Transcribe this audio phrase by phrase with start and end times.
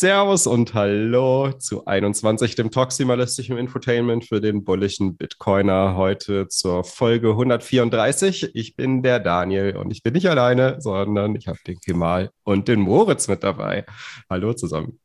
[0.00, 5.94] Servus und Hallo zu 21, dem toximalistischen Infotainment für den bulligen Bitcoiner.
[5.94, 8.52] Heute zur Folge 134.
[8.54, 12.66] Ich bin der Daniel und ich bin nicht alleine, sondern ich habe den Kemal und
[12.66, 13.84] den Moritz mit dabei.
[14.30, 14.98] Hallo zusammen.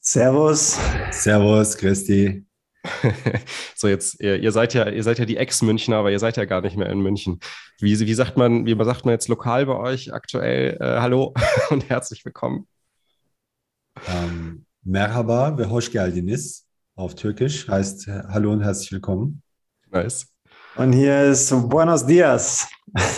[0.00, 0.76] Servus.
[1.12, 2.44] Servus, Christi.
[3.76, 6.46] so, jetzt, ihr, ihr, seid ja, ihr seid ja die Ex-Münchner, aber ihr seid ja
[6.46, 7.38] gar nicht mehr in München.
[7.78, 10.78] Wie, wie sagt man, wie sagt man jetzt lokal bei euch aktuell?
[10.80, 11.32] Äh, hallo
[11.70, 12.66] und herzlich willkommen.
[14.08, 16.66] Ähm, Merhaba ve hoş geldiniz
[16.96, 19.42] auf Türkisch heißt Hallo und herzlich willkommen.
[19.90, 20.26] Nice.
[20.76, 22.68] Und hier ist Buenos Dias.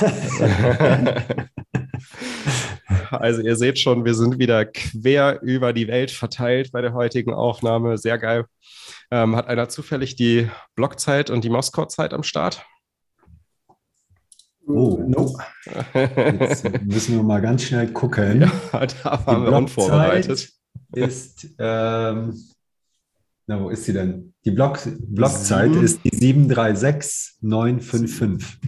[3.10, 7.32] also ihr seht schon, wir sind wieder quer über die Welt verteilt bei der heutigen
[7.32, 7.98] Aufnahme.
[7.98, 8.44] Sehr geil.
[9.10, 12.64] Ähm, hat einer zufällig die Blockzeit und die Moskau-Zeit am Start?
[14.66, 15.38] Oh, no.
[15.94, 18.50] Jetzt müssen wir mal ganz schnell gucken.
[18.72, 20.52] Ja, da waren die wir unvorbereitet
[20.92, 22.34] ist, ähm,
[23.46, 24.34] na, wo ist sie denn?
[24.44, 25.84] Die Block, Blockzeit Sieben.
[25.84, 28.58] ist die 736955.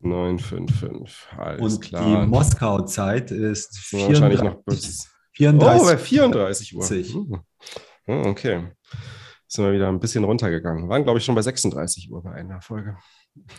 [0.00, 2.04] 955, alles Und klar.
[2.04, 5.82] die Moskau-Zeit ist 34, wahrscheinlich noch bis 34.
[5.82, 6.88] Oh, bei 34 Uhr.
[6.88, 7.40] Hm.
[8.04, 8.26] hm.
[8.26, 8.68] Okay.
[9.48, 10.84] Sind wir wieder ein bisschen runtergegangen.
[10.84, 12.96] Wir waren, glaube ich, schon bei 36 Uhr bei einer Folge.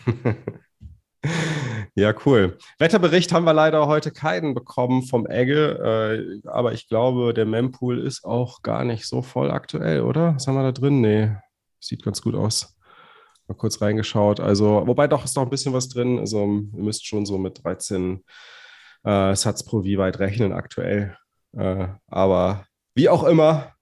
[1.94, 2.58] Ja, cool.
[2.78, 7.98] Wetterbericht haben wir leider heute keinen bekommen vom Egge, äh, aber ich glaube, der Mempool
[7.98, 10.36] ist auch gar nicht so voll aktuell, oder?
[10.36, 11.00] Was haben wir da drin?
[11.00, 11.32] Nee,
[11.80, 12.78] sieht ganz gut aus.
[13.48, 14.40] Mal kurz reingeschaut.
[14.40, 16.18] Also, wobei doch ist noch ein bisschen was drin.
[16.18, 18.22] Also, ihr müsst schon so mit 13
[19.04, 21.16] äh, Satz pro wie weit rechnen aktuell.
[21.56, 23.72] Äh, aber wie auch immer,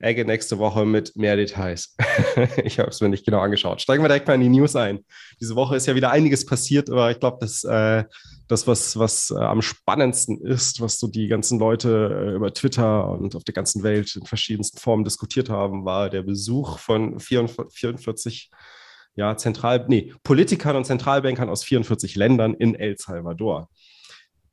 [0.00, 1.94] Egge nächste Woche mit mehr Details.
[2.64, 3.82] ich habe es mir nicht genau angeschaut.
[3.82, 5.04] Steigen wir direkt mal in die News ein.
[5.40, 8.04] Diese Woche ist ja wieder einiges passiert, aber ich glaube, dass äh,
[8.48, 13.08] das, was, was äh, am spannendsten ist, was so die ganzen Leute äh, über Twitter
[13.10, 17.78] und auf der ganzen Welt in verschiedensten Formen diskutiert haben, war der Besuch von 44,
[17.78, 18.50] 44
[19.16, 23.68] ja, Zentral, nee, Politikern und Zentralbankern aus 44 Ländern in El Salvador.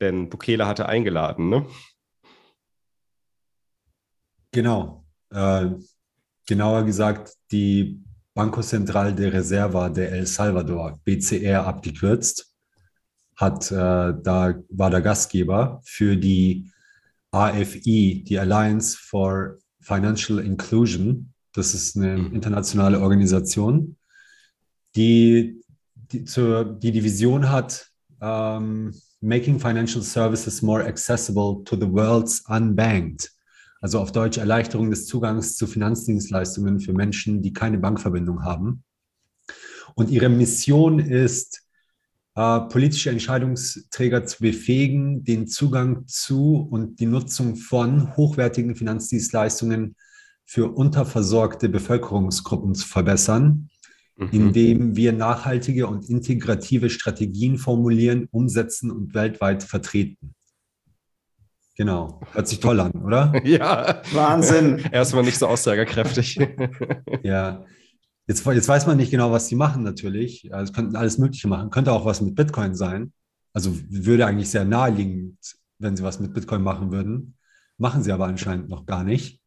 [0.01, 1.65] Denn Bukele hatte eingeladen, ne?
[4.51, 5.06] Genau.
[5.31, 5.71] Äh,
[6.45, 8.01] genauer gesagt die
[8.33, 12.53] Banco Central de Reserva de El Salvador, BCR abgekürzt,
[13.35, 16.71] hat, äh, da war der Gastgeber für die
[17.31, 21.33] AFI, die Alliance for Financial Inclusion.
[21.53, 22.33] Das ist eine mhm.
[22.33, 23.97] internationale Organisation,
[24.95, 25.61] die
[26.11, 27.87] die, zur, die, die Vision hat,
[28.19, 33.31] um, ähm, making financial services more accessible to the world's unbanked.
[33.81, 38.83] Also auf Deutsch Erleichterung des Zugangs zu Finanzdienstleistungen für Menschen, die keine Bankverbindung haben.
[39.95, 41.67] Und ihre Mission ist,
[42.37, 49.95] äh, politische Entscheidungsträger zu befähigen, den Zugang zu und die Nutzung von hochwertigen Finanzdienstleistungen
[50.45, 53.69] für unterversorgte Bevölkerungsgruppen zu verbessern,
[54.15, 54.29] mhm.
[54.31, 60.35] indem wir nachhaltige und integrative Strategien formulieren, umsetzen und weltweit vertreten.
[61.77, 62.19] Genau.
[62.33, 63.31] Hört sich toll an, oder?
[63.45, 64.01] ja.
[64.11, 64.79] Wahnsinn.
[64.91, 66.39] Erstmal nicht so aussagekräftig.
[67.23, 67.63] ja.
[68.25, 70.51] Jetzt, jetzt weiß man nicht genau, was sie machen natürlich.
[70.53, 71.69] Also es könnten alles Mögliche machen.
[71.69, 73.13] Könnte auch was mit Bitcoin sein.
[73.53, 75.37] Also würde eigentlich sehr naheliegend,
[75.77, 77.35] wenn sie was mit Bitcoin machen würden.
[77.77, 79.39] Machen sie aber anscheinend noch gar nicht.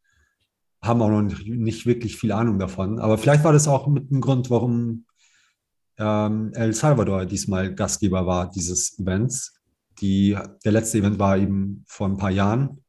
[0.81, 3.01] Haben auch noch nicht, nicht wirklich viel Ahnung davon.
[3.01, 5.05] Aber vielleicht war das auch mit dem Grund, warum
[5.99, 9.60] ähm, El Salvador diesmal Gastgeber war dieses Events
[10.01, 12.85] die, der letzte Event war eben vor ein paar Jahren.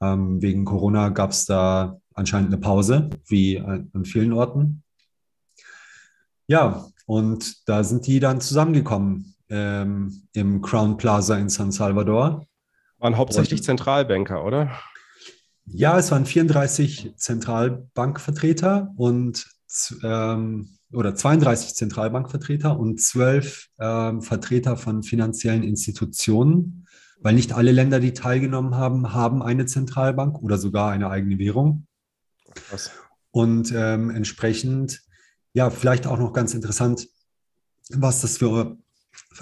[0.00, 4.82] Ähm, wegen Corona gab es da anscheinend eine Pause, wie an, an vielen Orten.
[6.46, 12.46] Ja, und da sind die dann zusammengekommen ähm, im Crown Plaza in San Salvador.
[12.98, 14.72] Waren hauptsächlich und, Zentralbanker, oder?
[15.66, 19.46] Ja, es waren 34 Zentralbankvertreter und
[20.02, 26.86] ähm, oder 32 Zentralbankvertreter und 12 äh, Vertreter von finanziellen Institutionen,
[27.20, 31.86] weil nicht alle Länder, die teilgenommen haben, haben eine Zentralbank oder sogar eine eigene Währung.
[32.70, 32.90] Was?
[33.30, 35.02] Und ähm, entsprechend,
[35.54, 37.08] ja, vielleicht auch noch ganz interessant,
[37.90, 38.76] was das für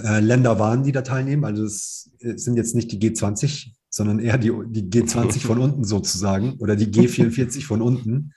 [0.03, 1.45] äh, Länder waren, die da teilnehmen.
[1.45, 6.55] Also es sind jetzt nicht die G20, sondern eher die, die G20 von unten sozusagen
[6.59, 8.33] oder die G44 von unten.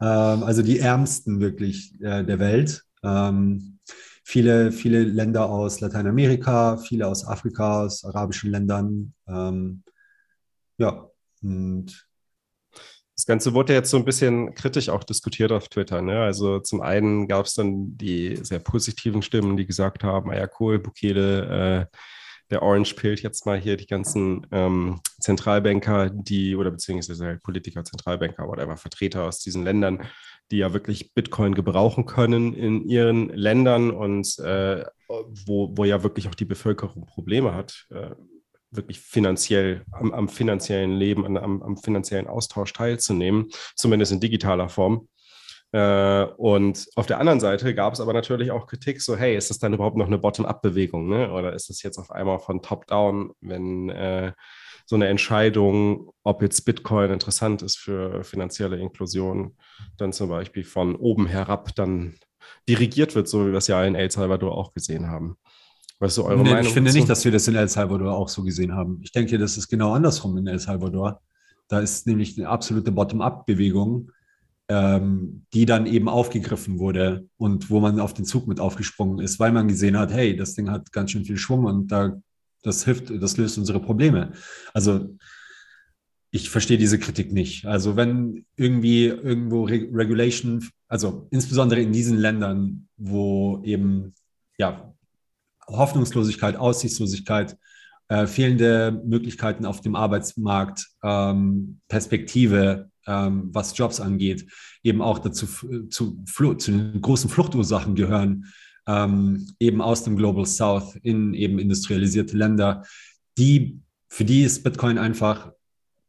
[0.00, 2.84] Ähm, also die ärmsten wirklich äh, der Welt.
[3.02, 3.78] Ähm,
[4.24, 9.14] viele, viele Länder aus Lateinamerika, viele aus Afrika, aus arabischen Ländern.
[9.28, 9.82] Ähm,
[10.78, 11.08] ja,
[11.42, 12.08] und
[13.20, 16.00] das Ganze wurde jetzt so ein bisschen kritisch auch diskutiert auf Twitter.
[16.00, 16.22] Ne?
[16.22, 20.48] Also zum einen gab es dann die sehr positiven Stimmen, die gesagt haben, ah ja
[20.58, 21.96] cool, Bukele, äh,
[22.50, 27.84] der Orange Pill jetzt mal hier die ganzen ähm, Zentralbanker, die oder beziehungsweise halt Politiker,
[27.84, 30.02] Zentralbanker, whatever, Vertreter aus diesen Ländern,
[30.50, 36.28] die ja wirklich Bitcoin gebrauchen können in ihren Ländern und äh, wo, wo ja wirklich
[36.28, 38.10] auch die Bevölkerung Probleme hat, äh,
[38.70, 45.08] wirklich finanziell am, am finanziellen Leben, am, am, finanziellen Austausch teilzunehmen, zumindest in digitaler Form.
[45.72, 49.50] Äh, und auf der anderen Seite gab es aber natürlich auch Kritik, so hey, ist
[49.50, 51.32] das dann überhaupt noch eine Bottom-up-Bewegung, ne?
[51.32, 54.32] Oder ist das jetzt auf einmal von Top-down, wenn äh,
[54.84, 59.56] so eine Entscheidung, ob jetzt Bitcoin interessant ist für finanzielle Inklusion,
[59.96, 62.16] dann zum Beispiel von oben herab dann
[62.68, 65.36] dirigiert wird, so wie wir es ja in El Salvador auch gesehen haben.
[66.00, 66.66] Was ist so eure nee, Meinung?
[66.66, 66.98] Ich finde dazu?
[66.98, 69.00] nicht, dass wir das in El Salvador auch so gesehen haben.
[69.04, 71.20] Ich denke, das ist genau andersrum in El Salvador.
[71.68, 74.10] Da ist nämlich eine absolute Bottom-up-Bewegung,
[74.70, 79.40] ähm, die dann eben aufgegriffen wurde und wo man auf den Zug mit aufgesprungen ist,
[79.40, 82.16] weil man gesehen hat, hey, das Ding hat ganz schön viel Schwung und da
[82.62, 84.32] das hilft, das löst unsere Probleme.
[84.72, 85.16] Also
[86.30, 87.66] ich verstehe diese Kritik nicht.
[87.66, 94.14] Also wenn irgendwie irgendwo Re Regulation, also insbesondere in diesen Ländern, wo eben
[94.56, 94.94] ja
[95.66, 97.56] Hoffnungslosigkeit, Aussichtslosigkeit,
[98.10, 104.50] äh, fehlende Möglichkeiten auf dem Arbeitsmarkt, ähm, Perspektive, ähm, was Jobs angeht,
[104.82, 105.46] eben auch dazu
[105.88, 108.46] zu, zu den großen Fluchtursachen gehören,
[108.88, 112.84] ähm, eben aus dem Global South in eben industrialisierte Länder,
[113.38, 113.78] die,
[114.08, 115.52] für die ist Bitcoin einfach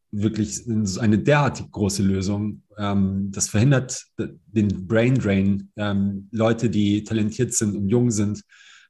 [0.09, 2.63] wirklich eine derartig große Lösung.
[2.80, 5.69] Ähm, das verhindert den Brain Drain.
[5.75, 8.42] Ähm, Leute, die talentiert sind und jung sind,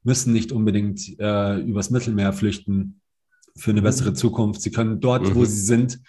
[0.04, 3.01] müssen nicht unbedingt äh, übers Mittelmeer flüchten
[3.58, 3.86] für eine mhm.
[3.86, 4.62] bessere Zukunft.
[4.62, 5.36] Sie können dort, mhm.
[5.36, 6.00] wo sie sind,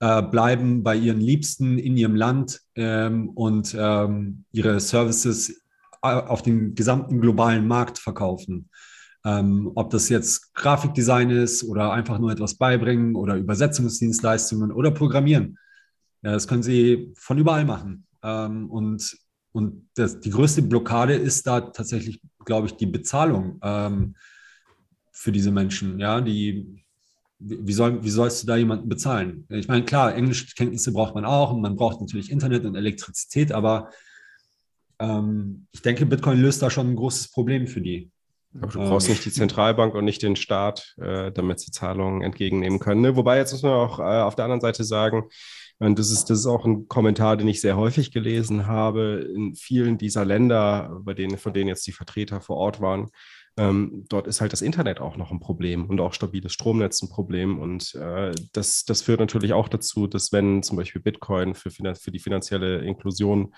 [0.00, 5.62] äh, bleiben bei ihren Liebsten in ihrem Land ähm, und ähm, ihre Services
[6.00, 8.68] auf dem gesamten globalen Markt verkaufen.
[9.24, 15.58] Ähm, ob das jetzt Grafikdesign ist oder einfach nur etwas beibringen oder Übersetzungsdienstleistungen oder Programmieren.
[16.22, 18.04] Ja, das können Sie von überall machen.
[18.24, 19.16] Ähm, und
[19.52, 24.16] und das, die größte Blockade ist da tatsächlich, glaube ich, die Bezahlung ähm,
[25.12, 26.00] für diese Menschen.
[26.00, 26.81] Ja, die,
[27.44, 29.46] wie, soll, wie sollst du da jemanden bezahlen?
[29.48, 33.90] Ich meine, klar, Englischkenntnisse braucht man auch und man braucht natürlich Internet und Elektrizität, aber
[34.98, 38.10] ähm, ich denke, Bitcoin löst da schon ein großes Problem für die.
[38.60, 42.22] Aber du brauchst ähm, nicht die Zentralbank und nicht den Staat, äh, damit sie Zahlungen
[42.22, 43.00] entgegennehmen können.
[43.00, 43.16] Ne?
[43.16, 45.24] Wobei, jetzt muss man auch äh, auf der anderen Seite sagen,
[45.78, 49.56] und das ist, das ist auch ein Kommentar, den ich sehr häufig gelesen habe in
[49.56, 53.10] vielen dieser Länder, bei denen, von denen jetzt die Vertreter vor Ort waren.
[53.58, 57.10] Ähm, dort ist halt das Internet auch noch ein Problem und auch stabiles Stromnetz ein
[57.10, 57.58] Problem.
[57.58, 62.10] Und äh, das, das führt natürlich auch dazu, dass wenn zum Beispiel Bitcoin für, für
[62.10, 63.52] die finanzielle Inklusion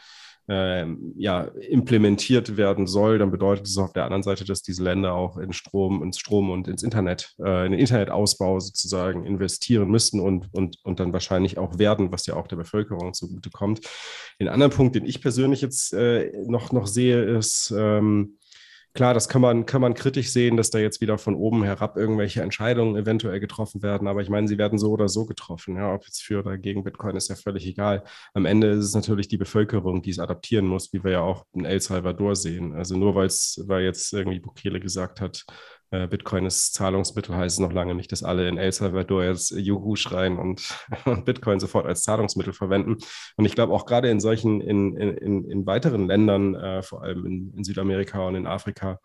[0.47, 5.15] ähm, ja, implementiert werden soll, dann bedeutet es auf der anderen Seite, dass diese Länder
[5.15, 10.21] auch in Strom, ins Strom und ins Internet, äh, in den Internetausbau sozusagen investieren müssen
[10.21, 13.81] und, und, und dann wahrscheinlich auch werden, was ja auch der Bevölkerung zugutekommt.
[14.39, 18.37] Den anderen Punkt, den ich persönlich jetzt äh, noch, noch sehe, ist, ähm,
[18.97, 21.97] Klar, das kann man, kann man kritisch sehen, dass da jetzt wieder von oben herab
[21.97, 24.07] irgendwelche Entscheidungen eventuell getroffen werden.
[24.07, 25.75] Aber ich meine, sie werden so oder so getroffen.
[25.77, 28.05] Ja, ob jetzt für oder gegen Bitcoin ist ja völlig egal.
[28.35, 31.45] Am Ende ist es natürlich die Bevölkerung, die es adaptieren muss, wie wir ja auch
[31.55, 32.73] in El Salvador sehen.
[32.73, 35.45] Also nur weil es, weil jetzt irgendwie Bukele gesagt hat,
[36.09, 39.97] Bitcoin ist Zahlungsmittel, heißt es noch lange nicht, dass alle in El Salvador jetzt Juhu
[39.97, 42.97] schreien und, und Bitcoin sofort als Zahlungsmittel verwenden.
[43.37, 47.27] Und ich glaube auch gerade in solchen, in, in, in weiteren Ländern, äh, vor allem
[47.27, 49.01] in, in Südamerika und in Afrika,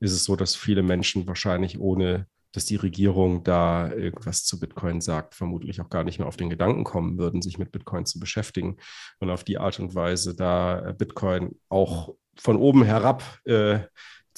[0.00, 5.00] ist es so, dass viele Menschen wahrscheinlich ohne dass die Regierung da irgendwas zu Bitcoin
[5.00, 8.18] sagt, vermutlich auch gar nicht mehr auf den Gedanken kommen würden, sich mit Bitcoin zu
[8.18, 8.78] beschäftigen
[9.20, 13.80] und auf die Art und Weise da Bitcoin auch von oben herab äh,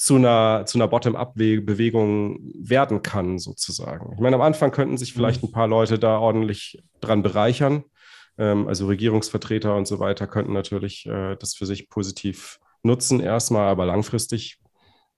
[0.01, 4.13] zu einer, zu einer Bottom-up-Bewegung werden kann, sozusagen.
[4.15, 5.49] Ich meine, am Anfang könnten sich vielleicht mhm.
[5.49, 7.83] ein paar Leute da ordentlich dran bereichern.
[8.39, 13.67] Ähm, also Regierungsvertreter und so weiter könnten natürlich äh, das für sich positiv nutzen, erstmal,
[13.67, 14.57] aber langfristig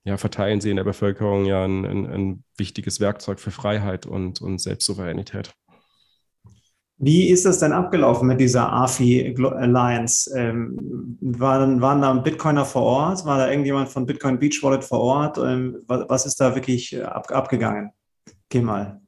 [0.03, 4.41] ja, verteilen sie in der Bevölkerung ja ein, ein, ein wichtiges Werkzeug für Freiheit und,
[4.41, 5.53] und Selbstsouveränität.
[6.97, 10.31] Wie ist das denn abgelaufen mit dieser AFI Alliance?
[10.37, 13.25] Ähm, waren, waren da Bitcoiner vor Ort?
[13.25, 15.37] War da irgendjemand von Bitcoin Beach Wallet vor Ort?
[15.37, 17.91] Ähm, was, was, ist da wirklich äh, ab, abgegangen?
[18.47, 19.01] Geh mal.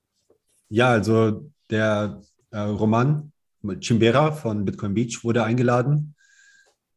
[0.69, 3.31] Ja, also der äh, Roman
[3.79, 6.15] Chimbera von Bitcoin Beach wurde eingeladen,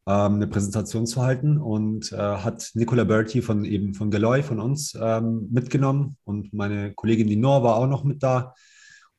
[0.07, 4.61] ähm, eine Präsentation zu halten und äh, hat Nicola Berti von eben von Galoy von
[4.61, 8.55] uns ähm, mitgenommen und meine Kollegin Linor war auch noch mit da.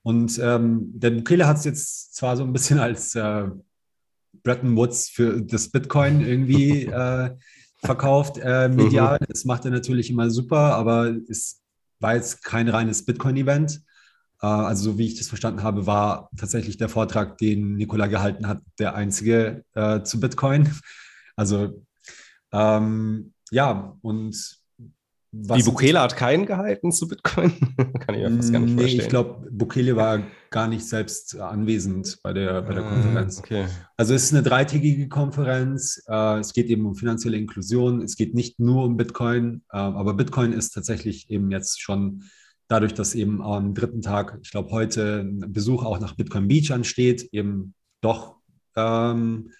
[0.03, 3.48] Und ähm, der Bukele hat es jetzt zwar so ein bisschen als äh,
[4.44, 7.36] Bretton Woods für das Bitcoin irgendwie äh,
[7.84, 9.18] verkauft, äh, medial.
[9.22, 9.25] Mhm.
[9.29, 11.62] Das macht er natürlich immer super, aber es
[12.00, 13.82] war jetzt kein reines Bitcoin-Event.
[14.41, 18.48] Äh, also so wie ich das verstanden habe, war tatsächlich der Vortrag, den Nikola gehalten
[18.48, 20.70] hat, der einzige äh, zu Bitcoin.
[21.36, 21.86] Also
[22.51, 24.59] ähm, ja, und
[25.31, 27.51] was Wie Bukele hat keinen gehalten zu Bitcoin?
[28.00, 29.01] Kann ich mir fast gar nicht nee, vorstellen.
[29.01, 33.39] ich glaube, Bukele war gar nicht selbst anwesend bei der, bei der ah, Konferenz.
[33.39, 33.67] Okay.
[33.95, 36.03] Also es ist eine dreitägige Konferenz.
[36.07, 38.01] Äh, es geht eben um finanzielle Inklusion.
[38.01, 42.24] Es geht nicht nur um Bitcoin, äh, aber Bitcoin ist tatsächlich eben jetzt schon
[42.67, 46.71] dadurch, dass eben am dritten Tag, ich glaube heute, ein Besuch auch nach Bitcoin Beach
[46.71, 48.38] ansteht, eben doch
[48.75, 49.51] ähm,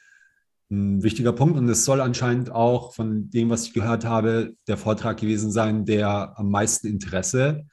[0.72, 1.58] ein wichtiger Punkt.
[1.58, 5.86] Und es soll anscheinend auch von dem, was ich gehört habe, der Vortrag gewesen sein,
[5.86, 7.66] der am meisten Interesse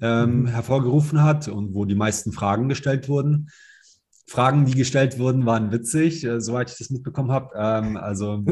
[0.00, 0.46] ähm, mhm.
[0.46, 3.50] hervorgerufen hat und wo die meisten Fragen gestellt wurden.
[4.28, 7.50] Fragen, die gestellt wurden, waren witzig, äh, soweit ich das mitbekommen habe.
[7.56, 8.44] Ähm, also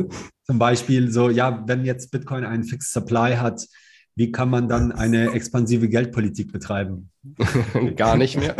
[0.46, 3.66] zum Beispiel so, ja, wenn jetzt Bitcoin einen Fixed Supply hat,
[4.16, 7.10] wie kann man dann eine expansive Geldpolitik betreiben?
[7.96, 8.54] Gar nicht mehr.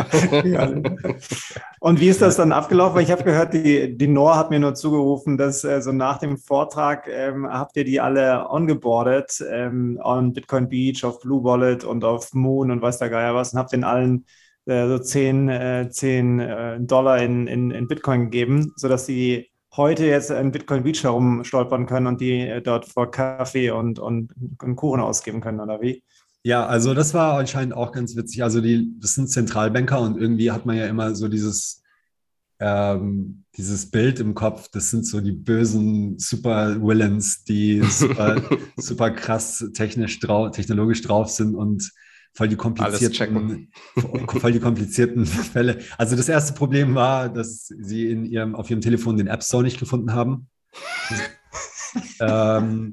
[1.79, 2.99] Und wie ist das dann abgelaufen?
[2.99, 6.37] Ich habe gehört, die, die Nor hat mir nur zugerufen, dass äh, so nach dem
[6.37, 12.03] Vortrag ähm, habt ihr die alle ongeboardet ähm, on Bitcoin Beach, auf Blue Wallet und
[12.03, 14.25] auf Moon und weiß der Geier was und habt den allen
[14.65, 20.05] äh, so 10, äh, 10 äh, Dollar in, in, in Bitcoin gegeben, sodass sie heute
[20.05, 24.75] jetzt in Bitcoin Beach herumstolpern können und die äh, dort vor Kaffee und, und, und,
[24.75, 26.03] Kuchen ausgeben können, oder wie?
[26.43, 28.43] Ja, also das war anscheinend auch ganz witzig.
[28.43, 31.81] Also die, das sind Zentralbanker und irgendwie hat man ja immer so dieses,
[32.59, 38.41] ähm, dieses Bild im Kopf, das sind so die bösen Super Villains, die super,
[38.77, 41.91] super krass technisch drau technologisch drauf sind und
[42.35, 43.69] voll die komplizierten,
[44.27, 45.79] voll die komplizierten Fälle.
[45.97, 49.63] Also das erste Problem war, dass sie in ihrem, auf ihrem Telefon den App Store
[49.63, 50.49] nicht gefunden haben.
[52.19, 52.91] ähm,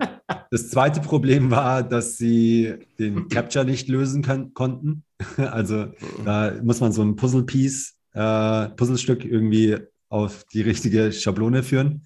[0.51, 5.05] das zweite Problem war, dass sie den Capture nicht lösen können, konnten.
[5.37, 5.87] Also
[6.25, 12.05] da muss man so ein Puzzle-Piece, äh, Puzzlestück irgendwie auf die richtige Schablone führen.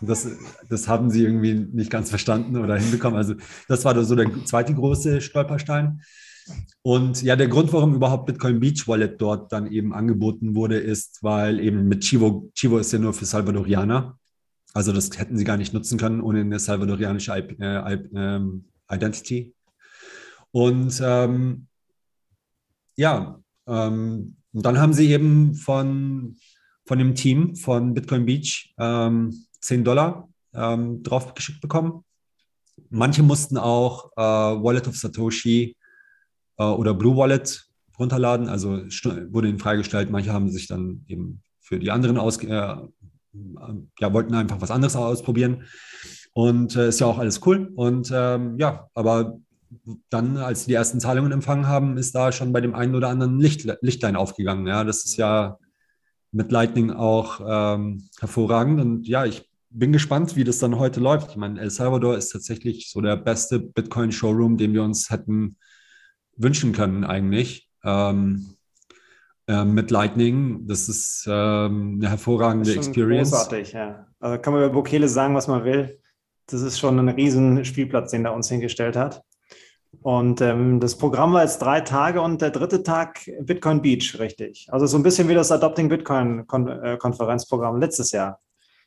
[0.00, 0.28] Das,
[0.68, 3.16] das haben sie irgendwie nicht ganz verstanden oder hinbekommen.
[3.16, 3.34] Also
[3.68, 6.02] das war so der zweite große Stolperstein.
[6.82, 11.22] Und ja, der Grund, warum überhaupt Bitcoin Beach Wallet dort dann eben angeboten wurde, ist,
[11.22, 14.18] weil eben mit Chivo, Chivo ist ja nur für Salvadorianer.
[14.72, 18.40] Also das hätten sie gar nicht nutzen können ohne eine salvadorianische äh, äh,
[18.90, 19.54] Identity.
[20.52, 21.66] Und ähm,
[22.96, 26.36] ja, ähm, dann haben sie eben von,
[26.86, 32.04] von dem Team von Bitcoin Beach ähm, 10 Dollar ähm, draufgeschickt bekommen.
[32.88, 35.76] Manche mussten auch äh, Wallet of Satoshi
[36.64, 37.66] oder Blue Wallet
[37.98, 38.48] runterladen.
[38.48, 38.70] Also
[39.30, 40.10] wurde ihnen freigestellt.
[40.10, 44.96] Manche haben sich dann eben für die anderen aus, äh, ja, wollten einfach was anderes
[44.96, 45.64] ausprobieren.
[46.32, 47.70] Und äh, ist ja auch alles cool.
[47.74, 49.38] Und ähm, ja, aber
[50.08, 53.08] dann, als sie die ersten Zahlungen empfangen haben, ist da schon bei dem einen oder
[53.08, 54.66] anderen Licht, Lichtlein aufgegangen.
[54.66, 55.58] Ja, das ist ja
[56.32, 58.80] mit Lightning auch ähm, hervorragend.
[58.80, 61.30] Und ja, ich bin gespannt, wie das dann heute läuft.
[61.30, 65.56] Ich meine, El Salvador ist tatsächlich so der beste Bitcoin-Showroom, den wir uns hätten
[66.36, 67.68] wünschen können eigentlich.
[67.84, 68.56] Ähm,
[69.46, 73.30] äh, mit Lightning, das ist ähm, eine hervorragende das Experience.
[73.30, 74.06] Großartig, ja.
[74.20, 75.98] Also kann man über Bokele sagen, was man will.
[76.46, 79.22] Das ist schon ein riesen Spielplatz, den er uns hingestellt hat.
[80.02, 84.68] Und ähm, das Programm war jetzt drei Tage und der dritte Tag Bitcoin Beach, richtig.
[84.70, 88.40] Also so ein bisschen wie das Adopting Bitcoin äh, Konferenzprogramm letztes Jahr.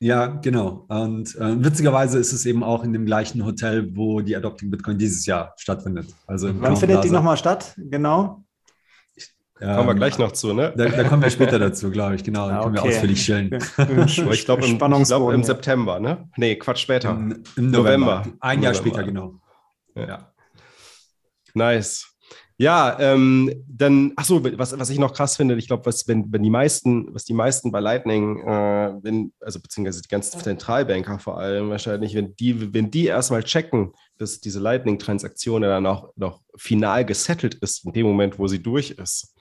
[0.04, 0.86] Ja, genau.
[0.90, 4.98] Und äh, witzigerweise ist es eben auch in dem gleichen Hotel, wo die Adopting Bitcoin
[4.98, 6.08] dieses Jahr stattfindet.
[6.28, 7.74] Also Wann findet die nochmal statt?
[7.78, 8.44] Genau.
[9.62, 10.74] Ähm, kommen wir gleich noch zu, ne?
[10.76, 12.24] Da, da kommen wir später dazu, glaube ich.
[12.26, 13.54] Genau, da ah, können wir ausführlich stellen.
[14.02, 16.28] ich glaube im, glaub, im September, ne?
[16.36, 17.12] Nee, Quatsch, später.
[17.12, 18.18] Im, im November.
[18.18, 18.38] November.
[18.42, 18.90] Ein Jahr November.
[18.90, 19.36] später, genau.
[19.96, 20.06] Ja.
[20.06, 20.34] ja.
[21.54, 22.13] Nice.
[22.58, 26.32] Ja, ähm, dann, ach so, was, was ich noch krass finde, ich glaube, was, wenn,
[26.32, 31.18] wenn die meisten, was die meisten bei Lightning, äh, wenn, also beziehungsweise die ganzen Zentralbanker
[31.18, 36.42] vor allem wahrscheinlich, wenn die, wenn die erstmal checken, dass diese Lightning-Transaktion dann auch noch
[36.56, 39.36] final gesettelt ist, in dem Moment, wo sie durch ist.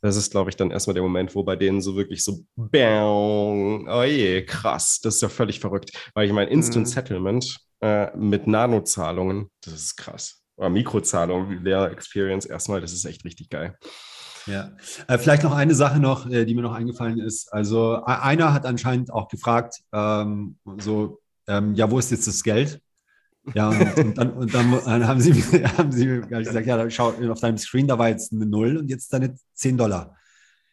[0.00, 3.88] Das ist, glaube ich, dann erstmal der Moment, wo bei denen so wirklich so, bang,
[3.88, 5.90] oh je, krass, das ist ja völlig verrückt.
[6.14, 6.90] Weil ich meine, Instant mhm.
[6.90, 13.50] Settlement äh, mit Nanozahlungen, das ist krass Mikrozahlung, Layer Experience erstmal, das ist echt richtig
[13.50, 13.76] geil.
[14.46, 14.72] Ja,
[15.08, 17.52] äh, vielleicht noch eine Sache noch, äh, die mir noch eingefallen ist.
[17.52, 22.80] Also einer hat anscheinend auch gefragt, ähm, so, ähm, ja, wo ist jetzt das Geld?
[23.54, 25.32] Ja, und, und, dann, und dann, dann, haben sie,
[25.78, 29.12] haben sie gesagt, ja, schau auf deinem Screen, da war jetzt eine Null und jetzt
[29.12, 30.16] deine 10 Dollar.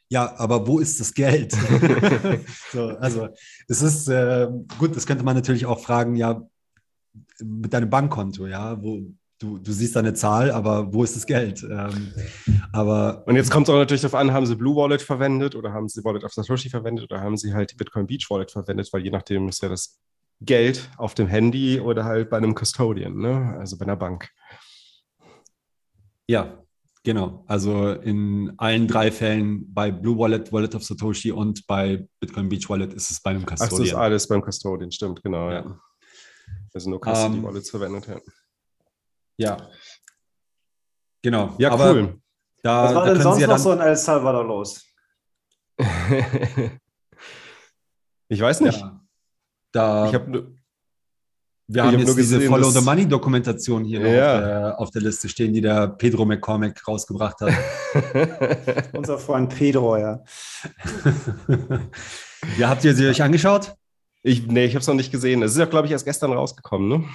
[0.10, 1.54] Ja, aber wo ist das Geld?
[2.72, 3.30] so, also
[3.70, 6.42] es ist äh, gut, das könnte man natürlich auch fragen, ja,
[7.40, 9.02] mit deinem Bankkonto, ja, wo,
[9.42, 11.64] du, du siehst da eine Zahl, aber wo ist das Geld?
[11.64, 12.14] Ähm,
[12.72, 15.74] aber Und jetzt kommt es auch natürlich darauf an, haben sie Blue Wallet verwendet oder
[15.74, 18.90] haben sie Wallet of Satoshi verwendet oder haben sie halt die Bitcoin Beach Wallet verwendet,
[18.94, 20.00] weil je nachdem ist ja das
[20.42, 23.56] Geld auf dem Handy oder halt bei einem Custodian, ne?
[23.60, 24.30] also bei einer Bank.
[26.28, 26.58] ja,
[27.04, 27.44] genau.
[27.48, 32.70] Also in allen drei Fällen bei Blue Wallet, Wallet of Satoshi und bei Bitcoin Beach
[32.70, 33.98] Wallet ist es bei einem Ach, das ist Custodian.
[34.02, 35.50] alles beim Custodian, stimmt, genau.
[35.50, 35.64] Ja.
[35.64, 35.80] Ja.
[36.74, 38.08] Also nur Custody Ähm, Wallets verwendet.
[38.08, 38.20] Ja,
[39.42, 39.58] Ja.
[41.24, 41.56] Genau.
[41.58, 42.22] ja Aber cool.
[42.64, 44.86] Da, Was war da denn sonst ja noch so in El Salvador los?
[48.30, 48.80] ich weiß nicht.
[48.80, 49.02] ja,
[49.72, 50.54] da, Ich habe
[51.68, 54.08] wir haben hab jetzt nur diese gesehen, Follow dass- the Money Dokumentation hier Ja.
[54.36, 57.54] auf, der, auf der Liste stehen, die der Pedro McCormack rausgebracht hat.
[58.94, 60.22] Unser Freund Pedro, ja.
[62.58, 63.74] ja, habt ihr sie euch angeschaut?
[64.24, 65.42] ich, nee, ich habe es noch nicht gesehen.
[65.44, 67.06] Es ist ja, glaube ich, erst gestern rausgekommen, ne?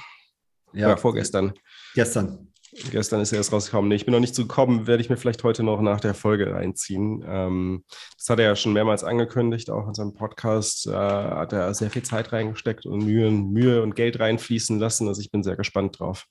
[0.77, 1.53] Ja, vorgestern.
[1.95, 2.49] Gestern.
[2.91, 3.89] Gestern ist er erst rausgekommen.
[3.89, 6.13] Nee, ich bin noch nicht zu gekommen, werde ich mir vielleicht heute noch nach der
[6.13, 7.25] Folge reinziehen.
[7.27, 7.85] Ähm,
[8.19, 10.87] das hat er ja schon mehrmals angekündigt, auch in seinem Podcast.
[10.87, 15.09] Äh, hat er sehr viel Zeit reingesteckt und Mühe, Mühe und Geld reinfließen lassen.
[15.09, 16.27] Also ich bin sehr gespannt drauf.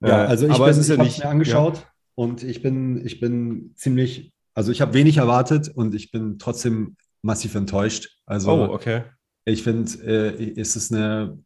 [0.00, 2.42] Ja, Äh, also ich, aber bin, es ist ja ich habe nicht mir angeschaut und
[2.42, 7.54] ich bin, ich bin ziemlich, also ich habe wenig erwartet und ich bin trotzdem massiv
[7.54, 8.04] enttäuscht.
[8.04, 8.10] Ja.
[8.26, 9.02] Also Oh, okay.
[9.44, 11.38] ich finde, äh, es ist eine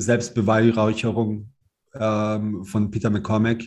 [0.00, 1.50] Selbstbeweihräucherung
[1.94, 3.62] ähm, von Peter McCormack,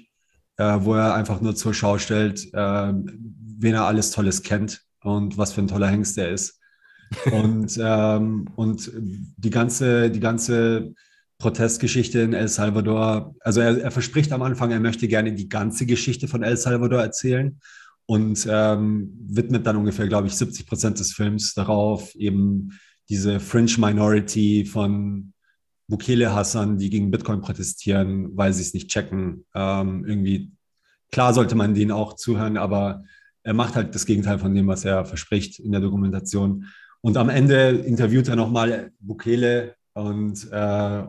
[0.58, 5.38] äh, wo er einfach nur zur Schau stellt, ähm, wen er alles Tolles kennt und
[5.38, 6.60] was für ein toller Hengst er ist.
[7.34, 10.94] Und, ähm, und die ganze, die ganze
[11.40, 15.86] Protestgeschichte in El Salvador, also er, er verspricht am Anfang, er möchte gerne die ganze
[15.86, 17.60] Geschichte von El Salvador erzählen
[18.06, 22.80] und ähm, widmet dann ungefähr, glaube ich, 70 Prozent des Films darauf, eben
[23.10, 25.34] diese Fringe Minority von
[25.92, 29.46] Bukele-Hassern, die gegen Bitcoin protestieren, weil sie es nicht checken.
[29.54, 30.52] Ähm, irgendwie,
[31.12, 33.04] klar sollte man denen auch zuhören, aber
[33.44, 36.66] er macht halt das Gegenteil von dem, was er verspricht in der Dokumentation.
[37.02, 41.04] Und am Ende interviewt er nochmal Bukele und, äh,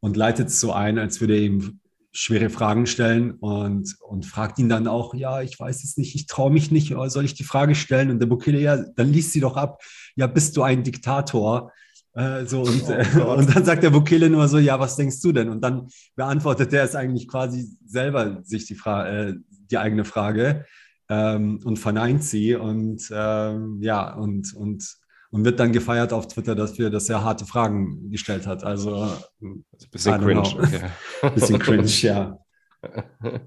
[0.00, 1.80] und leitet es so ein, als würde er ihm
[2.12, 6.26] schwere Fragen stellen und, und fragt ihn dann auch, ja, ich weiß es nicht, ich
[6.26, 8.10] traue mich nicht, soll ich die Frage stellen?
[8.10, 9.82] Und der Bukele, ja, dann liest sie doch ab,
[10.16, 11.72] ja, bist du ein Diktator?
[12.14, 13.38] Äh, so, und, Oh äh, Gott.
[13.38, 15.48] und dann sagt der Bukele nur so, ja, was denkst du denn?
[15.48, 19.34] Und dann beantwortet er es eigentlich quasi selber sich die, Fra äh,
[19.70, 20.64] die eigene Frage
[21.08, 24.96] ähm, und verneint sie und ähm, ja, und, und,
[25.30, 28.64] und wird dann gefeiert auf Twitter dafür, dass er harte Fragen gestellt hat.
[28.64, 30.66] Also Also ein bisschen I don't cringe.
[30.66, 31.30] Okay.
[31.34, 32.38] bisschen cringe, ja.
[32.82, 33.42] ja.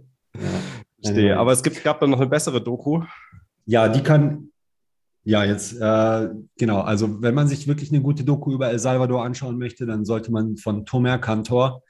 [1.03, 1.37] Verstehe.
[1.37, 3.03] Aber es gibt, gab dann noch eine bessere Doku.
[3.65, 4.51] Ja, die kann,
[5.25, 9.23] ja, jetzt, äh, genau, also wenn man sich wirklich eine gute Doku über El Salvador
[9.23, 11.81] anschauen möchte, dann sollte man von Tomer Kantor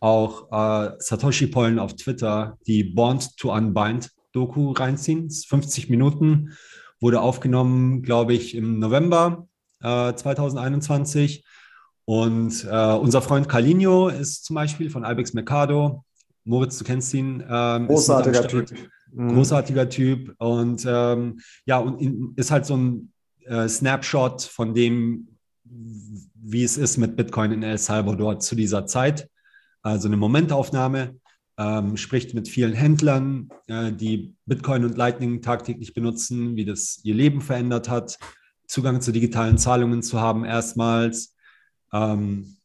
[0.00, 5.26] auch äh, Satoshi Pollen auf Twitter die Bond to Unbind Doku reinziehen.
[5.26, 6.56] Das ist 50 Minuten,
[7.00, 9.46] wurde aufgenommen, glaube ich, im November
[9.82, 11.44] äh, 2021.
[12.06, 16.04] Und äh, unser Freund Carlinho ist zum Beispiel von Ibex Mercado.
[16.44, 17.44] Moritz, du kennst ihn.
[17.48, 17.88] Ähm,
[18.26, 18.76] mit am
[19.16, 19.92] Großartiger Start.
[19.92, 20.34] Typ.
[20.34, 20.34] Mhm.
[20.34, 23.12] Großartiger Typ und ähm, ja, und ist halt so ein
[23.44, 25.28] äh, Snapshot von dem,
[25.64, 29.28] wie es ist mit Bitcoin in El Salvador zu dieser Zeit.
[29.82, 31.16] Also eine Momentaufnahme,
[31.58, 37.14] ähm, spricht mit vielen Händlern, äh, die Bitcoin und Lightning tagtäglich benutzen, wie das ihr
[37.14, 38.18] Leben verändert hat,
[38.66, 41.34] Zugang zu digitalen Zahlungen zu haben erstmals.
[41.92, 42.56] Ähm,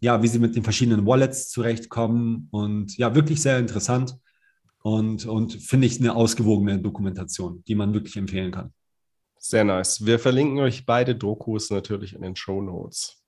[0.00, 4.16] ja, wie sie mit den verschiedenen Wallets zurechtkommen und ja, wirklich sehr interessant
[4.82, 8.72] und, und finde ich eine ausgewogene Dokumentation, die man wirklich empfehlen kann.
[9.38, 10.04] Sehr nice.
[10.04, 13.22] Wir verlinken euch beide Dokus natürlich in den Show Notes.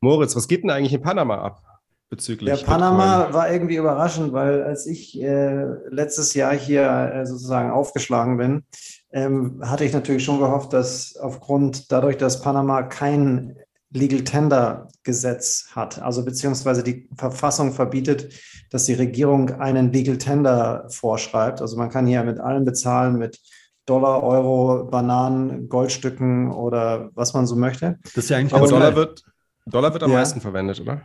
[0.00, 1.62] Moritz, was geht denn eigentlich in Panama ab
[2.10, 3.34] bezüglich Ja, Panama Bitcoin?
[3.34, 8.64] war irgendwie überraschend, weil als ich äh, letztes Jahr hier äh, sozusagen aufgeschlagen bin,
[9.12, 13.56] ähm, hatte ich natürlich schon gehofft, dass aufgrund dadurch, dass Panama kein
[13.90, 18.32] Legal Tender Gesetz hat, also beziehungsweise die Verfassung verbietet,
[18.70, 21.60] dass die Regierung einen Legal Tender vorschreibt.
[21.62, 23.40] Also man kann hier mit allem bezahlen, mit
[23.86, 27.98] Dollar, Euro, Bananen, Goldstücken oder was man so möchte.
[28.14, 29.22] Das ist ja eigentlich Aber Dollar wird,
[29.64, 30.18] Dollar wird am Ja.
[30.18, 31.00] meisten verwendet, oder?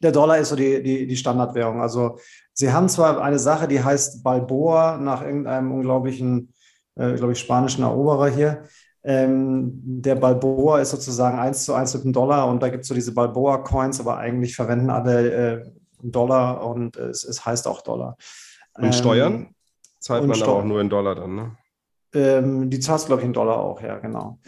[0.00, 1.82] Der Dollar ist so die, die, die Standardwährung.
[1.82, 2.18] Also
[2.52, 6.54] sie haben zwar eine Sache, die heißt Balboa nach irgendeinem unglaublichen,
[6.94, 8.62] äh, glaube ich, spanischen Eroberer hier.
[9.04, 12.88] Ähm, der Balboa ist sozusagen eins zu eins mit dem Dollar und da gibt es
[12.88, 15.70] so diese Balboa-Coins, aber eigentlich verwenden alle äh,
[16.02, 18.16] Dollar und es, es heißt auch Dollar.
[18.74, 19.54] Und Ähm, Steuern?
[20.00, 20.62] Zahlt und man aber Steuern.
[20.62, 21.56] auch nur in Dollar dann, ne?
[22.14, 24.38] ähm, die zahlst, glaube ich, in Dollar auch, ja, genau.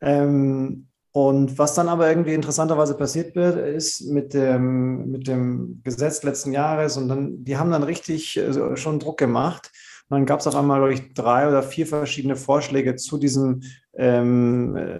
[0.00, 6.22] Ähm, Und was dann aber irgendwie interessanterweise passiert wird, ist mit dem, mit dem Gesetz
[6.22, 9.71] letzten Jahres und dann, die haben dann richtig äh, schon Druck gemacht.
[10.12, 13.62] Dann gab es auf einmal, glaube ich, drei oder vier verschiedene Vorschläge zu diesem
[13.94, 14.98] ähm, äh,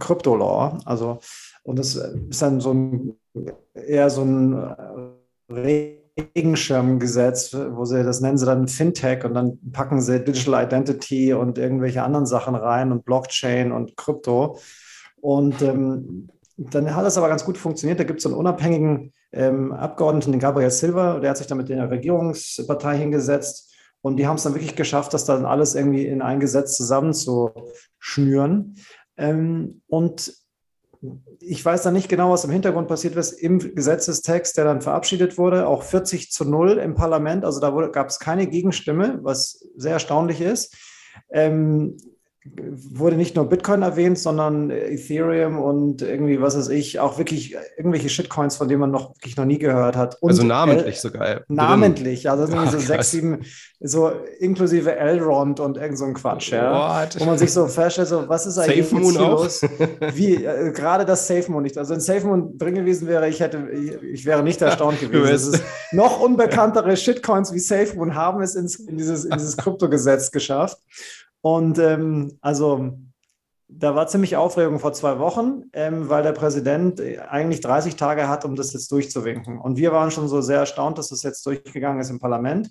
[0.00, 0.78] Crypto-Law.
[0.84, 1.20] Also,
[1.62, 3.14] und das ist dann so ein,
[3.74, 4.74] eher so ein
[5.48, 11.56] Regenschirmgesetz, wo sie, das nennen sie dann Fintech und dann packen sie Digital Identity und
[11.56, 14.58] irgendwelche anderen Sachen rein und Blockchain und Krypto.
[15.20, 18.00] Und ähm, dann hat das aber ganz gut funktioniert.
[18.00, 21.68] Da gibt es einen unabhängigen ähm, Abgeordneten, den Gabriel Silva, der hat sich da mit
[21.68, 23.67] der Regierungspartei hingesetzt.
[24.00, 28.76] Und die haben es dann wirklich geschafft, das dann alles irgendwie in ein Gesetz zusammenzuschnüren.
[29.16, 30.32] Ähm, und
[31.40, 35.38] ich weiß dann nicht genau, was im Hintergrund passiert ist im Gesetzestext, der dann verabschiedet
[35.38, 37.44] wurde, auch 40 zu 0 im Parlament.
[37.44, 40.76] Also da gab es keine Gegenstimme, was sehr erstaunlich ist.
[41.30, 41.96] Ähm,
[42.56, 48.08] wurde nicht nur Bitcoin erwähnt, sondern Ethereum und irgendwie, was weiß ich, auch wirklich irgendwelche
[48.08, 50.16] Shitcoins, von denen man noch wirklich noch nie gehört hat.
[50.20, 51.40] Und also namentlich L sogar.
[51.48, 53.40] Namentlich, also irgendwie so sechs, sieben,
[53.80, 57.04] so inklusive Elrond und irgend so ein Quatsch, ja.
[57.04, 57.20] What?
[57.20, 59.62] Wo man sich so feststellt, so, was ist eigentlich Safe Moon los?
[60.14, 61.78] Wie, äh, gerade das Safe Moon nicht.
[61.78, 65.28] Also wenn Safe Moon drin gewesen wäre, ich hätte, ich, ich wäre nicht erstaunt gewesen.
[65.28, 69.56] Es ist noch unbekanntere Shitcoins wie Safe Moon haben es ins, in dieses, in dieses
[69.56, 70.78] Kryptogesetz geschafft.
[71.40, 72.98] Und ähm, also
[73.68, 78.44] da war ziemlich Aufregung vor zwei Wochen, ähm, weil der Präsident eigentlich 30 Tage hat,
[78.44, 79.58] um das jetzt durchzuwinken.
[79.58, 82.70] Und wir waren schon so sehr erstaunt, dass das jetzt durchgegangen ist im Parlament.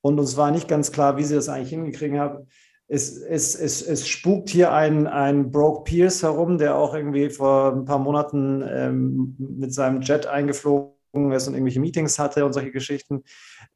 [0.00, 2.48] Und uns war nicht ganz klar, wie sie das eigentlich hingekriegt haben.
[2.88, 7.72] Es, es, es, es spukt hier ein, ein Broke Pierce herum, der auch irgendwie vor
[7.72, 12.72] ein paar Monaten ähm, mit seinem Jet eingeflogen ist und irgendwelche Meetings hatte und solche
[12.72, 13.22] Geschichten.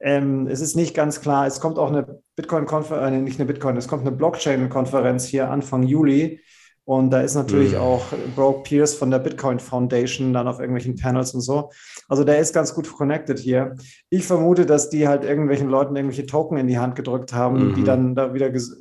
[0.01, 1.47] Ähm, es ist nicht ganz klar.
[1.47, 5.83] Es kommt auch eine Bitcoin-Konferenz, äh, nicht eine Bitcoin, es kommt eine Blockchain-Konferenz hier Anfang
[5.83, 6.41] Juli.
[6.85, 7.79] Und da ist natürlich mhm.
[7.79, 8.05] auch
[8.37, 11.71] Broke Pierce von der Bitcoin Foundation dann auf irgendwelchen Panels und so.
[12.09, 13.75] Also der ist ganz gut connected hier.
[14.09, 17.75] Ich vermute, dass die halt irgendwelchen Leuten irgendwelche Token in die Hand gedrückt haben, mhm.
[17.75, 18.81] die dann da wieder ges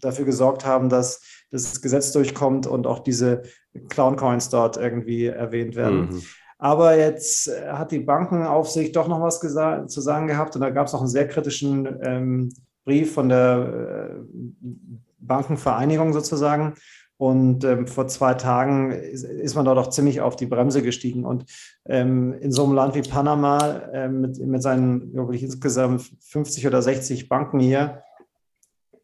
[0.00, 3.42] dafür gesorgt haben, dass das Gesetz durchkommt und auch diese
[3.90, 6.10] Clown Coins dort irgendwie erwähnt werden.
[6.10, 6.22] Mhm.
[6.60, 10.86] Aber jetzt äh, hat die Bankenaufsicht doch noch was zu sagen gehabt und da gab
[10.86, 12.52] es noch einen sehr kritischen ähm,
[12.84, 14.68] Brief von der äh,
[15.18, 16.74] Bankenvereinigung sozusagen.
[17.16, 21.26] Und ähm, vor zwei Tagen ist, ist, man dort auch ziemlich auf die Bremse gestiegen.
[21.26, 21.44] Und
[21.86, 23.58] ähm, in so einem Land wie Panama
[23.92, 28.02] äh, mit, mit seinen, glaube ich, insgesamt 50 oder 60 Banken hier,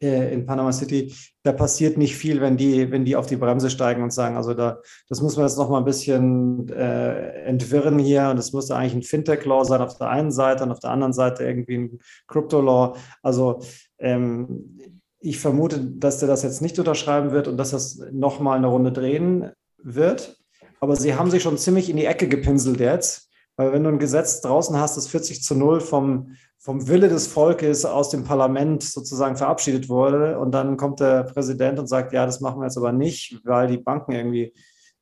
[0.01, 3.69] äh, in Panama City, da passiert nicht viel, wenn die, wenn die auf die Bremse
[3.69, 7.99] steigen und sagen, also da, das muss man jetzt noch mal ein bisschen äh, entwirren
[7.99, 10.91] hier und es müsste eigentlich ein Fintech-Law sein auf der einen Seite und auf der
[10.91, 12.95] anderen Seite irgendwie ein Crypto-Law.
[13.23, 13.61] Also
[13.99, 14.77] ähm,
[15.19, 18.67] ich vermute, dass der das jetzt nicht unterschreiben wird und dass das noch mal eine
[18.67, 20.37] Runde drehen wird.
[20.79, 23.99] Aber sie haben sich schon ziemlich in die Ecke gepinselt jetzt, weil wenn du ein
[23.99, 26.35] Gesetz draußen hast, das 40 zu 0 vom,
[26.67, 30.37] vom Wille des Volkes aus dem Parlament sozusagen verabschiedet wurde.
[30.37, 33.69] Und dann kommt der Präsident und sagt, ja, das machen wir jetzt aber nicht, weil
[33.69, 34.53] die Banken irgendwie,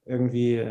[0.05, 0.63] irgendwie,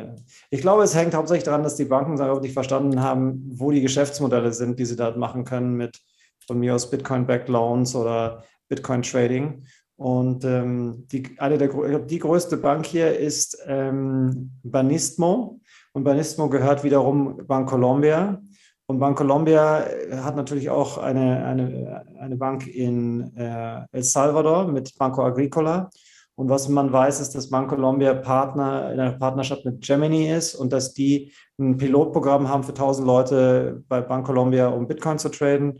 [0.50, 3.80] ich glaube, es hängt hauptsächlich daran, dass die Banken auch nicht verstanden haben, wo die
[3.80, 5.98] Geschäftsmodelle sind, die sie da machen können mit
[6.46, 9.64] von mir aus Bitcoin-Backed Loans oder Bitcoin-Trading.
[9.96, 15.58] Und ähm, die, eine der, die größte Bank hier ist ähm, Banismo.
[15.92, 18.40] Und Banismo gehört wiederum Bancolombia.
[18.86, 24.96] Und Bancolombia äh, hat natürlich auch eine, eine, eine Bank in äh, El Salvador mit
[24.98, 25.90] Banco Agricola.
[26.36, 30.72] Und was man weiß, ist, dass Bancolombia Partner in einer Partnerschaft mit Gemini ist und
[30.72, 35.78] dass die ein Pilotprogramm haben für 1000 Leute bei Bancolombia, um Bitcoin zu traden.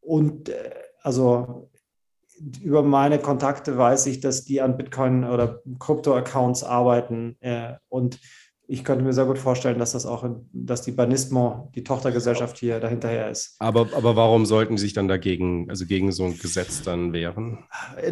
[0.00, 0.70] Und äh,
[1.02, 1.70] also
[2.62, 7.36] über meine Kontakte weiß ich, dass die an Bitcoin oder Krypto-Accounts arbeiten.
[7.40, 8.20] Äh, und
[8.66, 12.80] ich könnte mir sehr gut vorstellen, dass das auch, dass die Banismo, die Tochtergesellschaft hier
[12.80, 13.56] dahinterher ist.
[13.58, 17.58] Aber, aber warum sollten Sie sich dann dagegen, also gegen so ein Gesetz dann wehren?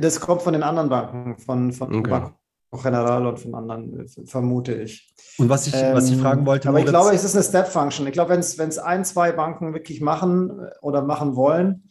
[0.01, 2.11] Das kommt von den anderen Banken, von, von okay.
[2.11, 2.37] Banco
[2.83, 5.15] General und von anderen, vermute ich.
[5.37, 8.07] Und was ich, ähm, was ich fragen wollte, aber ich glaube, es ist eine Step-Function.
[8.07, 11.85] Ich glaube, wenn es ein, zwei Banken wirklich machen oder machen wollen,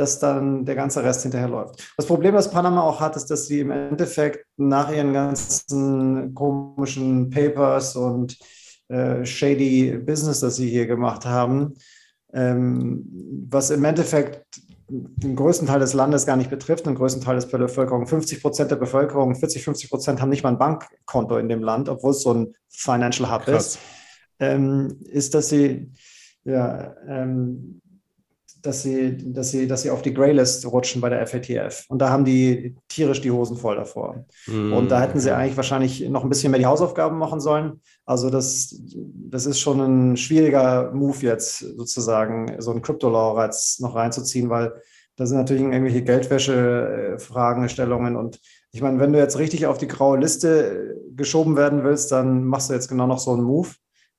[0.00, 1.92] dass dann der ganze Rest hinterherläuft.
[1.96, 7.28] Das Problem, das Panama auch hat, ist, dass sie im Endeffekt nach ihren ganzen komischen
[7.28, 8.38] Papers und
[8.88, 11.74] äh, shady Business, das sie hier gemacht haben,
[12.32, 13.04] ähm,
[13.48, 14.46] was im Endeffekt
[14.88, 18.06] den größten Teil des Landes gar nicht betrifft, den größten Teil der Bevölkerung.
[18.06, 21.88] 50 Prozent der Bevölkerung, 40, 50 Prozent haben nicht mal ein Bankkonto in dem Land,
[21.88, 23.74] obwohl es so ein Financial Hub Krass.
[23.74, 23.78] ist.
[24.40, 25.92] Ähm, ist, dass sie
[26.44, 27.82] ja, ähm,
[28.62, 31.86] dass sie, dass sie, dass sie auf die Graylist rutschen bei der FATF.
[31.88, 34.24] Und da haben die tierisch die Hosen voll davor.
[34.46, 34.72] Mm.
[34.72, 37.80] Und da hätten sie eigentlich wahrscheinlich noch ein bisschen mehr die Hausaufgaben machen sollen.
[38.04, 44.50] Also das, das ist schon ein schwieriger Move jetzt sozusagen, so ein Crypto-Law noch reinzuziehen,
[44.50, 44.74] weil
[45.16, 48.16] da sind natürlich irgendwelche Geldwäsche-Fragestellungen.
[48.16, 48.40] Und
[48.72, 52.70] ich meine, wenn du jetzt richtig auf die graue Liste geschoben werden willst, dann machst
[52.70, 53.70] du jetzt genau noch so einen Move.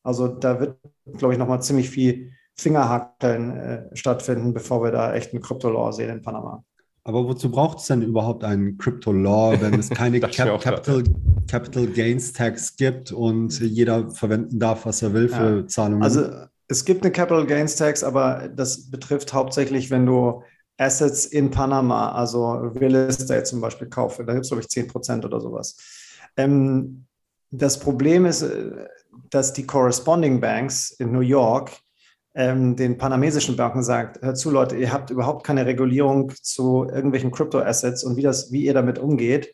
[0.04, 0.78] Also da wird,
[1.18, 6.10] glaube ich, nochmal ziemlich viel Fingerhackeln äh, stattfinden, bevor wir da echt einen Crypto-Law sehen
[6.10, 6.64] in Panama.
[7.04, 11.04] Aber wozu braucht es denn überhaupt einen Crypto-Law, wenn es keine Cap Capital,
[11.50, 15.68] Capital, Gains Tax gibt und jeder verwenden darf, was er will für ja.
[15.68, 16.04] Zahlungen?
[16.04, 16.30] Also
[16.68, 20.44] es gibt eine Capital Gains Tax, aber das betrifft hauptsächlich, wenn du
[20.78, 24.24] Assets in Panama, also Real Estate zum Beispiel kaufe.
[24.24, 25.78] Da gibt es, glaube ich, 10 Prozent oder sowas.
[26.38, 27.06] Ähm,
[27.50, 28.88] das Problem ist, äh,
[29.30, 31.72] dass die Corresponding Banks in New York
[32.34, 37.32] ähm, den panamesischen Banken sagt, hört zu Leute, ihr habt überhaupt keine Regulierung zu irgendwelchen
[37.32, 39.54] Crypto-Assets und wie, das, wie ihr damit umgeht.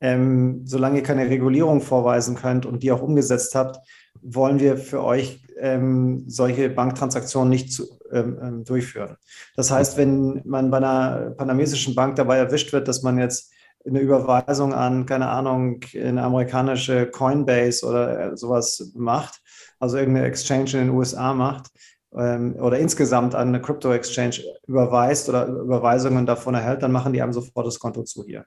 [0.00, 3.78] Ähm, solange ihr keine Regulierung vorweisen könnt und die auch umgesetzt habt,
[4.20, 9.16] wollen wir für euch ähm, solche Banktransaktionen nicht zu, ähm, ähm durchführen.
[9.54, 13.52] Das heißt, wenn man bei einer panamesischen Bank dabei erwischt wird, dass man jetzt
[13.86, 19.40] eine Überweisung an, keine Ahnung, eine amerikanische Coinbase oder äh, sowas macht,
[19.78, 21.70] also irgendeine Exchange in den USA macht,
[22.14, 27.32] ähm, oder insgesamt an eine Crypto-Exchange überweist oder Überweisungen davon erhält, dann machen die einem
[27.32, 28.44] sofort das Konto zu hier.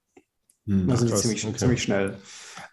[0.65, 1.58] Hm, das ist ziemlich, okay.
[1.58, 2.15] ziemlich schnell.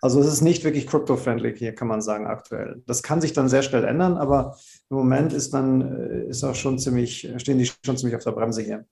[0.02, 2.82] Also es ist nicht wirklich crypto-friendly hier, kann man sagen, aktuell.
[2.86, 4.56] Das kann sich dann sehr schnell ändern, aber
[4.90, 8.32] im Moment ist dann, äh, ist auch schon ziemlich, stehen die schon ziemlich auf der
[8.32, 8.84] Bremse hier.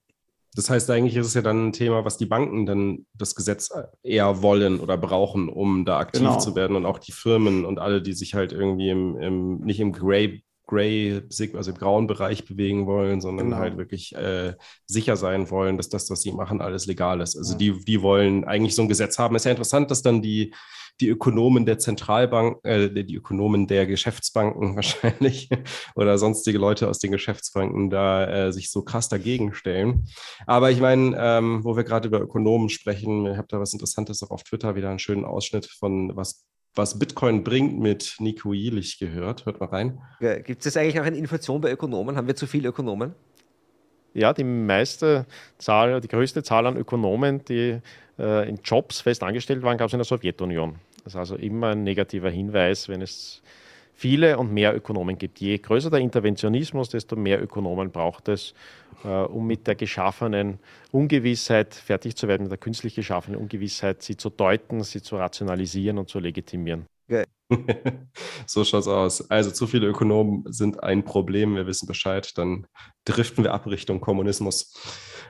[0.55, 3.69] Das heißt, eigentlich ist es ja dann ein Thema, was die Banken dann das Gesetz
[4.03, 6.39] eher wollen oder brauchen, um da aktiv genau.
[6.39, 9.81] zu werden und auch die Firmen und alle, die sich halt irgendwie im, im nicht
[9.81, 11.21] im Gray Gray,
[11.53, 13.57] also im grauen Bereich bewegen wollen, sondern genau.
[13.57, 14.53] halt wirklich äh,
[14.85, 17.35] sicher sein wollen, dass das, was sie machen, alles legal ist.
[17.35, 17.57] Also ja.
[17.57, 19.35] die, die wollen eigentlich so ein Gesetz haben.
[19.35, 20.53] Es ist ja interessant, dass dann die,
[21.01, 25.49] die Ökonomen der Zentralbank, äh, die Ökonomen der Geschäftsbanken wahrscheinlich
[25.95, 30.07] oder sonstige Leute aus den Geschäftsbanken da äh, sich so krass dagegen stellen.
[30.47, 34.23] Aber ich meine, ähm, wo wir gerade über Ökonomen sprechen, ich habe da was Interessantes
[34.23, 38.99] auch auf Twitter wieder einen schönen Ausschnitt von was was Bitcoin bringt mit Nico Jielich
[38.99, 39.45] gehört.
[39.45, 40.01] Hört mal rein.
[40.43, 42.17] Gibt es eigentlich auch eine Inflation bei Ökonomen?
[42.17, 43.13] Haben wir zu viele Ökonomen?
[44.13, 45.25] Ja, die meiste
[45.57, 47.79] Zahl, die größte Zahl an Ökonomen, die
[48.17, 50.75] äh, in Jobs fest angestellt waren, gab es in der Sowjetunion.
[51.03, 53.41] Das ist also immer ein negativer Hinweis, wenn es
[53.95, 55.39] viele und mehr Ökonomen gibt.
[55.39, 58.53] Je größer der Interventionismus, desto mehr Ökonomen braucht es,
[59.03, 60.59] äh, um mit der geschaffenen
[60.91, 65.97] Ungewissheit fertig zu werden, mit der künstlich geschaffenen Ungewissheit, sie zu deuten, sie zu rationalisieren
[65.97, 66.85] und zu legitimieren.
[67.07, 67.25] Okay.
[68.47, 69.29] so schaut's aus.
[69.29, 71.55] Also zu viele Ökonomen sind ein Problem.
[71.55, 72.37] Wir wissen Bescheid.
[72.37, 72.67] Dann
[73.05, 74.73] driften wir ab Richtung Kommunismus.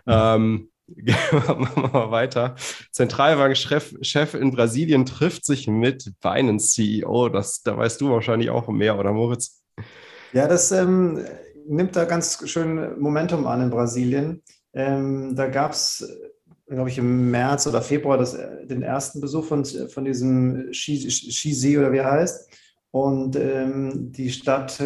[0.08, 2.56] Ähm, Machen wir mal weiter.
[2.92, 7.30] Zentralbankchef in Brasilien trifft sich mit Binance-CEO.
[7.30, 7.44] Da
[7.78, 9.64] weißt du wahrscheinlich auch mehr, oder Moritz?
[10.34, 11.26] Ja, das ähm,
[11.68, 14.44] nimmt da ganz schön Momentum an in Brasilien.
[14.74, 16.08] Ähm, da gab es,
[16.68, 21.92] glaube ich, im März oder Februar das, den ersten Besuch von, von diesem Shizi oder
[21.92, 22.50] wie er heißt.
[22.92, 24.82] Und ähm, die Stadt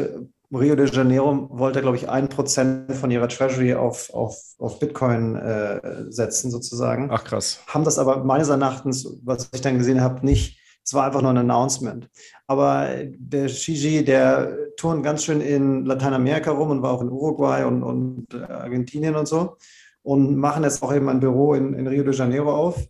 [0.51, 5.35] Rio de Janeiro wollte, glaube ich, ein Prozent von ihrer Treasury auf, auf, auf Bitcoin
[5.35, 7.09] äh, setzen, sozusagen.
[7.11, 7.59] Ach krass.
[7.67, 10.59] Haben das aber meines Erachtens, was ich dann gesehen habe, nicht.
[10.83, 12.09] Es war einfach nur ein Announcement.
[12.47, 17.63] Aber der Shiji, der turnt ganz schön in Lateinamerika rum und war auch in Uruguay
[17.63, 19.57] und, und Argentinien und so.
[20.01, 22.83] Und machen jetzt auch eben ein Büro in, in Rio de Janeiro auf,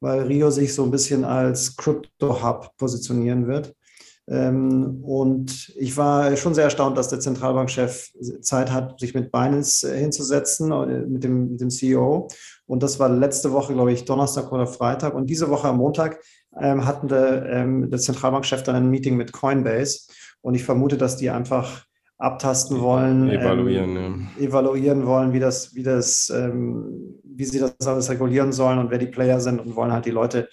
[0.00, 3.74] weil Rio sich so ein bisschen als Crypto-Hub positionieren wird.
[4.30, 9.92] Ähm, und ich war schon sehr erstaunt, dass der Zentralbankchef Zeit hat, sich mit Binance
[9.92, 12.28] äh, hinzusetzen, äh, mit dem, mit dem CEO.
[12.66, 15.14] Und das war letzte Woche, glaube ich, Donnerstag oder Freitag.
[15.14, 16.20] Und diese Woche am Montag
[16.60, 20.02] ähm, hatten der, ähm, der Zentralbankchef dann ein Meeting mit Coinbase.
[20.42, 24.46] Und ich vermute, dass die einfach abtasten wollen, evaluieren, ähm, ja.
[24.46, 28.98] evaluieren wollen, wie das, wie das, ähm, wie sie das alles regulieren sollen und wer
[28.98, 30.48] die Player sind und wollen halt die Leute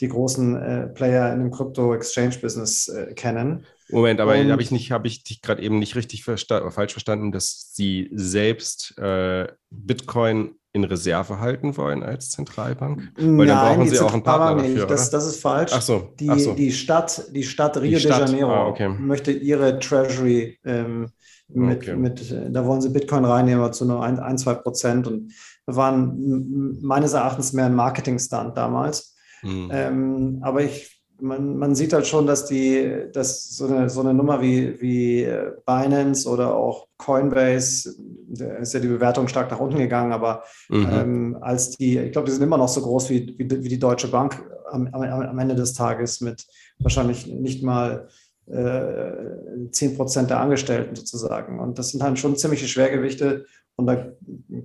[0.00, 3.66] die großen äh, Player in dem Crypto-Exchange-Business äh, kennen.
[3.90, 7.32] Moment, aber habe ich nicht, habe ich dich gerade eben nicht richtig versta falsch verstanden,
[7.32, 13.12] dass sie selbst äh, Bitcoin in Reserve halten wollen als Zentralbank?
[13.16, 14.76] Weil Nein, dann brauchen sie auch einen Partner nicht.
[14.76, 14.86] dafür.
[14.86, 15.72] Das, das, ist falsch.
[15.74, 16.54] Ach so, die, ach so.
[16.54, 18.88] die Stadt, die Stadt Rio die Stadt, de Janeiro ah, okay.
[18.88, 21.08] möchte ihre Treasury ähm,
[21.48, 21.96] mit, okay.
[21.96, 25.32] mit, äh, da wollen sie Bitcoin reinnehmen, zu nur ein, ein zwei Prozent und
[25.66, 29.16] waren meines Erachtens mehr ein Marketing-Stunt damals.
[29.42, 29.70] Mhm.
[29.72, 34.14] Ähm, aber ich man, man sieht halt schon, dass die, dass so eine, so eine
[34.14, 35.28] Nummer wie, wie
[35.66, 37.94] Binance oder auch Coinbase,
[38.28, 40.88] da ist ja die Bewertung stark nach unten gegangen, aber mhm.
[40.90, 43.78] ähm, als die, ich glaube, die sind immer noch so groß wie, wie, wie die
[43.78, 46.46] Deutsche Bank am, am, am, Ende des Tages mit
[46.78, 48.08] wahrscheinlich nicht mal
[48.46, 51.60] äh, 10 Prozent der Angestellten sozusagen.
[51.60, 53.46] Und das sind halt schon ziemliche Schwergewichte.
[53.76, 54.12] Und da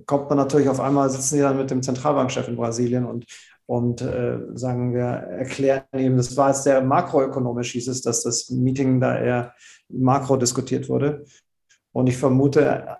[0.04, 3.26] kommt man natürlich auf einmal, sitzen die dann mit dem Zentralbankchef in Brasilien und
[3.66, 8.48] und äh, sagen wir, erklären ihm, das war jetzt sehr makroökonomisch, hieß es, dass das
[8.50, 9.54] Meeting da eher
[9.88, 11.24] makro diskutiert wurde.
[11.92, 12.96] Und ich vermute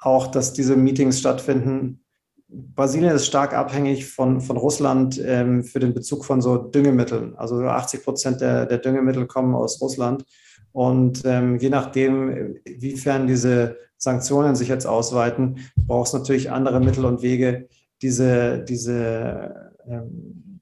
[0.00, 2.04] auch, dass diese Meetings stattfinden.
[2.48, 7.36] Brasilien ist stark abhängig von, von Russland ähm, für den Bezug von so Düngemitteln.
[7.36, 10.24] Also 80 Prozent der, der Düngemittel kommen aus Russland.
[10.72, 17.04] Und ähm, je nachdem, wiefern diese Sanktionen sich jetzt ausweiten, braucht es natürlich andere Mittel
[17.04, 17.68] und Wege,
[18.00, 20.60] diese, diese ähm,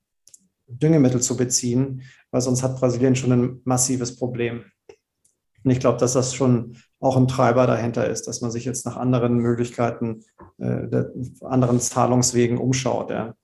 [0.68, 4.64] Düngemittel zu beziehen, weil sonst hat Brasilien schon ein massives Problem.
[5.64, 8.86] Und ich glaube, dass das schon auch ein Treiber dahinter ist, dass man sich jetzt
[8.86, 10.22] nach anderen Möglichkeiten,
[10.58, 11.04] äh,
[11.42, 13.10] anderen Zahlungswegen umschaut.
[13.10, 13.34] Ja.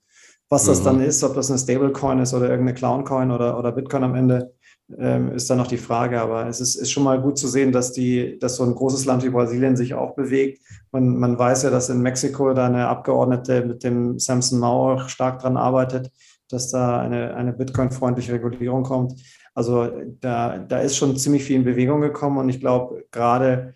[0.49, 0.85] Was das mhm.
[0.85, 4.53] dann ist, ob das eine Stablecoin ist oder irgendeine Clowncoin oder, oder Bitcoin am Ende,
[4.99, 6.19] ähm, ist dann noch die Frage.
[6.21, 9.05] Aber es ist, ist schon mal gut zu sehen, dass, die, dass so ein großes
[9.05, 10.61] Land wie Brasilien sich auch bewegt.
[10.91, 15.39] Man, man weiß ja, dass in Mexiko da eine Abgeordnete mit dem Samson Mauer stark
[15.39, 16.11] daran arbeitet,
[16.49, 19.13] dass da eine, eine Bitcoin-freundliche Regulierung kommt.
[19.53, 23.75] Also da, da ist schon ziemlich viel in Bewegung gekommen und ich glaube gerade,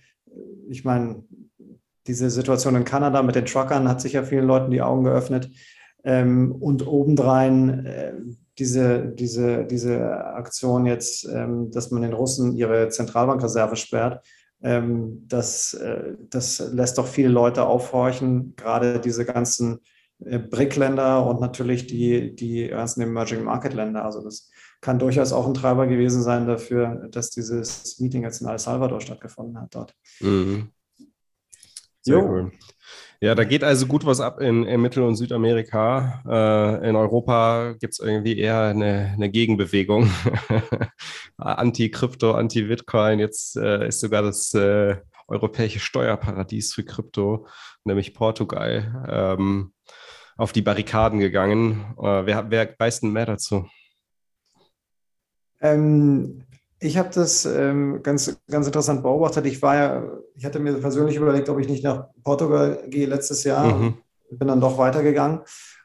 [0.70, 1.24] ich meine,
[2.08, 5.52] diese Situation in Kanada mit den Truckern hat sicher vielen Leuten die Augen geöffnet.
[6.04, 8.14] Ähm, und obendrein äh,
[8.60, 14.26] diese, diese, diese Aktion jetzt, ähm, dass man den Russen ihre Zentralbankreserve sperrt,
[14.62, 19.80] ähm, das, äh, das lässt doch viele Leute aufhorchen, gerade diese ganzen
[20.26, 24.04] äh, BRIC-Länder und natürlich die, die ganzen Emerging Market-Länder.
[24.04, 24.50] Also das
[24.82, 29.02] kann durchaus auch ein Treiber gewesen sein dafür, dass dieses Meeting jetzt in El Salvador
[29.02, 29.94] stattgefunden hat dort.
[30.20, 30.70] Mhm.
[32.02, 32.26] Sehr jo.
[32.28, 32.52] cool.
[33.20, 36.22] Ja, da geht also gut was ab in, in Mittel- und Südamerika.
[36.28, 40.12] Äh, in Europa gibt es irgendwie eher eine, eine Gegenbewegung.
[41.38, 43.18] Anti-Krypto, Anti-Bitcoin.
[43.18, 47.48] Jetzt äh, ist sogar das äh, europäische Steuerparadies für Krypto,
[47.84, 49.74] nämlich Portugal, ähm,
[50.38, 51.96] auf die Barrikaden gegangen.
[51.98, 53.68] Äh, wer, wer weiß denn mehr dazu?
[55.60, 56.44] Ähm,
[56.80, 59.46] ich habe das ähm, ganz, ganz interessant beobachtet.
[59.46, 60.04] Ich war ja,
[60.36, 63.76] ich hatte mir persönlich überlegt, ob ich nicht nach Portugal gehe letztes Jahr.
[63.76, 63.98] Mhm.
[64.30, 65.42] Bin dann doch weitergegangen.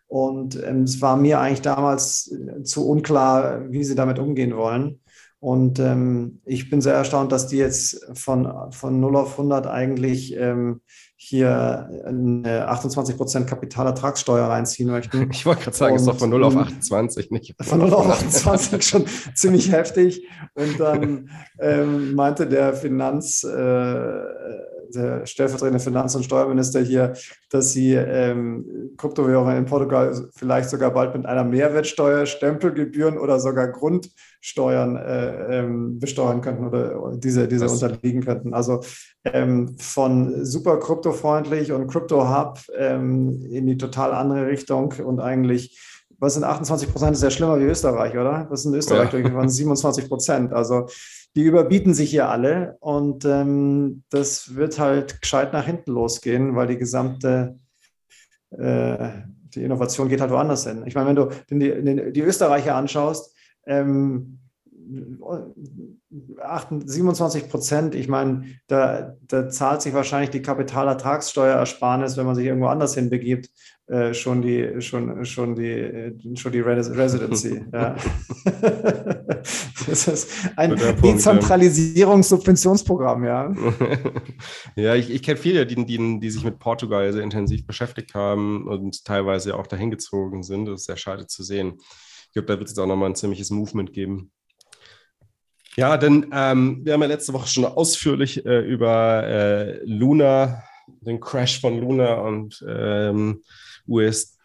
[0.06, 5.00] Und ähm, es war mir eigentlich damals zu unklar, wie sie damit umgehen wollen.
[5.42, 10.36] Und ähm, ich bin sehr erstaunt, dass die jetzt von, von 0 auf 100 eigentlich
[10.36, 10.82] ähm,
[11.16, 15.28] hier eine 28 Prozent Kapitalertragssteuer reinziehen möchten.
[15.32, 17.56] Ich wollte gerade sagen, es ist doch von 0 auf 28 nicht.
[17.60, 20.28] Von 0 auf 28 schon ziemlich heftig.
[20.54, 24.22] Und dann ähm, meinte der Finanz, äh,
[24.94, 27.14] der stellvertretende Finanz- und Steuerminister hier,
[27.50, 33.68] dass sie ähm, Kryptowährungen in Portugal vielleicht sogar bald mit einer Mehrwertsteuer, Stempelgebühren oder sogar
[33.68, 38.54] Grundsteuern äh, ähm, besteuern könnten oder diese, diese unterliegen könnten.
[38.54, 38.80] Also
[39.24, 45.91] ähm, von super kryptofreundlich und Crypto-Hub ähm, in die total andere Richtung und eigentlich
[46.22, 48.46] was sind 28 Prozent, ist ja schlimmer wie Österreich, oder?
[48.48, 49.12] Was in Österreich?
[49.12, 49.34] Ja.
[49.34, 50.52] waren 27 Prozent.
[50.52, 50.86] Also
[51.34, 56.68] die überbieten sich hier alle und ähm, das wird halt gescheit nach hinten losgehen, weil
[56.68, 57.58] die gesamte
[58.50, 59.10] äh,
[59.54, 60.84] die Innovation geht halt woanders hin.
[60.86, 63.34] Ich meine, wenn du die, die Österreicher anschaust,
[63.66, 64.38] ähm,
[66.12, 72.66] 27 Prozent, ich meine, da, da, zahlt sich wahrscheinlich die Kapitalertragssteuerersparnis, wenn man sich irgendwo
[72.66, 73.48] anders hinbegibt,
[73.86, 77.64] äh, schon die, schon, schon die, schon die Residency.
[77.72, 77.96] ja.
[79.86, 83.54] das ist ein Dezentralisierungssubventionsprogramm, ja.
[84.76, 88.68] ja, ich, ich kenne viele, die, die, die sich mit Portugal sehr intensiv beschäftigt haben
[88.68, 90.66] und teilweise auch dahin gezogen sind.
[90.66, 91.78] Das ist sehr schade zu sehen.
[92.26, 94.30] Ich glaube, da wird es auch nochmal ein ziemliches Movement geben.
[95.76, 100.62] Ja, denn ähm, wir haben ja letzte Woche schon ausführlich äh, über äh, Luna,
[101.00, 103.42] den Crash von Luna und ähm,
[103.86, 104.36] UST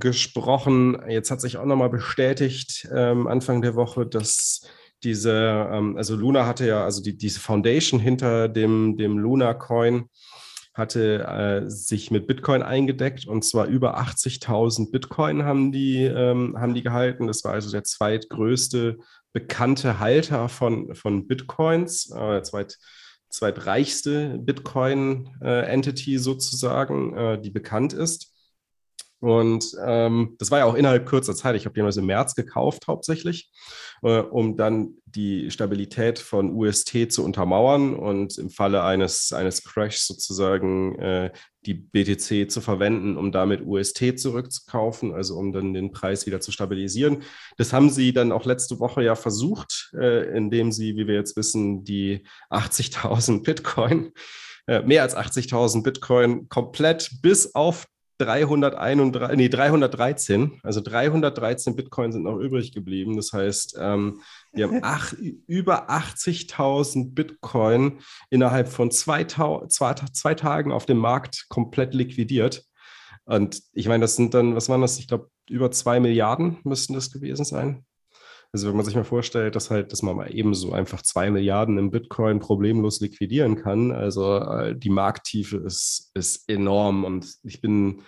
[0.00, 0.98] gesprochen.
[1.06, 4.62] Jetzt hat sich auch nochmal bestätigt ähm, Anfang der Woche, dass
[5.02, 10.08] diese, ähm, also Luna hatte ja, also die, diese Foundation hinter dem, dem Luna Coin
[10.72, 16.74] hatte äh, sich mit Bitcoin eingedeckt und zwar über 80.000 Bitcoin haben die, ähm, haben
[16.74, 17.28] die gehalten.
[17.28, 18.96] Das war also der zweitgrößte
[19.34, 22.78] bekannte Halter von, von Bitcoins, äh, zweit,
[23.28, 28.33] zweitreichste Bitcoin-Entity äh, sozusagen, äh, die bekannt ist.
[29.24, 31.56] Und ähm, das war ja auch innerhalb kurzer Zeit.
[31.56, 33.50] Ich habe den also im März gekauft hauptsächlich,
[34.02, 40.06] äh, um dann die Stabilität von UST zu untermauern und im Falle eines, eines Crashs
[40.06, 41.32] sozusagen äh,
[41.64, 46.52] die BTC zu verwenden, um damit UST zurückzukaufen, also um dann den Preis wieder zu
[46.52, 47.22] stabilisieren.
[47.56, 51.34] Das haben sie dann auch letzte Woche ja versucht, äh, indem sie, wie wir jetzt
[51.38, 54.12] wissen, die 80.000 Bitcoin
[54.66, 57.86] äh, mehr als 80.000 Bitcoin komplett bis auf
[58.18, 63.16] 331, nee, 313, also 313 Bitcoin sind noch übrig geblieben.
[63.16, 64.20] Das heißt, ähm,
[64.52, 65.12] wir haben ach,
[65.46, 67.98] über 80.000 Bitcoin
[68.30, 72.64] innerhalb von zwei, zwei, zwei Tagen auf dem Markt komplett liquidiert.
[73.24, 74.98] Und ich meine, das sind dann, was waren das?
[74.98, 77.84] Ich glaube, über zwei Milliarden müssten das gewesen sein.
[78.54, 81.28] Also wenn man sich mal vorstellt, dass halt, dass man mal eben so einfach zwei
[81.28, 87.60] Milliarden im Bitcoin problemlos liquidieren kann, also äh, die Markttiefe ist, ist enorm und ich
[87.60, 88.02] bin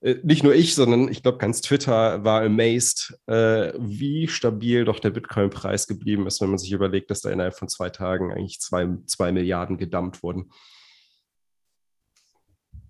[0.00, 5.00] äh, nicht nur ich, sondern ich glaube, ganz Twitter war amazed, äh, wie stabil doch
[5.00, 8.60] der Bitcoin-Preis geblieben ist, wenn man sich überlegt, dass da innerhalb von zwei Tagen eigentlich
[8.60, 10.52] zwei, zwei Milliarden gedumpt wurden.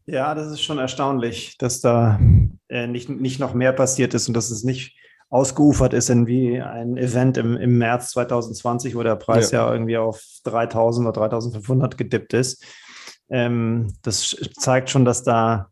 [0.05, 2.21] Ja, das ist schon erstaunlich, dass da
[2.69, 4.99] äh, nicht, nicht noch mehr passiert ist und dass es nicht
[5.31, 9.73] ausgeufert ist in wie ein Event im, im März 2020, wo der Preis ja, ja
[9.73, 12.65] irgendwie auf 3000 oder 3500 gedippt ist.
[13.31, 15.71] Ähm, das zeigt schon, dass da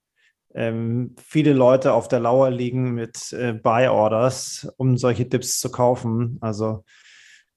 [0.54, 6.38] ähm, viele Leute auf der Lauer liegen mit äh, Buy-Orders, um solche Dips zu kaufen.
[6.40, 6.84] Also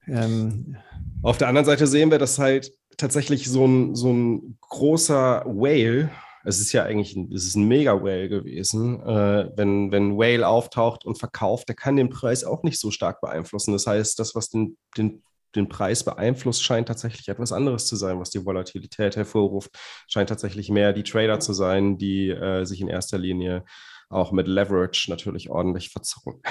[0.07, 0.77] ähm,
[1.21, 6.09] auf der anderen Seite sehen wir, dass halt tatsächlich so ein, so ein großer Whale
[6.43, 9.01] es ist ja eigentlich ein, es ist ein Mega-Whale gewesen.
[9.01, 13.21] Äh, wenn, wenn Whale auftaucht und verkauft, der kann den Preis auch nicht so stark
[13.21, 13.73] beeinflussen.
[13.73, 15.23] Das heißt, das, was den, den,
[15.55, 19.71] den Preis beeinflusst, scheint tatsächlich etwas anderes zu sein, was die Volatilität hervorruft.
[20.07, 23.63] Scheint tatsächlich mehr die Trader zu sein, die äh, sich in erster Linie
[24.11, 26.41] auch mit Leverage natürlich ordentlich verzocken.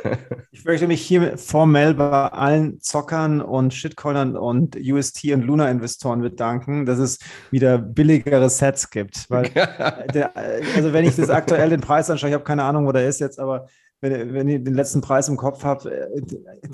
[0.52, 6.86] ich möchte mich hier formell bei allen Zockern und Shitcoinern und UST und Luna-Investoren bedanken,
[6.86, 7.18] dass es
[7.50, 9.30] wieder billigere Sets gibt.
[9.30, 9.50] Weil,
[10.14, 13.08] der, also wenn ich das aktuell den Preis anschaue, ich habe keine Ahnung, wo der
[13.08, 13.66] ist jetzt, aber
[14.00, 16.06] wenn, wenn ihr den letzten Preis im Kopf habt, äh,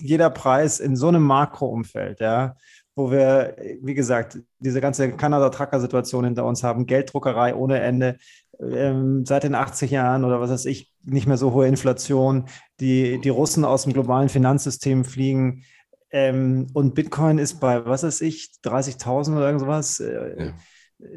[0.00, 2.56] jeder Preis in so einem Makroumfeld, ja,
[2.94, 8.18] wo wir, wie gesagt, diese ganze Kanada-Tracker-Situation hinter uns haben, Gelddruckerei ohne Ende,
[8.60, 12.46] ähm, seit den 80 Jahren oder was weiß ich, nicht mehr so hohe Inflation,
[12.80, 15.64] die, die Russen aus dem globalen Finanzsystem fliegen
[16.12, 19.98] ähm, und Bitcoin ist bei, was weiß ich, 30.000 oder irgendwas.
[19.98, 20.52] Äh, ja.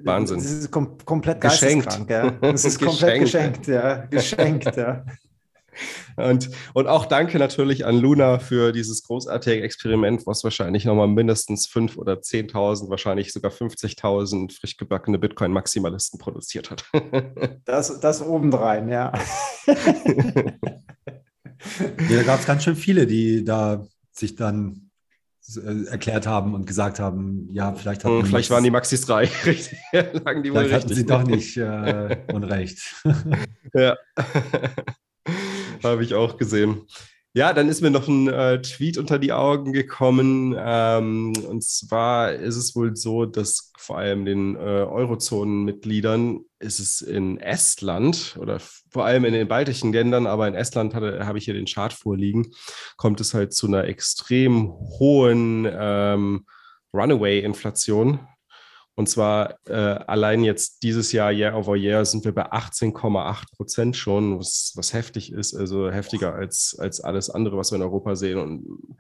[0.03, 0.38] Wahnsinn.
[0.38, 1.99] Das ist kom komplett geschenkt.
[2.09, 2.32] Ja.
[2.32, 4.05] Das ist komplett geschenkt, ja.
[4.05, 5.05] Geschenkt, ja.
[6.15, 11.67] Und, und auch danke natürlich an Luna für dieses großartige Experiment, was wahrscheinlich nochmal mindestens
[11.67, 16.86] 5.000 oder 10.000, wahrscheinlich sogar 50.000 frisch gebackene Bitcoin-Maximalisten produziert hat.
[17.65, 19.11] Das, das obendrein, ja.
[19.65, 19.73] ja
[22.09, 24.86] da gab es ganz schön viele, die da sich dann
[25.57, 29.30] äh, erklärt haben und gesagt haben, ja, vielleicht hatten hm, Vielleicht waren die Maxis 3
[29.45, 29.78] richtig.
[29.93, 32.80] Lagen die vielleicht hatten sie doch nicht äh, unrecht.
[33.73, 33.95] ja.
[35.84, 36.86] Habe ich auch gesehen.
[37.38, 40.55] Ja, dann ist mir noch ein äh, Tweet unter die Augen gekommen.
[40.57, 47.01] Ähm, und zwar ist es wohl so, dass vor allem den äh, Eurozonen-Mitgliedern ist es
[47.01, 48.59] in Estland oder
[48.89, 52.53] vor allem in den baltischen Ländern, aber in Estland habe ich hier den Chart vorliegen,
[52.95, 56.45] kommt es halt zu einer extrem hohen ähm,
[56.93, 58.19] Runaway-Inflation.
[58.96, 63.98] Und zwar äh, allein jetzt dieses Jahr, Year over Year, sind wir bei 18,8 Prozent
[63.98, 68.16] schon, was, was heftig ist, also heftiger als, als alles andere, was wir in Europa
[68.16, 68.39] sehen.
[68.39, 68.98] Und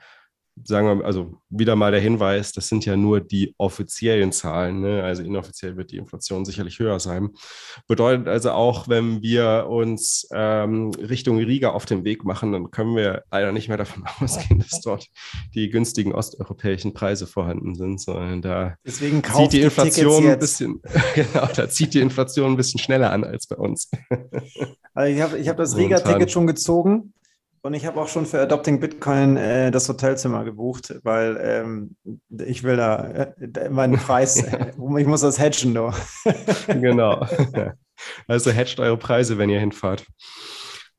[0.63, 4.81] sagen wir, also wieder mal der Hinweis, das sind ja nur die offiziellen Zahlen.
[4.81, 5.03] Ne?
[5.03, 7.31] Also inoffiziell wird die Inflation sicherlich höher sein.
[7.87, 12.95] Bedeutet also auch, wenn wir uns ähm, Richtung Riga auf den Weg machen, dann können
[12.95, 15.07] wir leider nicht mehr davon ausgehen, dass dort
[15.53, 20.81] die günstigen osteuropäischen Preise vorhanden sind, sondern da Deswegen zieht die Inflation ein bisschen,
[21.15, 23.89] genau, da zieht die Inflation ein bisschen schneller an als bei uns.
[24.93, 27.13] Also ich habe ich hab das Riga-Ticket schon gezogen.
[27.65, 31.95] Und ich habe auch schon für Adopting Bitcoin äh, das Hotelzimmer gebucht, weil ähm,
[32.45, 35.91] ich will da äh, meinen Preis, äh, ich muss das hedgen nur.
[36.67, 37.25] genau.
[38.27, 40.05] Also hedgt eure Preise, wenn ihr hinfahrt.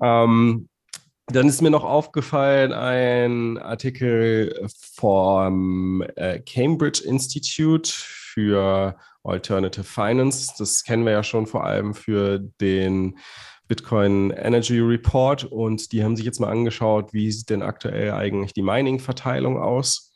[0.02, 0.68] Ähm,
[1.26, 10.54] dann ist mir noch aufgefallen ein Artikel vom äh, Cambridge Institute für Alternative Finance.
[10.58, 13.18] Das kennen wir ja schon vor allem für den
[13.68, 18.52] Bitcoin Energy Report und die haben sich jetzt mal angeschaut, wie sieht denn aktuell eigentlich
[18.52, 20.12] die Mining-Verteilung aus.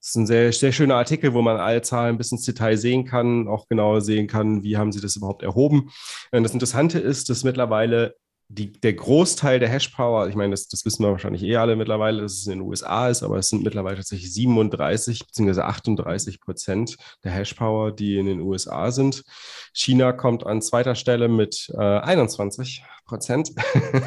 [0.00, 3.04] Das ist ein sehr, sehr schöner Artikel, wo man alle Zahlen bis ins Detail sehen
[3.04, 5.90] kann, auch genauer sehen kann, wie haben sie das überhaupt erhoben.
[6.30, 8.14] Und das Interessante ist, dass mittlerweile
[8.48, 12.22] die, der Großteil der Hashpower, ich meine, das, das wissen wir wahrscheinlich eh alle mittlerweile,
[12.22, 15.60] dass es in den USA ist, aber es sind mittlerweile tatsächlich 37 bzw.
[15.62, 19.24] 38 Prozent der Hashpower, die in den USA sind.
[19.72, 23.52] China kommt an zweiter Stelle mit äh, 21 Prozent.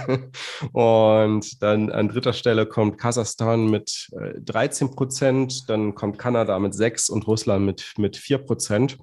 [0.73, 6.73] und dann an dritter Stelle kommt Kasachstan mit äh, 13 Prozent, dann kommt Kanada mit
[6.73, 8.97] 6 und Russland mit, mit 4 Prozent.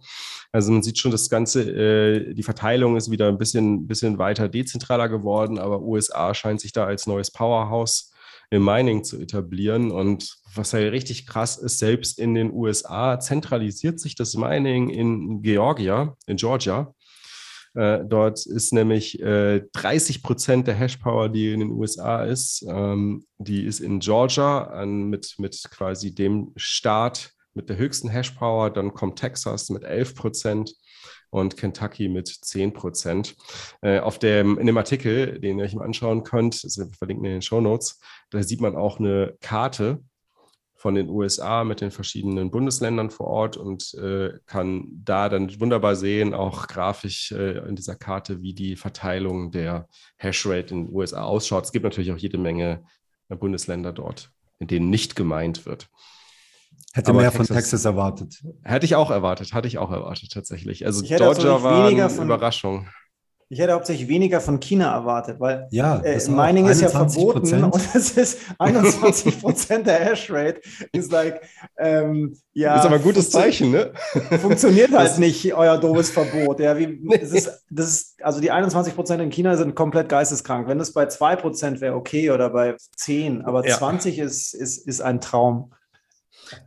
[0.57, 4.49] Also man sieht schon, das Ganze, äh, die Verteilung ist wieder ein bisschen, bisschen weiter
[4.49, 8.11] dezentraler geworden, aber USA scheint sich da als neues Powerhouse
[8.49, 9.91] im Mining zu etablieren.
[9.91, 15.43] Und was ja richtig krass ist, selbst in den USA zentralisiert sich das Mining in
[15.43, 16.95] Georgia, in Georgia.
[17.75, 23.27] Äh, dort ist nämlich äh, 30 Prozent der Hashpower, die in den USA ist, ähm,
[23.37, 28.71] die ist in Georgia an, mit, mit quasi dem Staat mit der höchsten Hashpower.
[28.71, 30.75] Dann kommt Texas mit 11 Prozent
[31.31, 33.35] und Kentucky mit 10 Prozent.
[33.83, 37.61] Äh, in dem Artikel, den ihr euch mal anschauen könnt, das verlinken in den Show
[37.61, 38.01] Notes,
[38.31, 40.03] da sieht man auch eine Karte
[40.77, 45.97] von den USA mit den verschiedenen Bundesländern vor Ort und äh, kann da dann wunderbar
[45.97, 49.89] sehen, auch grafisch äh, in dieser Karte, wie die Verteilung der
[50.19, 51.65] Hashrate in den USA ausschaut.
[51.65, 52.85] Es gibt natürlich auch jede Menge
[53.29, 54.31] Bundesländer dort,
[54.61, 55.89] in denen nicht gemeint wird.
[56.97, 58.43] Hätte Aber mehr Texas, von Texas erwartet.
[58.63, 60.87] Hätte ich auch erwartet, hatte ich auch erwartet tatsächlich.
[60.87, 62.89] Also Georgia war eine von, Überraschung.
[63.51, 67.83] Ich hätte hauptsächlich weniger von China erwartet, weil ja, äh, Mining ist ja verboten und
[67.95, 70.63] es ist 21 Prozent der Hashrate.
[70.93, 71.43] Ist like,
[71.77, 72.77] ähm, ja.
[72.77, 73.93] Ist aber ein gutes Zeichen, ne?
[74.41, 76.61] Funktioniert halt das nicht, euer doofes Verbot.
[76.61, 80.67] Ja, wie, das ist, das ist, also die 21 Prozent in China sind komplett geisteskrank.
[80.67, 83.77] Wenn das bei 2 Prozent wäre, okay, oder bei 10, aber ja.
[83.77, 85.75] 20 ist, ist, ist ein Traum.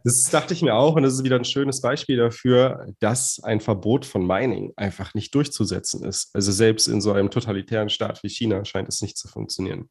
[0.04, 3.62] Das dachte ich mir auch und das ist wieder ein schönes Beispiel dafür, dass ein
[3.62, 6.30] Verbot von Mining einfach nicht durchzusetzen ist.
[6.34, 9.90] Also selbst in so einem totalitären Staat wie China scheint es nicht zu funktionieren.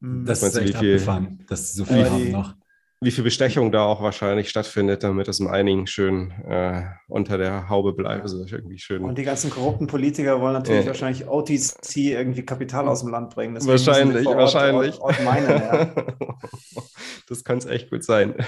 [0.00, 2.54] Das ist echt viel, abgefahren, dass sie so viel haben noch
[3.00, 7.92] wie viel Bestechung da auch wahrscheinlich stattfindet, damit das Mining schön äh, unter der Haube
[7.92, 8.22] bleibt.
[8.22, 9.04] Also irgendwie schön.
[9.04, 10.88] Und die ganzen korrupten Politiker wollen natürlich ja.
[10.88, 13.54] wahrscheinlich OTC irgendwie Kapital aus dem Land bringen.
[13.54, 15.00] Deswegen wahrscheinlich, Ort, wahrscheinlich.
[15.00, 15.94] Ort, Ort meinen, ja.
[17.28, 18.34] das kann es echt gut sein.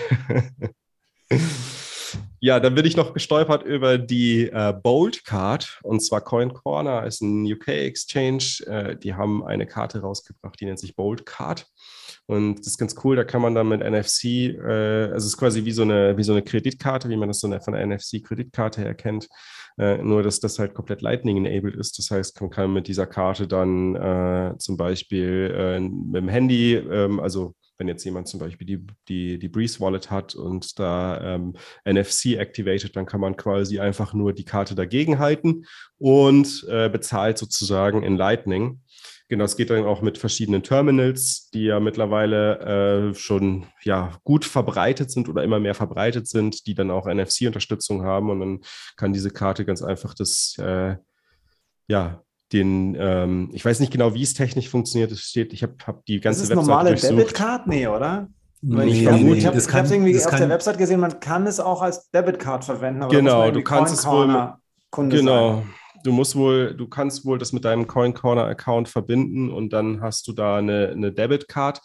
[2.41, 7.05] Ja, dann bin ich noch gestolpert über die äh, Bold Card und zwar Coin Corner
[7.05, 8.61] ist ein UK Exchange.
[8.67, 11.67] Äh, die haben eine Karte rausgebracht, die nennt sich Bold Card.
[12.29, 15.39] Und das ist ganz cool, da kann man dann mit NFC, äh, also es ist
[15.39, 17.87] quasi wie so eine, wie so eine Kreditkarte, wie man das so eine, von der
[17.87, 19.29] NFC-Kreditkarte her kennt.
[19.79, 21.99] Äh, nur, dass das halt komplett Lightning-enabled ist.
[21.99, 26.75] Das heißt, man kann mit dieser Karte dann äh, zum Beispiel äh, mit dem Handy,
[26.75, 31.37] ähm, also wenn jetzt jemand zum Beispiel die, die, die Breeze Wallet hat und da
[31.37, 31.55] ähm,
[31.85, 35.65] NFC activated, dann kann man quasi einfach nur die Karte dagegen halten
[35.97, 38.81] und äh, bezahlt sozusagen in Lightning.
[39.31, 44.47] Genau, es geht dann auch mit verschiedenen Terminals, die ja mittlerweile äh, schon ja, gut
[44.47, 48.31] verbreitet sind oder immer mehr verbreitet sind, die dann auch NFC-Unterstützung haben.
[48.31, 48.61] Und dann
[48.97, 50.97] kann diese Karte ganz einfach das, äh,
[51.89, 52.23] ja,
[52.55, 55.13] den, ähm, ich weiß nicht genau, wie es technisch funktioniert.
[55.13, 56.57] Es steht, ich habe hab die ganze Website.
[56.57, 57.67] Das ist normale Debitcard?
[57.67, 58.29] Nee, oder?
[58.63, 61.83] Nee, ich, nee, ich habe es irgendwie auf der Website gesehen, man kann es auch
[61.83, 63.09] als Debitcard verwenden.
[63.09, 64.55] genau, du kannst es wohl.
[64.91, 65.75] Kunde genau, sein
[66.09, 70.01] du musst wohl, du kannst wohl das mit deinem Coin Corner Account verbinden und dann
[70.01, 71.81] hast du da eine, eine Debit Card.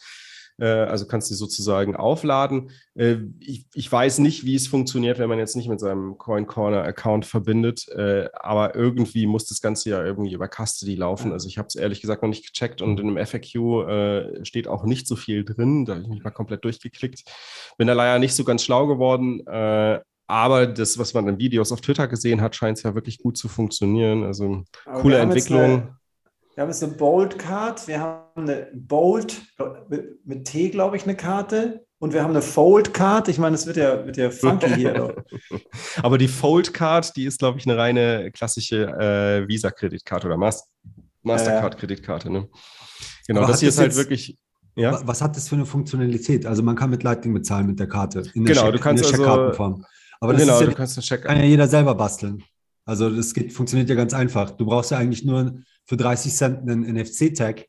[0.59, 2.71] Äh, also kannst du sozusagen aufladen.
[2.95, 6.47] Äh, ich, ich, weiß nicht, wie es funktioniert, wenn man jetzt nicht mit seinem Coin
[6.47, 11.33] Corner Account verbindet, äh, aber irgendwie muss das Ganze ja irgendwie über Custody laufen.
[11.33, 14.85] Also ich habe es ehrlich gesagt noch nicht gecheckt und in einem FAQ steht auch
[14.85, 15.85] nicht so viel drin.
[15.85, 17.23] Da habe ich mich mal komplett durchgeklickt.
[17.77, 19.41] Bin da leider nicht so ganz schlau geworden.
[20.33, 23.37] Aber das, was man in Videos auf Twitter gesehen hat, scheint es ja wirklich gut
[23.37, 24.23] zu funktionieren.
[24.23, 25.61] Also Aber coole Entwicklung.
[25.61, 25.97] Eine,
[26.55, 29.43] wir haben jetzt eine Bold Card, wir haben eine Bold
[30.25, 31.85] mit T, glaube ich, eine Karte.
[31.99, 33.27] Und wir haben eine Fold Card.
[33.27, 35.23] Ich meine, es wird ja, wird ja funky hier.
[36.01, 40.67] Aber die Fold Card, die ist, glaube ich, eine reine klassische äh, Visa-Kreditkarte oder Mas
[41.21, 42.31] Mastercard-Kreditkarte.
[42.31, 42.49] Ne?
[43.27, 44.39] Genau, Aber das hier ist halt wirklich.
[44.75, 44.99] Ja?
[45.05, 46.47] Was hat das für eine Funktionalität?
[46.47, 48.23] Also man kann mit Lightning bezahlen mit der Karte.
[48.33, 49.83] genau, Check, du kannst in der also,
[50.23, 51.27] aber das genau, ja, du kannst checken.
[51.27, 52.41] kann ja jeder selber basteln.
[52.85, 54.51] Also das geht, funktioniert ja ganz einfach.
[54.51, 57.65] Du brauchst ja eigentlich nur für 30 Cent einen NFC-Tag.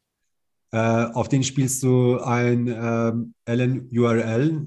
[0.71, 4.67] Äh, auf den spielst du ein ähm, LN-URL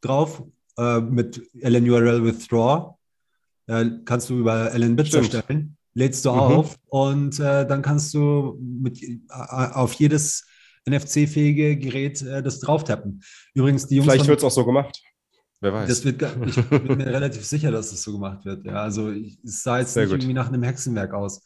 [0.00, 0.42] drauf
[0.76, 2.96] äh, mit LN-URL Withdraw.
[3.68, 5.76] Äh, kannst du über LN-Bits erstellen.
[5.94, 6.38] Lädst du mhm.
[6.38, 10.44] auf und äh, dann kannst du mit, äh, auf jedes
[10.88, 13.22] NFC-fähige Gerät äh, das drauf tappen.
[13.54, 14.10] Übrigens, die Jungs.
[14.10, 15.00] Vielleicht wird es auch so gemacht.
[15.62, 15.88] Wer weiß.
[15.88, 18.66] Das wird, ich bin mir relativ sicher, dass das so gemacht wird.
[18.66, 20.20] Ja, also es sah jetzt Sehr nicht gut.
[20.20, 21.40] irgendwie nach einem Hexenwerk aus.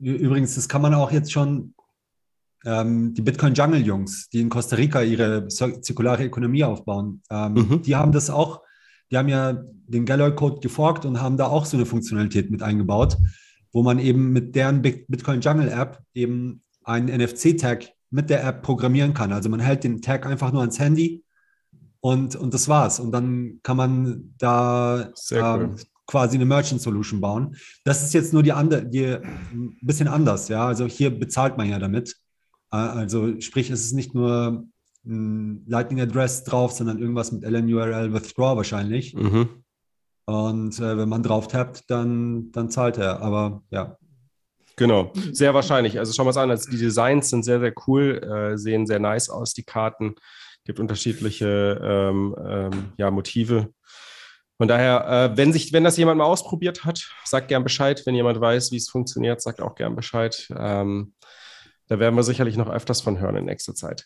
[0.00, 1.74] Übrigens, das kann man auch jetzt schon
[2.64, 7.52] ähm, die Bitcoin Jungle Jungs, die in Costa Rica ihre zir- zirkulare Ökonomie aufbauen, ähm,
[7.54, 7.82] Mhm.
[7.82, 8.62] die haben das auch,
[9.10, 12.62] die haben ja den Galloy Code geforkt und haben da auch so eine Funktionalität mit
[12.62, 13.16] eingebaut,
[13.72, 18.62] wo man eben mit deren Bit- Bitcoin Jungle App eben einen NFC-Tag mit der App
[18.62, 19.32] programmieren kann.
[19.32, 21.22] Also man hält den Tag einfach nur ans Handy
[22.00, 23.00] und, und das war's.
[23.00, 25.64] Und dann kann man da Sehr cool.
[25.64, 25.76] ähm,
[26.06, 27.56] quasi eine Merchant Solution bauen.
[27.84, 30.66] Das ist jetzt nur die andere, die ein bisschen anders, ja.
[30.66, 32.16] Also hier bezahlt man ja damit.
[32.72, 34.64] Äh, Also sprich, es ist nicht nur
[35.04, 39.14] ein Lightning Address drauf, sondern irgendwas mit LNURL Withdraw wahrscheinlich.
[39.14, 39.48] Mhm.
[40.26, 43.22] Und äh, wenn man drauf tappt, dann, dann zahlt er.
[43.22, 43.96] Aber ja,
[44.78, 45.98] Genau, sehr wahrscheinlich.
[45.98, 46.50] Also schauen wir es an.
[46.50, 50.14] Also die Designs sind sehr, sehr cool, äh, sehen sehr nice aus, die Karten.
[50.68, 53.72] Gibt unterschiedliche ähm, ähm, ja, Motive.
[54.58, 58.02] Von daher, äh, wenn, sich, wenn das jemand mal ausprobiert hat, sagt gern Bescheid.
[58.04, 60.46] Wenn jemand weiß, wie es funktioniert, sagt auch gern Bescheid.
[60.54, 61.14] Ähm,
[61.86, 64.04] da werden wir sicherlich noch öfters von hören in nächster Zeit.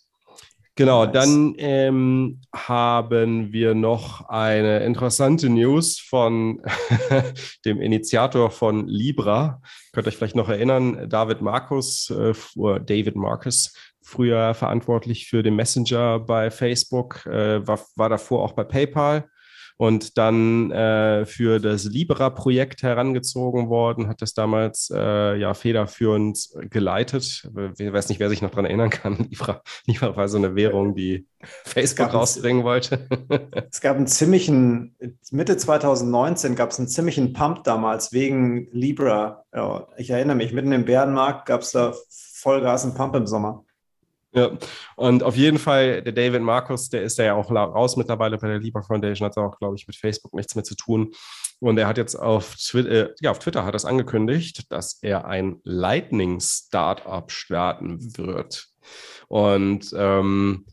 [0.74, 1.12] Genau, Nice.
[1.12, 6.62] dann ähm, haben wir noch eine interessante News von
[7.66, 9.60] dem Initiator von Libra.
[9.92, 12.32] Könnt euch vielleicht noch erinnern, David Markus, äh,
[12.86, 18.64] David Marcus, früher verantwortlich für den Messenger bei Facebook, äh, war, war davor auch bei
[18.64, 19.28] PayPal
[19.76, 27.48] und dann äh, für das Libra-Projekt herangezogen worden, hat das damals äh, ja federführend geleitet.
[27.78, 29.16] Ich weiß nicht, wer sich noch daran erinnern kann.
[29.30, 31.26] Libra, Libra war so eine Währung, die
[31.64, 33.08] Facebook rausbringen wollte.
[33.70, 34.96] Es gab einen ziemlichen,
[35.30, 39.44] Mitte 2019 gab es einen ziemlichen Pump damals wegen Libra.
[39.54, 41.94] Ja, ich erinnere mich, mitten im Bärenmarkt gab es da
[42.42, 43.64] Vollgas einen Pump im Sommer.
[44.35, 44.51] Ja,
[44.97, 48.59] und auf jeden Fall, der David Markus, der ist ja auch raus mittlerweile bei der
[48.59, 51.12] Libra Foundation, hat auch, glaube ich, mit Facebook nichts mehr zu tun.
[51.61, 55.26] Und er hat jetzt auf, Twi äh, ja, auf Twitter hat das angekündigt, dass er
[55.26, 58.68] ein Lightning-Startup starten wird.
[59.28, 60.66] Und ähm,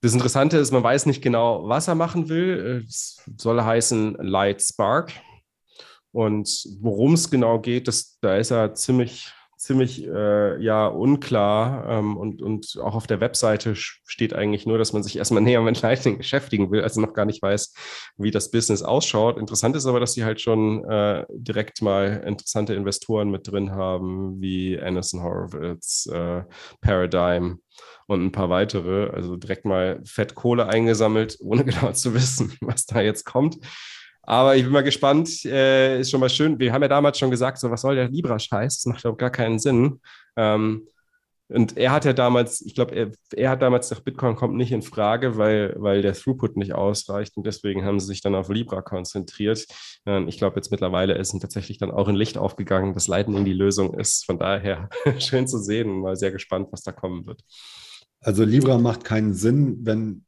[0.00, 2.84] das Interessante ist, man weiß nicht genau, was er machen will.
[2.86, 5.12] Es soll heißen Light Spark.
[6.12, 6.48] Und
[6.80, 11.86] worum es genau geht, das, da ist er ziemlich, ziemlich äh, ja, unklar.
[11.88, 15.60] Ähm, und, und auch auf der Webseite steht eigentlich nur, dass man sich erstmal näher
[15.60, 17.74] mit Lightning beschäftigen will, also noch gar nicht weiß,
[18.16, 19.36] wie das Business ausschaut.
[19.36, 24.40] Interessant ist aber, dass sie halt schon äh, direkt mal interessante Investoren mit drin haben,
[24.40, 26.44] wie Anderson Horowitz, äh,
[26.80, 27.60] Paradigm
[28.06, 29.10] und ein paar weitere.
[29.10, 33.58] Also direkt mal fett Kohle eingesammelt, ohne genau zu wissen, was da jetzt kommt.
[34.28, 35.42] Aber ich bin mal gespannt.
[35.46, 36.58] Äh, ist schon mal schön.
[36.58, 38.76] Wir haben ja damals schon gesagt, so was soll der Libra-Scheiß?
[38.76, 40.02] Das macht überhaupt gar keinen Sinn.
[40.36, 40.86] Ähm,
[41.48, 44.70] und er hat ja damals, ich glaube, er, er hat damals gesagt, Bitcoin kommt nicht
[44.70, 47.38] in Frage, weil, weil der Throughput nicht ausreicht.
[47.38, 49.64] Und deswegen haben sie sich dann auf Libra konzentriert.
[50.04, 53.46] Ähm, ich glaube, jetzt mittlerweile ist ihm tatsächlich dann auch ein Licht aufgegangen, dass Lightning
[53.46, 54.26] die Lösung ist.
[54.26, 57.40] Von daher schön zu sehen und mal sehr gespannt, was da kommen wird.
[58.20, 60.26] Also Libra macht keinen Sinn, wenn,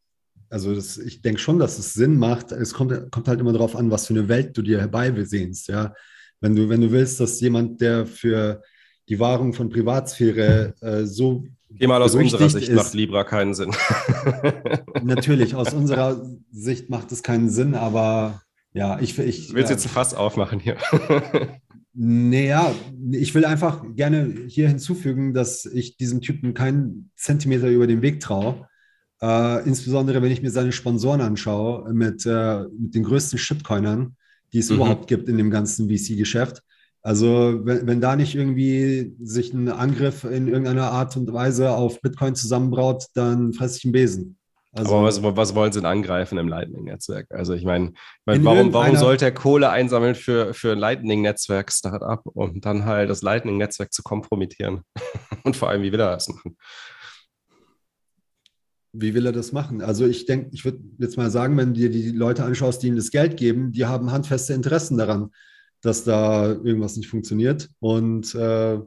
[0.51, 2.51] also das, ich denke schon, dass es Sinn macht.
[2.53, 5.94] Es kommt, kommt halt immer darauf an, was für eine Welt du dir herbeisehnst, ja.
[6.40, 8.62] Wenn du, wenn du willst, dass jemand, der für
[9.09, 13.55] die Wahrung von Privatsphäre äh, so Geh mal aus unserer Sicht macht ist, Libra keinen
[13.55, 13.70] Sinn.
[15.05, 18.42] natürlich, aus unserer Sicht macht es keinen Sinn, aber
[18.72, 20.76] ja, ich, ich Du willst ja, jetzt ein Fass aufmachen hier.
[21.92, 22.74] Naja,
[23.12, 28.20] ich will einfach gerne hier hinzufügen, dass ich diesem Typen keinen Zentimeter über den Weg
[28.20, 28.66] traue.
[29.23, 34.16] Äh, insbesondere, wenn ich mir seine Sponsoren anschaue, mit, äh, mit den größten Shitcoinern,
[34.53, 34.77] die es Mhm.
[34.77, 36.62] überhaupt gibt in dem ganzen VC-Geschäft.
[37.03, 42.01] Also, wenn, wenn da nicht irgendwie sich ein Angriff in irgendeiner Art und Weise auf
[42.03, 44.37] Bitcoin zusammenbraut, dann fresse ich einen Besen.
[44.73, 47.27] Also, Aber was, was wollen sie denn angreifen im Lightning-Netzwerk?
[47.31, 47.93] Also ich meine,
[48.25, 53.11] mein, In warum, warum sollte er Kohle einsammeln für, für ein Lightning-Netzwerk-Startup, um dann halt
[53.11, 54.83] das Lightning-Netzwerk zu kompromittieren?
[55.45, 56.57] Und vor allem, wie will er das machen?
[58.93, 59.82] Wie will er das machen?
[59.82, 62.88] Also ich denke, ich würde jetzt mal sagen, wenn du dir die Leute anschaust, die
[62.88, 65.30] ihm das Geld geben, die haben handfeste Interessen daran,
[65.80, 67.70] dass da irgendwas nicht funktioniert.
[67.78, 68.78] Und äh,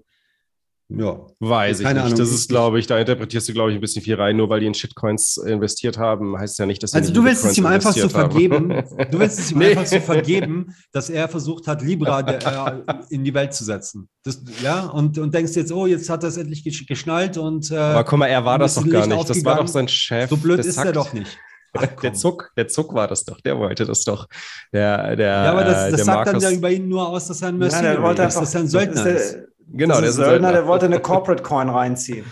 [0.96, 2.06] ja, Weiß ich Keine nicht.
[2.06, 2.18] Ahnung.
[2.20, 4.38] Das ist, glaube ich, da interpretierst du, glaube ich, ein bisschen viel rein.
[4.38, 7.24] Nur weil die in Shitcoins investiert haben, heißt ja nicht, dass sie also nicht du
[7.26, 8.10] willst es ihm einfach so haben.
[8.10, 8.70] vergeben.
[9.12, 9.70] Du willst es ihm Nee.
[9.72, 14.08] einfach so vergeben, dass er versucht hat, Libra der, äh, in die Welt zu setzen.
[14.24, 17.72] Das, ja, und, und denkst jetzt, oh, jetzt hat er es endlich gesch- geschnallt und
[17.72, 19.30] äh, Aber guck mal, er war das doch gar nicht.
[19.30, 20.30] Das war doch sein Chef.
[20.30, 20.94] so blöd ist er Zack.
[20.94, 21.38] doch nicht.
[21.76, 22.14] Ach, Der.
[22.14, 24.28] Zuck, der Zuck war das doch, der wollte das doch.
[24.72, 27.08] Der, der, Ja, aber das, äh, das der sagt dann Markus, ja über ihn nur
[27.10, 29.34] aus, dass er ein Mercenary der wollte ist, dass er ein Söldner das ist.
[29.34, 32.26] der, genau, der ein Söldner, der wollte eine Corporate Coin reinziehen.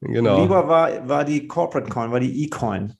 [0.00, 0.40] Genau.
[0.42, 2.94] Lieber war, war die Corporate Coin, war die E-Coin.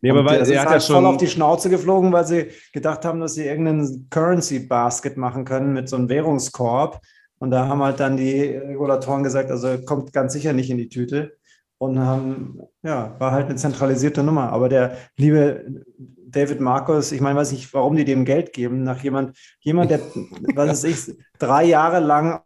[0.00, 1.18] nee, aber weil, das er ist hat ja halt voll auf schon.
[1.18, 5.96] die Schnauze geflogen, weil sie gedacht haben, dass sie irgendeinen Currency-Basket machen können mit so
[5.96, 7.00] einem Währungskorb.
[7.38, 10.88] Und da haben halt dann die Regulatoren gesagt, also kommt ganz sicher nicht in die
[10.88, 11.32] Tüte.
[11.78, 14.52] und haben, ja, war halt eine zentralisierte Nummer.
[14.52, 15.82] Aber der liebe
[16.24, 19.98] David Marcus, ich meine, weiß nicht, warum die dem Geld geben, nach jemand, jemand, der,
[20.54, 22.42] was weiß ich, drei Jahre lang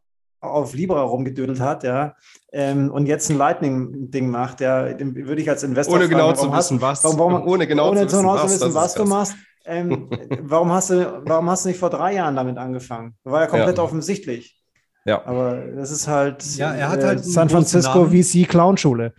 [0.47, 2.15] auf Libra rumgedödelt hat, ja,
[2.53, 6.37] ähm, und jetzt ein Lightning-Ding macht, ja, den würde ich als Investor Ohne genau fragen,
[6.37, 7.05] zu warum hast- wissen, was.
[7.05, 9.35] warum, warum, ohne genau ohne zu wissen, was, wissen, das was ist du machst.
[9.67, 10.09] Ähm,
[10.43, 13.15] warum, hast du, warum hast du nicht vor drei Jahren damit angefangen?
[13.25, 13.83] War ja komplett Ja.
[13.85, 14.63] offensichtlich.
[15.05, 15.25] Ja.
[15.27, 18.07] Aber das ist halt, Ja, er hat äh, halt einen San Francisco.
[18.07, 19.13] VC Clown-Schule.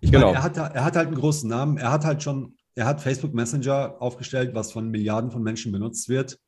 [0.00, 0.26] Ich Genau.
[0.26, 1.78] meine, er hat, er hat halt einen großen Namen.
[1.78, 6.08] Er hat halt schon, er hat Facebook Messenger aufgestellt, was von Milliarden von Menschen benutzt
[6.10, 6.38] wird.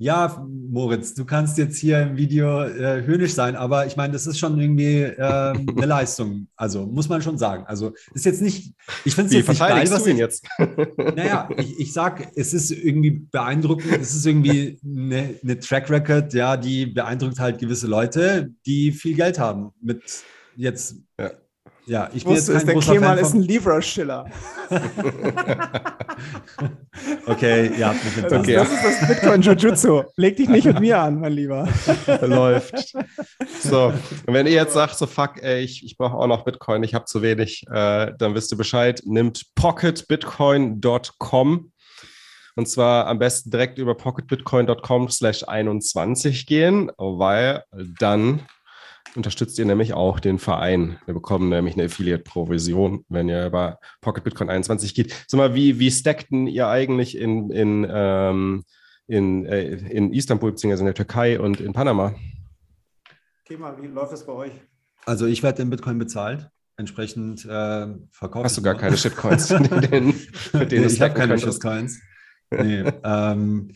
[0.00, 4.28] Ja, Moritz, du kannst jetzt hier im Video äh, höhnisch sein, aber ich meine, das
[4.28, 6.46] ist schon irgendwie ähm, eine Leistung.
[6.54, 7.64] Also muss man schon sagen.
[7.66, 8.74] Also ist jetzt nicht,
[9.04, 10.46] ich finde es jetzt nicht geil, was du ihn ich, jetzt?
[11.16, 16.32] Naja, ich, ich sag, es ist irgendwie beeindruckend, es ist irgendwie eine, eine Track Record,
[16.32, 19.70] ja, die beeindruckt halt gewisse Leute, die viel Geld haben.
[19.80, 20.22] Mit
[20.54, 21.32] jetzt, Ja.
[21.88, 24.26] Ja, ich bin Wusste es, kein der Kemal Fan ist ein Libra-Schiller.
[27.26, 28.24] Okay, ihr habt mich.
[28.24, 28.54] Okay.
[28.54, 30.02] das ist das Bitcoin-Jujutsu.
[30.16, 31.68] Leg dich nicht mit mir an, mein Lieber.
[32.22, 32.96] Läuft.
[33.60, 33.92] So,
[34.26, 36.94] und wenn ihr jetzt sagt, so fuck, ey, ich, ich brauche auch noch Bitcoin, ich
[36.94, 39.00] habe zu wenig, äh, dann wisst ihr Bescheid.
[39.04, 41.72] Nimmt pocketbitcoin.com
[42.56, 47.62] und zwar am besten direkt über pocketbitcoin.com slash 21 gehen, weil
[48.00, 48.40] dann
[49.14, 50.98] unterstützt ihr nämlich auch den Verein.
[51.06, 55.14] Wir bekommen nämlich eine Affiliate-Provision, wenn ihr über Pocket Bitcoin 21 geht.
[55.26, 58.64] Sag mal, wie, wie stackten ihr eigentlich in, in, ähm,
[59.06, 62.14] in, äh, in Istanbul, beziehungsweise in der Türkei und in Panama?
[63.44, 64.52] Kemal, wie läuft das bei euch?
[65.06, 66.50] Also ich werde in Bitcoin bezahlt.
[66.76, 70.14] Entsprechend äh, verkaufe Hast du ich gar keine Shitcoins, mit denen,
[70.52, 71.54] mit denen nee, du ich habe stacken keine könntest?
[71.54, 72.00] Shitcoins.
[72.50, 73.72] Nee, ähm,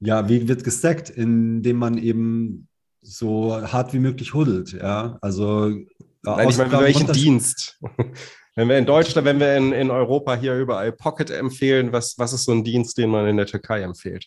[0.00, 1.08] ja, wie wird gestackt?
[1.08, 2.68] Indem man eben
[3.02, 5.18] so hart wie möglich huddelt, ja.
[5.20, 5.86] Also äh,
[6.22, 7.78] Nein, ich meine, welchen Dienst?
[8.54, 12.34] Wenn wir in Deutschland, wenn wir in, in Europa hier überall Pocket empfehlen, was, was
[12.34, 14.26] ist so ein Dienst, den man in der Türkei empfiehlt?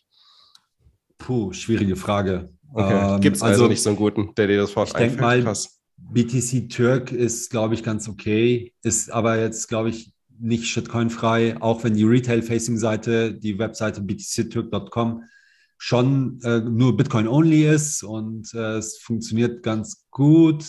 [1.20, 2.50] Puh, schwierige Frage.
[2.74, 3.14] Okay.
[3.14, 5.22] Ähm, Gibt es also, nicht so einen guten, der dir das Wort ich denk einfällt?
[5.22, 5.80] mal, Krass.
[5.98, 11.84] BTC Türk ist, glaube ich, ganz okay, ist aber jetzt, glaube ich, nicht Shitcoin-frei, auch
[11.84, 15.24] wenn die Retail-Facing-Seite, die Webseite btctürk.com
[15.78, 20.66] schon äh, nur Bitcoin-only ist und äh, es funktioniert ganz gut.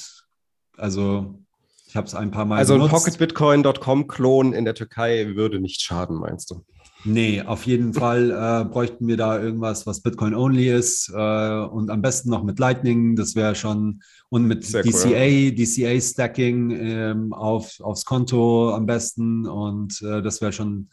[0.76, 1.40] Also
[1.86, 2.94] ich habe es ein paar Mal Also ein benutzt.
[3.04, 6.64] pocketbitcoin.com-Klon in der Türkei würde nicht schaden, meinst du?
[7.04, 12.02] Nee, auf jeden Fall äh, bräuchten wir da irgendwas, was Bitcoin-only ist äh, und am
[12.02, 17.78] besten noch mit Lightning, das wäre schon, und mit Sehr cool, DCA, DCA-Stacking ähm, auf,
[17.80, 20.88] aufs Konto am besten und äh, das wäre schon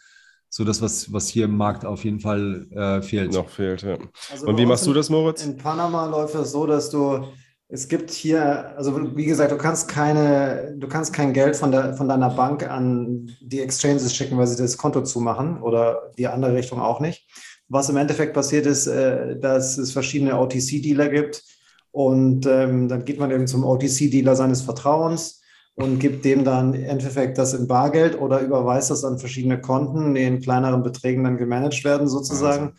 [0.56, 3.34] so das, was, was hier im Markt auf jeden Fall äh, fehlt.
[3.34, 3.98] Noch fehlt, ja.
[4.32, 5.44] Also Und wie machst du das, Moritz?
[5.44, 7.26] In Panama läuft es so, dass du,
[7.70, 11.96] es gibt hier, also wie gesagt, du kannst keine, du kannst kein Geld von, der,
[11.96, 16.54] von deiner Bank an die Exchanges schicken, weil sie das Konto zumachen oder die andere
[16.54, 17.28] Richtung auch nicht.
[17.68, 21.42] Was im Endeffekt passiert ist, äh, dass es verschiedene OTC-Dealer gibt
[21.90, 25.42] und ähm, dann geht man eben zum OTC-Dealer seines Vertrauens
[25.76, 30.14] und gibt dem dann im Endeffekt das in Bargeld oder überweist das an verschiedene Konten,
[30.14, 32.74] die in kleineren Beträgen dann gemanagt werden sozusagen.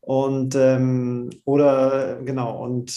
[0.00, 2.90] Und ähm, oder genau, und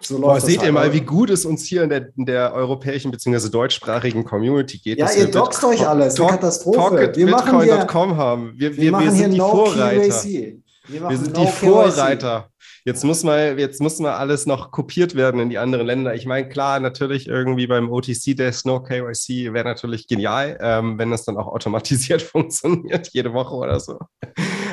[0.00, 0.66] so läuft Boah, das seht halt.
[0.68, 3.48] ihr mal, wie gut es uns hier in der, in der europäischen bzw.
[3.50, 4.98] deutschsprachigen Community geht.
[4.98, 7.12] Ja, ihr doxt euch alles, Talk- Katastrophe.
[7.14, 8.54] Wir machen hier, haben.
[8.56, 10.00] Wir, wir wir, wir machen hier sind die no Vorreiter.
[10.22, 10.62] KYC.
[10.88, 11.52] Wir, Wir sind no die KYC.
[11.70, 12.48] Vorreiter.
[12.84, 16.14] Jetzt muss mal, jetzt muss mal alles noch kopiert werden in die anderen Länder.
[16.14, 21.10] Ich meine, klar, natürlich irgendwie beim OTC Desk No KYC wäre natürlich genial, ähm, wenn
[21.12, 23.98] das dann auch automatisiert funktioniert, jede Woche oder so.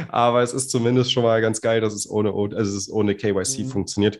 [0.07, 3.60] Aber es ist zumindest schon mal ganz geil, dass es ohne, also es ohne KYC
[3.66, 3.70] Mhm.
[3.70, 4.20] funktioniert.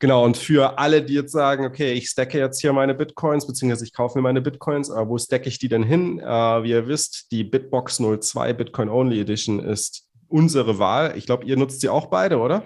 [0.00, 0.24] Genau.
[0.24, 3.94] Und für alle, die jetzt sagen, okay, ich stacke jetzt hier meine Bitcoins, beziehungsweise ich
[3.94, 6.18] kaufe mir meine Bitcoins, aber wo stacke ich die denn hin?
[6.18, 6.24] Äh,
[6.62, 11.14] wie ihr wisst, die Bitbox 02 Bitcoin Only Edition ist unsere Wahl.
[11.16, 12.64] Ich glaube, ihr nutzt sie auch beide, oder?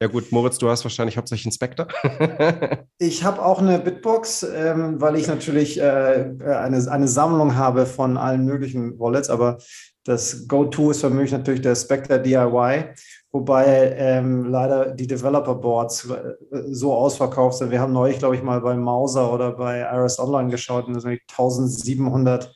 [0.00, 1.88] Ja gut, Moritz, du hast wahrscheinlich hauptsächlich einen Spectre.
[2.98, 8.16] Ich habe auch eine Bitbox, ähm, weil ich natürlich äh, eine, eine Sammlung habe von
[8.16, 9.58] allen möglichen Wallets, aber
[10.06, 12.94] das Go-To ist für mich natürlich der Spectre DIY,
[13.32, 16.34] wobei ähm, leider die Developer-Boards äh,
[16.70, 17.70] so ausverkauft sind.
[17.70, 21.02] Wir haben neulich, glaube ich, mal bei Mauser oder bei Iris Online geschaut und das
[21.02, 22.50] sind 1700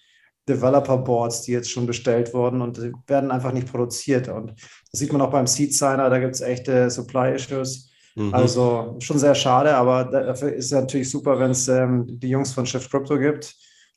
[0.48, 4.28] Developer-Boards, die jetzt schon bestellt wurden und die werden einfach nicht produziert.
[4.28, 4.54] Und
[4.90, 7.90] das sieht man auch beim Seed Signer, da gibt es echte Supply-Issues.
[8.16, 8.34] Mhm.
[8.34, 12.52] Also schon sehr schade, aber dafür ist es natürlich super, wenn es ähm, die Jungs
[12.52, 13.54] von Shift Crypto gibt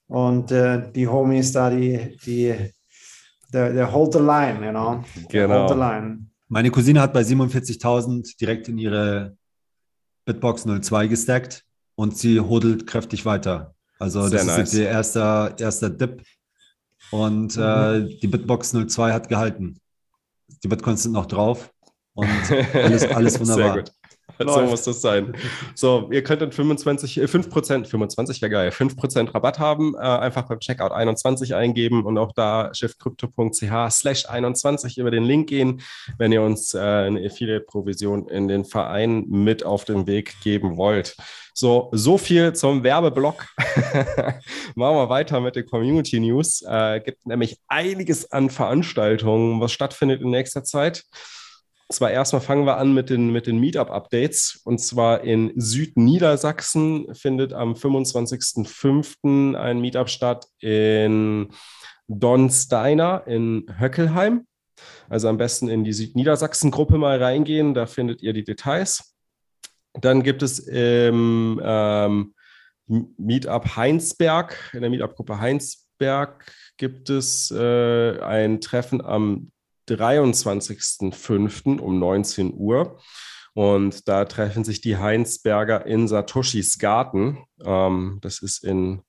[0.08, 2.54] und äh, die Homies da, die, die,
[3.52, 5.04] der, der hold the line, you know.
[5.30, 5.62] Genau.
[5.62, 6.28] Hold the line.
[6.48, 9.36] Meine Cousine hat bei 47.000 direkt in ihre
[10.26, 11.64] Bitbox 02 gestackt
[11.96, 13.74] und sie hodelt kräftig weiter.
[14.00, 14.56] Also Sehr das nice.
[14.56, 16.22] ist jetzt der erste, erster Dip.
[17.12, 19.80] Und äh, die Bitbox 02 hat gehalten.
[20.64, 21.72] Die Bitcoins sind noch drauf.
[22.14, 22.30] Und
[22.74, 23.74] alles, alles wunderbar.
[23.74, 23.91] Sehr gut.
[24.39, 25.34] So muss das sein.
[25.76, 29.95] So, ihr könnt dann 25, äh, 5%, 25 wäre geil, 5% Rabatt haben.
[29.95, 35.49] Äh, einfach beim Checkout 21 eingeben und auch da shiftcrypto.ch slash 21 über den Link
[35.49, 35.82] gehen,
[36.18, 41.16] wenn ihr uns äh, eine Affiliate-Provision in den Verein mit auf den Weg geben wollt.
[41.54, 43.45] So, so viel zum Werbeblock.
[44.76, 46.64] Machen wir weiter mit den Community News.
[46.64, 51.04] Äh, gibt nämlich einiges an Veranstaltungen, was stattfindet in nächster Zeit.
[51.91, 54.62] Zwar erstmal fangen wir an mit den, mit den Meetup-Updates.
[54.64, 59.56] Und zwar in Südniedersachsen findet am 25.05.
[59.56, 61.49] ein Meetup statt in
[62.08, 64.47] Donsteiner in Höckelheim.
[65.08, 69.12] Also am besten in die Südniedersachsen-Gruppe mal reingehen, da findet ihr die Details.
[69.94, 72.34] Dann gibt es im ähm,
[72.88, 76.46] Meetup Heinsberg, in der Meetup-Gruppe Heinsberg
[76.78, 79.52] gibt es äh, ein Treffen am
[79.89, 81.80] 23.05.
[81.80, 83.00] um 19 Uhr.
[83.54, 87.46] Und da treffen sich die Heinsberger in Satoshis Garten.
[87.64, 89.04] Ähm, das ist in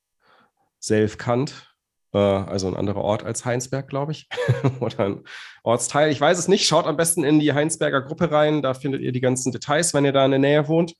[0.79, 1.74] Selfkant,
[2.19, 4.29] also ein anderer Ort als Heinsberg, glaube ich.
[4.81, 5.21] Oder ein
[5.63, 6.11] Ortsteil.
[6.11, 6.67] Ich weiß es nicht.
[6.67, 8.63] Schaut am besten in die Heinsberger Gruppe rein.
[8.63, 10.95] Da findet ihr die ganzen Details, wenn ihr da in der Nähe wohnt.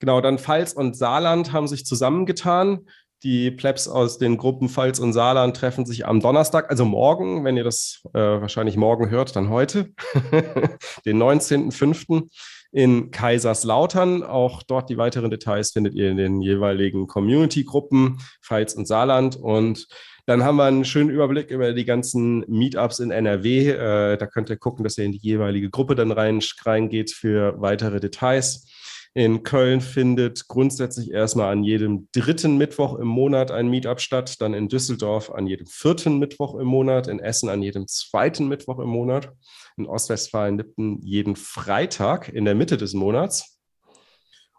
[0.00, 2.86] Genau, dann Pfalz und Saarland haben sich zusammengetan.
[3.24, 7.56] Die Plebs aus den Gruppen Pfalz und Saarland treffen sich am Donnerstag, also morgen, wenn
[7.56, 9.90] ihr das äh, wahrscheinlich morgen hört, dann heute,
[11.04, 12.28] den 19.05.
[12.70, 14.22] in Kaiserslautern.
[14.22, 19.34] Auch dort die weiteren Details findet ihr in den jeweiligen Community-Gruppen Pfalz und Saarland.
[19.34, 19.88] Und
[20.28, 23.70] dann haben wir einen schönen Überblick über die ganzen Meetups in NRW.
[23.70, 27.58] Äh, da könnt ihr gucken, dass ihr in die jeweilige Gruppe dann rein, reingeht für
[27.62, 28.66] weitere Details.
[29.14, 34.52] In Köln findet grundsätzlich erstmal an jedem dritten Mittwoch im Monat ein Meetup statt, dann
[34.52, 38.90] in Düsseldorf an jedem vierten Mittwoch im Monat, in Essen an jedem zweiten Mittwoch im
[38.90, 39.32] Monat,
[39.78, 43.57] in Ostwestfalen-Lippen jeden Freitag in der Mitte des Monats.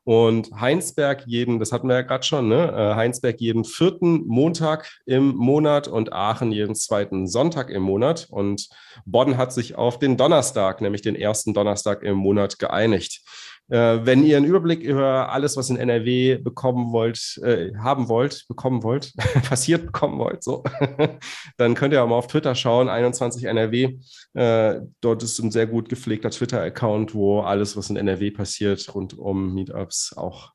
[0.03, 2.71] Und Heinsberg jeden, das hatten wir ja gerade schon, ne?
[2.71, 8.27] Äh, Heinsberg jeden vierten Montag im Monat und Aachen jeden zweiten Sonntag im Monat.
[8.29, 8.69] Und
[9.05, 13.21] Bonn hat sich auf den Donnerstag, nämlich den ersten Donnerstag im Monat geeinigt.
[13.69, 18.47] Äh, wenn ihr einen Überblick über alles, was in NRW bekommen wollt, äh, haben wollt,
[18.47, 19.13] bekommen wollt,
[19.47, 20.63] passiert bekommen wollt, so,
[21.57, 23.97] dann könnt ihr auch mal auf Twitter schauen, 21 NRW.
[24.33, 29.17] Äh, dort ist ein sehr gut gepflegter Twitter-Account, wo alles, was in NRW passiert, rund
[29.17, 30.51] um Meetups auch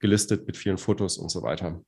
[0.00, 1.80] gelistet mit vielen Fotos und so weiter.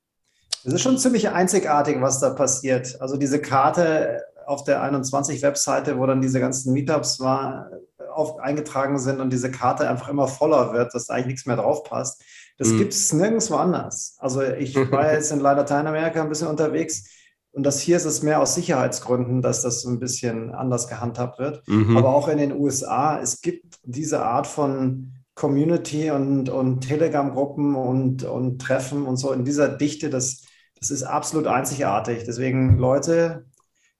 [0.64, 3.00] Es ist schon ziemlich einzigartig, was da passiert.
[3.00, 7.70] Also diese Karte auf der 21-Webseite, wo dann diese ganzen Meetups war,
[8.18, 11.56] oft eingetragen sind und diese Karte einfach immer voller wird, dass da eigentlich nichts mehr
[11.56, 12.22] drauf passt.
[12.58, 12.78] Das Mhm.
[12.78, 14.16] gibt es nirgendwo anders.
[14.18, 17.04] Also ich war jetzt in Lateinamerika ein bisschen unterwegs
[17.52, 21.38] und das hier ist es mehr aus Sicherheitsgründen, dass das so ein bisschen anders gehandhabt
[21.38, 21.66] wird.
[21.66, 21.96] Mhm.
[21.96, 28.24] Aber auch in den USA, es gibt diese Art von Community und, und Telegram-Gruppen und,
[28.24, 30.42] und Treffen und so in dieser Dichte, das,
[30.80, 32.24] das ist absolut einzigartig.
[32.24, 33.46] Deswegen, Leute,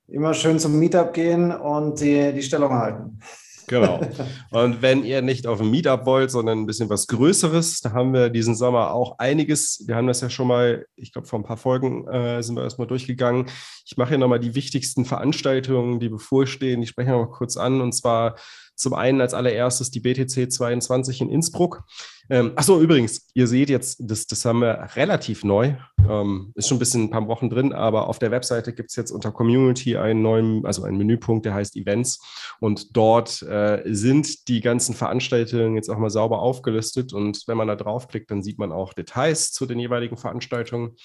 [0.08, 3.20] immer schön zum Meetup gehen und die, die Stellung halten.
[3.68, 4.00] Genau.
[4.50, 8.12] Und wenn ihr nicht auf ein Meetup wollt, sondern ein bisschen was Größeres, da haben
[8.12, 9.84] wir diesen Sommer auch einiges.
[9.86, 12.64] Wir haben das ja schon mal, ich glaube, vor ein paar Folgen äh, sind wir
[12.64, 13.46] erstmal durchgegangen.
[13.84, 16.80] Ich mache hier nochmal die wichtigsten Veranstaltungen, die bevorstehen.
[16.80, 17.80] Die sprechen wir mal kurz an.
[17.80, 18.36] Und zwar
[18.74, 21.84] zum einen als allererstes die BTC 22 in Innsbruck.
[22.30, 25.74] Ähm, achso, übrigens, ihr seht jetzt, das, das haben wir relativ neu.
[26.06, 28.96] Ähm, ist schon ein bisschen ein paar Wochen drin, aber auf der Webseite gibt es
[28.96, 32.20] jetzt unter Community einen neuen, also einen Menüpunkt, der heißt Events.
[32.60, 37.14] Und dort äh, sind die ganzen Veranstaltungen jetzt auch mal sauber aufgelistet.
[37.14, 40.96] Und wenn man da draufklickt, dann sieht man auch Details zu den jeweiligen Veranstaltungen.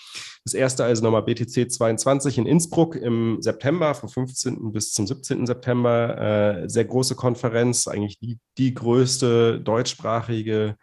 [0.44, 4.74] Das erste also nochmal BTC 22 in Innsbruck im September, vom 15.
[4.74, 5.46] bis zum 17.
[5.46, 6.64] September.
[6.64, 10.76] Äh, sehr große Konferenz, eigentlich die, die größte deutschsprachige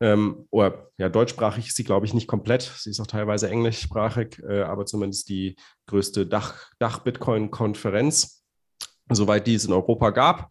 [0.00, 2.62] ähm, oder ja, deutschsprachig ist sie, glaube ich, nicht komplett.
[2.62, 8.42] Sie ist auch teilweise englischsprachig, äh, aber zumindest die größte Dach- Dach-Bitcoin-Konferenz,
[9.10, 10.50] soweit die es in Europa gab.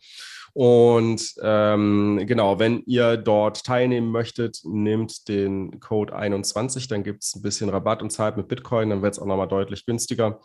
[0.54, 7.36] Und ähm, genau, wenn ihr dort teilnehmen möchtet, nehmt den Code 21, dann gibt es
[7.36, 10.39] ein bisschen Rabatt und zahlt mit Bitcoin, dann wird es auch nochmal deutlich günstiger.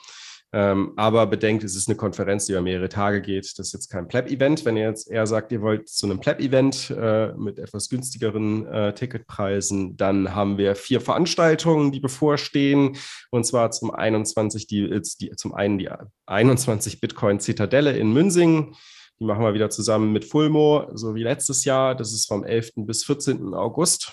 [0.57, 3.59] Ähm, aber bedenkt, es ist eine Konferenz, die über mehrere Tage geht.
[3.59, 4.65] Das ist jetzt kein Pleb-Event.
[4.65, 8.95] Wenn ihr jetzt eher sagt, ihr wollt zu einem Pleb-Event äh, mit etwas günstigeren äh,
[8.95, 12.97] Ticketpreisen, dann haben wir vier Veranstaltungen, die bevorstehen.
[13.33, 14.89] Und zwar zum 21, die,
[15.21, 15.91] die zum einen die
[16.27, 18.77] 21 Bitcoin Zitadelle in Münsingen.
[19.19, 21.97] Die machen wir wieder zusammen mit Fulmo, so wie letztes Jahr.
[21.97, 22.75] Das ist vom 11.
[22.77, 23.55] bis 14.
[23.55, 24.13] August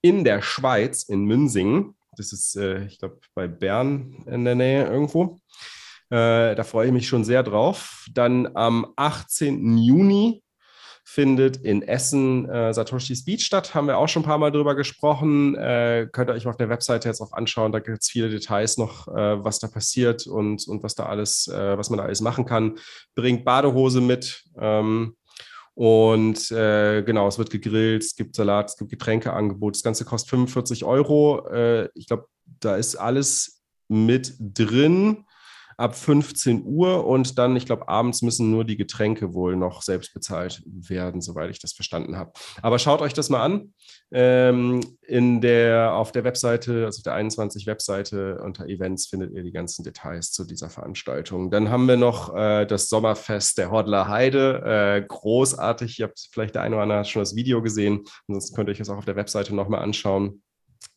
[0.00, 1.96] in der Schweiz, in Münsingen.
[2.16, 5.38] Das ist, äh, ich glaube, bei Bern in der Nähe irgendwo.
[6.10, 8.06] Äh, da freue ich mich schon sehr drauf.
[8.12, 9.76] Dann am 18.
[9.78, 10.42] Juni
[11.08, 13.74] findet in Essen äh, Satoshi's Beach statt.
[13.74, 15.54] Haben wir auch schon ein paar Mal drüber gesprochen.
[15.54, 17.72] Äh, könnt ihr euch auf der Webseite jetzt auch anschauen.
[17.72, 21.48] Da gibt es viele Details noch, äh, was da passiert und, und was da alles,
[21.48, 22.78] äh, was man da alles machen kann.
[23.14, 24.42] Bringt Badehose mit.
[24.58, 25.16] Ähm,
[25.76, 29.74] und äh, genau, es wird gegrillt, es gibt Salat, es gibt Getränkeangebot.
[29.74, 31.46] Das Ganze kostet 45 Euro.
[31.50, 32.28] Äh, ich glaube,
[32.60, 35.25] da ist alles mit drin
[35.76, 40.14] ab 15 Uhr und dann, ich glaube, abends müssen nur die Getränke wohl noch selbst
[40.14, 42.32] bezahlt werden, soweit ich das verstanden habe.
[42.62, 43.74] Aber schaut euch das mal an.
[44.12, 49.42] Ähm, in der, auf der Webseite, also auf der 21 Webseite unter Events findet ihr
[49.42, 51.50] die ganzen Details zu dieser Veranstaltung.
[51.50, 54.62] Dann haben wir noch äh, das Sommerfest der Hodler Heide.
[54.64, 55.98] Äh, großartig.
[55.98, 58.04] Ihr habt vielleicht der eine oder andere schon das Video gesehen.
[58.28, 60.42] Ansonsten könnt ihr euch das auch auf der Webseite nochmal anschauen.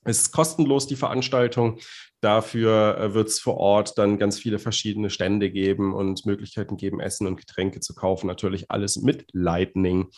[0.04, 1.80] Es ist kostenlos, die Veranstaltung.
[2.22, 7.00] Dafür äh, wird es vor Ort dann ganz viele verschiedene Stände geben und Möglichkeiten geben,
[7.00, 8.28] Essen und Getränke zu kaufen.
[8.28, 10.10] Natürlich alles mit Lightning,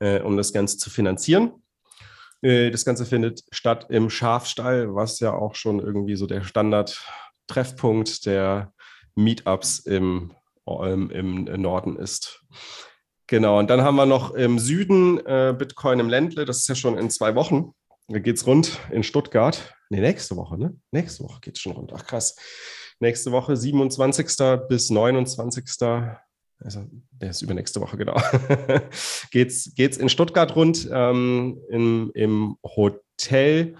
[0.00, 1.52] äh, um das Ganze zu finanzieren.
[2.42, 8.26] Äh, das Ganze findet statt im Schafstall, was ja auch schon irgendwie so der Standard-Treffpunkt
[8.26, 8.72] der
[9.14, 10.32] Meetups im,
[10.66, 12.44] im, im Norden ist.
[13.28, 16.74] Genau, und dann haben wir noch im Süden äh, Bitcoin im Ländle, das ist ja
[16.74, 17.72] schon in zwei Wochen.
[18.08, 19.74] Da geht's rund in Stuttgart.
[19.90, 20.76] Nee, nächste Woche, ne?
[20.92, 21.92] Nächste Woche geht's schon rund.
[21.92, 22.36] Ach krass.
[23.00, 24.26] Nächste Woche, 27.
[24.68, 25.64] bis 29.
[26.60, 28.16] Also, der ist übernächste Woche, genau.
[29.30, 33.76] geht's, geht's in Stuttgart rund ähm, im, im Hotel.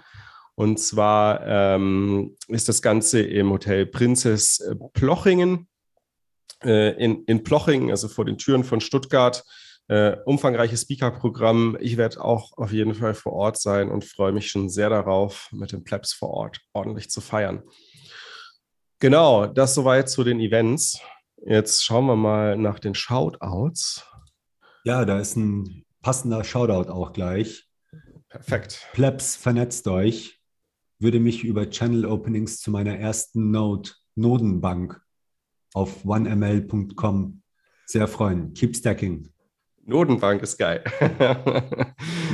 [0.55, 4.61] Und zwar ähm, ist das Ganze im Hotel Prinzess
[4.93, 5.67] Plochingen.
[6.63, 9.43] Äh, in, in Plochingen, also vor den Türen von Stuttgart
[9.87, 11.77] äh, umfangreiches Speaker-Programm.
[11.79, 15.49] Ich werde auch auf jeden Fall vor Ort sein und freue mich schon sehr darauf,
[15.51, 17.63] mit den Plebs vor Ort ordentlich zu feiern.
[18.99, 20.99] Genau, das soweit zu den Events.
[21.45, 24.05] Jetzt schauen wir mal nach den Shoutouts.
[24.83, 27.69] Ja, da ist ein passender Shoutout auch gleich.
[28.29, 28.87] Perfekt.
[28.93, 30.41] Plebs, vernetzt euch.
[30.99, 34.99] Würde mich über Channel Openings zu meiner ersten Node, Nodenbank
[35.73, 37.43] auf oneml.com
[37.85, 38.53] sehr freuen.
[38.53, 39.31] Keep stacking.
[39.87, 40.83] Notenbank ist geil.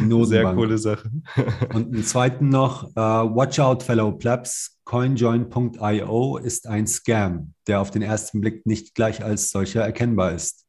[0.01, 0.27] Notenbank.
[0.27, 1.11] Sehr coole Sache.
[1.73, 4.79] Und einen zweiten noch, uh, Watch out, fellow plebs.
[4.85, 10.65] Coinjoin.io ist ein Scam, der auf den ersten Blick nicht gleich als solcher erkennbar ist.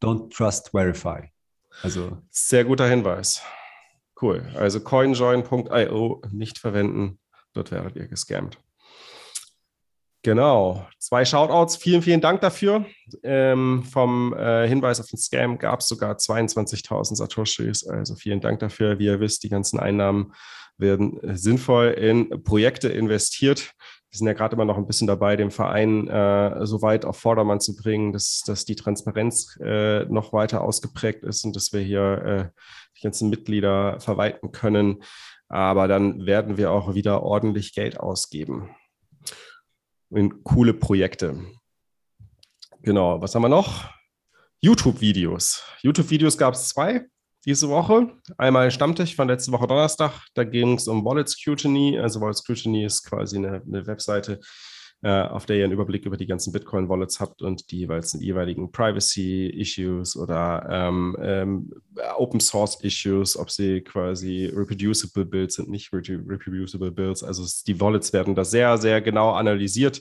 [0.00, 1.28] Don't trust, verify.
[1.82, 3.42] Also sehr guter Hinweis.
[4.20, 4.46] Cool.
[4.54, 7.18] Also coinjoin.io nicht verwenden,
[7.52, 8.58] dort werdet ihr gescammt.
[10.24, 11.76] Genau, zwei Shoutouts.
[11.76, 12.86] Vielen, vielen Dank dafür.
[13.24, 17.84] Ähm, vom äh, Hinweis auf den Scam gab es sogar 22.000 Satoshis.
[17.88, 19.00] Also vielen Dank dafür.
[19.00, 20.32] Wie ihr wisst, die ganzen Einnahmen
[20.78, 23.72] werden äh, sinnvoll in Projekte investiert.
[24.10, 27.16] Wir sind ja gerade immer noch ein bisschen dabei, den Verein äh, so weit auf
[27.16, 31.80] Vordermann zu bringen, dass, dass die Transparenz äh, noch weiter ausgeprägt ist und dass wir
[31.80, 32.60] hier äh,
[32.96, 35.02] die ganzen Mitglieder verwalten können.
[35.48, 38.70] Aber dann werden wir auch wieder ordentlich Geld ausgeben
[40.14, 41.38] in coole Projekte.
[42.82, 43.90] Genau, was haben wir noch?
[44.60, 45.62] YouTube-Videos.
[45.82, 47.06] YouTube-Videos gab es zwei
[47.44, 48.12] diese Woche.
[48.38, 50.12] Einmal Stammtisch von letzte Woche Donnerstag.
[50.34, 51.98] Da ging es um Wallet Scrutiny.
[51.98, 54.40] Also Wallet Scrutiny ist quasi eine, eine Webseite,
[55.08, 58.70] auf der ihr einen Überblick über die ganzen Bitcoin-Wallets habt und die jeweils die jeweiligen
[58.70, 61.72] Privacy-Issues oder ähm, ähm,
[62.16, 67.24] Open-Source-Issues, ob sie quasi reproducible Builds sind, nicht reproducible Builds.
[67.24, 70.00] Also die Wallets werden da sehr, sehr genau analysiert.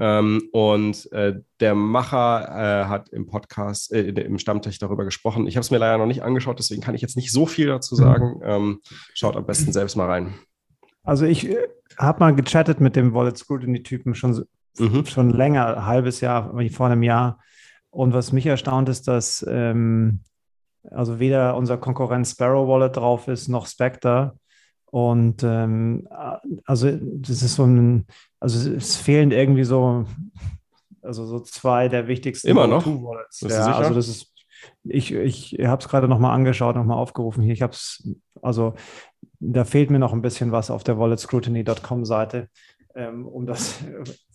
[0.00, 5.48] Ähm, und äh, der Macher äh, hat im Podcast, äh, im Stammtisch darüber gesprochen.
[5.48, 7.66] Ich habe es mir leider noch nicht angeschaut, deswegen kann ich jetzt nicht so viel
[7.66, 8.36] dazu sagen.
[8.36, 8.42] Mhm.
[8.44, 8.80] Ähm,
[9.14, 10.34] schaut am besten selbst mal rein.
[11.08, 14.44] Also ich äh, habe mal gechattet mit dem Wallet Scrutiny-Typen schon,
[14.78, 15.06] mhm.
[15.06, 17.38] schon länger, ein halbes Jahr, wie vor einem Jahr.
[17.90, 20.20] Und was mich erstaunt ist, dass ähm,
[20.90, 24.36] also weder unser Konkurrent Sparrow Wallet drauf ist, noch Spectre.
[24.84, 26.06] Und ähm,
[26.66, 28.06] also das ist so ein,
[28.38, 30.04] also es fehlen irgendwie so,
[31.00, 32.86] also so zwei der wichtigsten Immer noch?
[32.86, 33.40] Wallets.
[33.40, 34.34] Ja, also das ist,
[34.84, 37.54] ich, ich habe es gerade nochmal angeschaut, nochmal aufgerufen hier.
[37.54, 38.06] Ich habe es,
[38.42, 38.74] also
[39.40, 42.48] da fehlt mir noch ein bisschen was auf der walletscrutiny.com Seite,
[42.94, 43.78] ähm, um das,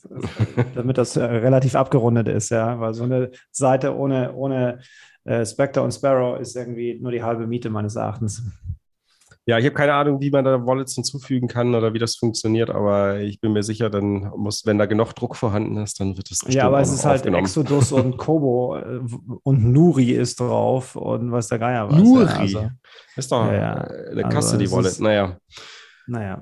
[0.76, 4.80] damit das äh, relativ abgerundet ist, ja, weil so eine Seite ohne, ohne
[5.26, 8.43] äh, Spectre und Sparrow ist irgendwie nur die halbe Miete meines Erachtens.
[9.46, 12.70] Ja, ich habe keine Ahnung, wie man da Wallets hinzufügen kann oder wie das funktioniert,
[12.70, 16.32] aber ich bin mir sicher, dann muss, wenn da genug Druck vorhanden ist, dann wird
[16.32, 16.46] es.
[16.48, 19.02] Ja, aber es ist halt Exodus und Kobo äh,
[19.44, 21.98] und Nuri ist drauf und was der Geier was.
[21.98, 22.24] Nuri?
[22.24, 22.70] Ja, also,
[23.18, 24.91] ist doch ja, eine Kasse, also die Wallet.
[24.91, 25.38] Ist, naja.
[26.08, 26.41] Naja.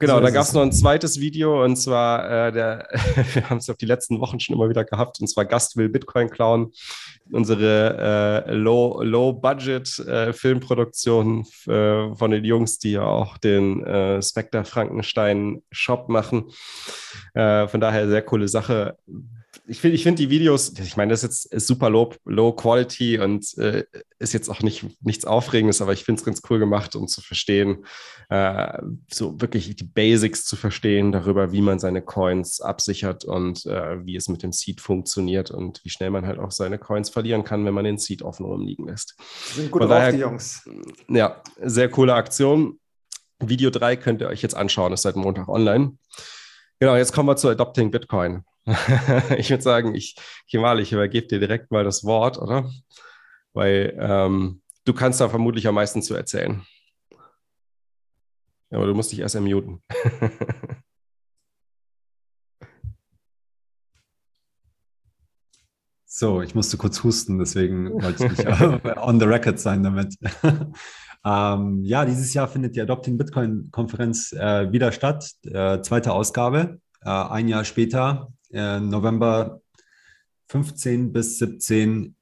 [0.00, 0.52] Genau, So da gab es.
[0.52, 2.88] noch ein zweites Video und zwar, äh, der,
[3.34, 5.88] wir haben es auf die letzten Wochen schon immer wieder gehabt, und zwar Gast will
[5.88, 6.72] Bitcoin klauen.
[7.30, 15.62] Unsere äh, Low- Low-Budget-Filmproduktion äh, von den Jungs, die ja auch den äh, Spectre Frankenstein
[15.70, 16.44] Shop machen.
[17.34, 18.96] Äh, von daher sehr coole Sache.
[19.70, 23.18] Ich finde ich find die Videos, ich meine, das ist jetzt super low, low Quality
[23.18, 23.84] und äh,
[24.18, 27.20] ist jetzt auch nicht, nichts Aufregendes, aber ich finde es ganz cool gemacht, um zu
[27.20, 27.84] verstehen,
[28.30, 28.78] äh,
[29.12, 34.16] so wirklich die Basics zu verstehen darüber, wie man seine Coins absichert und äh, wie
[34.16, 37.66] es mit dem Seed funktioniert und wie schnell man halt auch seine Coins verlieren kann,
[37.66, 39.16] wenn man den Seed offen rumliegen lässt.
[39.54, 40.66] Sind gut Von drauf, daher- die Jungs.
[41.08, 42.80] Ja, sehr coole Aktion.
[43.38, 45.98] Video 3 könnt ihr euch jetzt anschauen, ist seit Montag online.
[46.80, 48.44] Genau, jetzt kommen wir zu Adopting Bitcoin.
[49.38, 50.16] ich würde sagen, ich,
[50.50, 52.70] Kemal, ich übergebe dir direkt mal das Wort, oder?
[53.54, 56.62] Weil ähm, du kannst da vermutlich am meisten zu erzählen.
[58.70, 59.82] Aber du musst dich erst muten.
[66.10, 68.46] So, ich musste kurz husten, deswegen wollte ich nicht
[68.96, 70.16] on the record sein damit.
[71.24, 77.08] ähm, ja, dieses Jahr findet die Adopting Bitcoin-Konferenz äh, wieder statt, äh, zweite Ausgabe, äh,
[77.08, 79.60] ein Jahr später, äh, November
[80.48, 82.14] 15 bis 17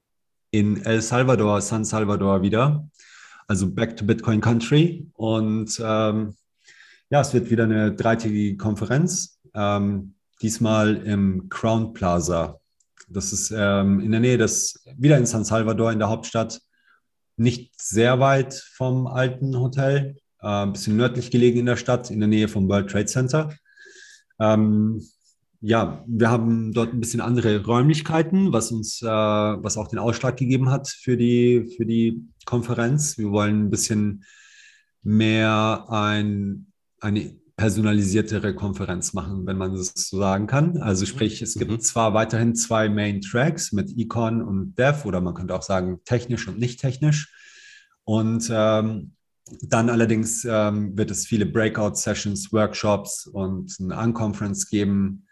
[0.51, 2.89] in El Salvador, San Salvador wieder,
[3.47, 5.09] also Back to Bitcoin Country.
[5.15, 6.35] Und ähm,
[7.11, 12.61] ja, es wird wieder eine dreitägige Konferenz, ähm, diesmal im Crown Plaza.
[13.09, 16.61] Das ist ähm, in der Nähe des, wieder in San Salvador in der Hauptstadt,
[17.37, 22.19] nicht sehr weit vom alten Hotel, äh, ein bisschen nördlich gelegen in der Stadt, in
[22.19, 23.55] der Nähe vom World Trade Center.
[24.41, 25.07] Ähm,
[25.67, 30.37] ja, wir haben dort ein bisschen andere Räumlichkeiten, was uns, äh, was auch den Ausschlag
[30.37, 33.19] gegeben hat für die, für die Konferenz.
[33.19, 34.25] Wir wollen ein bisschen
[35.03, 36.67] mehr ein,
[37.01, 40.77] eine personalisiertere Konferenz machen, wenn man das so sagen kann.
[40.77, 41.81] Also sprich, es gibt Mhm.
[41.81, 46.47] zwar weiterhin zwei Main Tracks mit Econ und Dev oder man könnte auch sagen technisch
[46.47, 47.35] und nicht technisch.
[48.05, 49.15] Und ähm,
[49.63, 55.26] dann allerdings ähm, wird es viele Breakout-Sessions, Workshops und eine Unconference geben,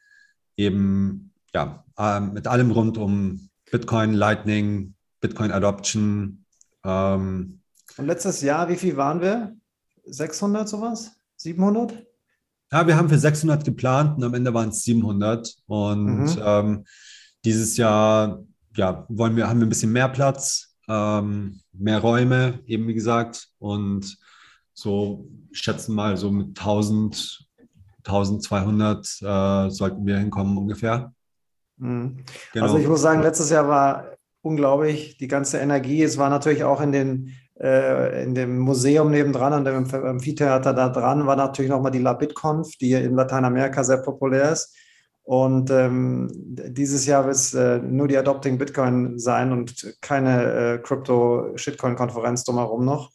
[0.57, 6.45] eben ja, ähm, mit allem rund um Bitcoin, Lightning, Bitcoin Adoption.
[6.85, 7.61] Ähm,
[7.97, 9.57] Und letztes Jahr, wie viel waren wir?
[10.07, 11.13] 600 sowas?
[11.37, 12.07] 700?
[12.73, 15.55] Ja, wir haben für 600 geplant und am Ende waren es 700.
[15.67, 16.43] Und Mhm.
[16.45, 16.85] ähm,
[17.45, 18.43] dieses Jahr
[18.77, 23.49] ja, wollen wir, haben wir ein bisschen mehr Platz, ähm, mehr Räume, eben wie gesagt.
[23.59, 24.19] Und
[24.73, 27.44] so schätzen mal so mit 1000,
[28.07, 31.13] 1200 äh, sollten wir hinkommen ungefähr.
[31.79, 32.19] Mhm.
[32.53, 32.67] Genau.
[32.67, 34.05] Also ich muss sagen, letztes Jahr war
[34.43, 36.03] unglaublich, die ganze Energie.
[36.03, 40.75] Es war natürlich auch in, den, äh, in dem Museum nebendran, an dem Amph- Amphitheater
[40.75, 44.77] da dran, war natürlich nochmal die LabitConf, die in Lateinamerika sehr populär ist.
[45.23, 50.79] Und ähm, dieses Jahr wird es äh, nur die Adopting Bitcoin sein und keine äh,
[50.79, 53.11] Crypto-Shitcoin-Konferenz drumherum noch.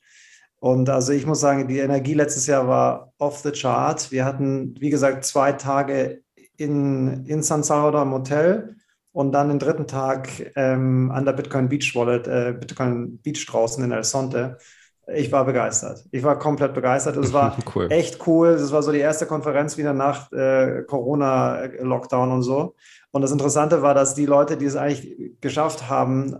[0.59, 4.11] Und also ich muss sagen, die Energie letztes Jahr war off the chart.
[4.11, 6.21] Wir hatten, wie gesagt, zwei Tage
[6.57, 8.75] in, in San Salvador im Hotel
[9.13, 13.83] und dann den dritten Tag ähm, an der Bitcoin Beach Wallet, äh, Bitcoin Beach draußen
[13.83, 14.57] in El Sonte.
[15.15, 16.05] Ich war begeistert.
[16.11, 17.17] Ich war komplett begeistert.
[17.17, 17.87] Es war cool.
[17.89, 18.57] echt cool.
[18.57, 22.75] Das war so die erste Konferenz wieder nach äh, Corona-Lockdown und so.
[23.11, 26.37] Und das Interessante war, dass die Leute, die es eigentlich geschafft haben,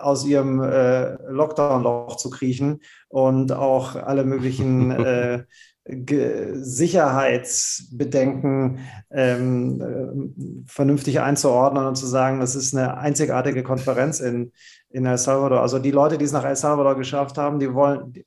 [0.00, 5.44] aus ihrem äh, Lockdown-Loch zu kriechen und auch alle möglichen äh,
[5.84, 8.80] Sicherheitsbedenken
[9.10, 10.08] ähm, äh,
[10.66, 14.52] vernünftig einzuordnen und zu sagen, das ist eine einzigartige Konferenz in,
[14.90, 15.62] in El Salvador.
[15.62, 18.26] Also die Leute, die es nach El Salvador geschafft haben, die wollen, die,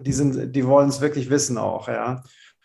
[0.00, 2.22] die sind, die wollen es wirklich wissen auch, ja.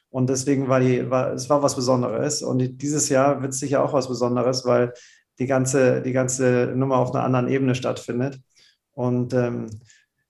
[0.10, 2.42] Und deswegen war die, war, es war was Besonderes.
[2.42, 4.94] Und dieses Jahr wird es sicher auch was Besonderes, weil
[5.38, 8.40] die ganze, die ganze Nummer auf einer anderen Ebene stattfindet.
[8.94, 9.68] Und ähm,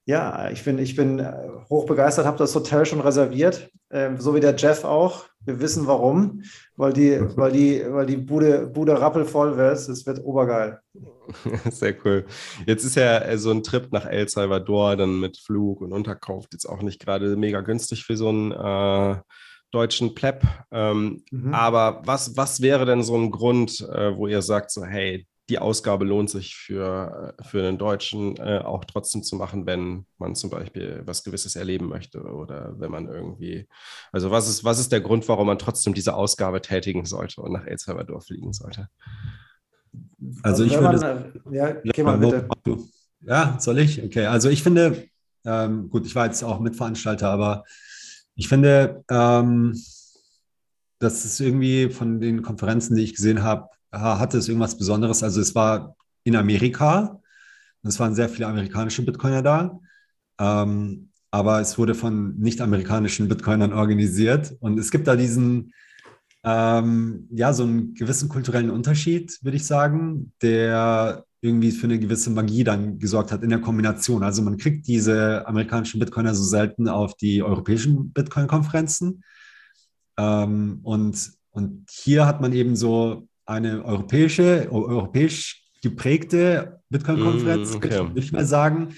[0.06, 1.34] ja, ich bin, ich bin äh,
[1.70, 5.26] hoch begeistert, habe das Hotel schon reserviert, ähm, so wie der Jeff auch.
[5.46, 6.42] Wir wissen warum,
[6.76, 9.78] weil die, weil die, weil die Bude, Bude rappelvoll wird.
[9.78, 10.80] Es wird obergeil.
[11.72, 12.26] Sehr cool.
[12.66, 16.54] Jetzt ist ja äh, so ein Trip nach El Salvador dann mit Flug und Unterkunft
[16.54, 19.22] jetzt auch nicht gerade mega günstig für so einen äh,
[19.72, 20.44] deutschen Pleb.
[20.72, 21.54] Ähm, Mhm.
[21.54, 25.58] Aber was, was wäre denn so ein Grund, äh, wo ihr sagt, so, hey, die
[25.58, 30.36] Ausgabe lohnt sich für, äh, für einen Deutschen äh, auch trotzdem zu machen, wenn man
[30.36, 33.68] zum Beispiel was Gewisses erleben möchte oder wenn man irgendwie,
[34.12, 37.52] also was ist, was ist der Grund, warum man trotzdem diese Ausgabe tätigen sollte und
[37.52, 38.90] nach El Salvador fliegen sollte?
[40.44, 42.48] Also ich wenn würde man, ja, geh mal bitte.
[43.22, 44.04] Ja, soll ich?
[44.04, 45.08] Okay, also ich finde,
[45.46, 47.64] ähm, gut, ich war jetzt auch Mitveranstalter, aber
[48.40, 49.74] ich finde, ähm,
[51.00, 55.24] das ist irgendwie von den Konferenzen, die ich gesehen habe, hatte es irgendwas Besonderes.
[55.24, 57.20] Also es war in Amerika,
[57.84, 59.78] es waren sehr viele amerikanische Bitcoiner da,
[60.40, 64.56] ähm, aber es wurde von nicht-amerikanischen Bitcoinern organisiert.
[64.62, 65.74] Und es gibt da diesen,
[66.46, 72.30] ähm, ja, so einen gewissen kulturellen Unterschied, würde ich sagen, der irgendwie für eine gewisse
[72.30, 74.24] Magie dann gesorgt hat in der Kombination.
[74.24, 79.24] Also man kriegt diese amerikanischen Bitcoiner so selten auf die europäischen Bitcoin-Konferenzen.
[80.18, 88.00] Ähm, und, und hier hat man eben so eine europäische, europäisch geprägte Bitcoin-Konferenz, mm, okay.
[88.00, 88.90] würde ich mal sagen,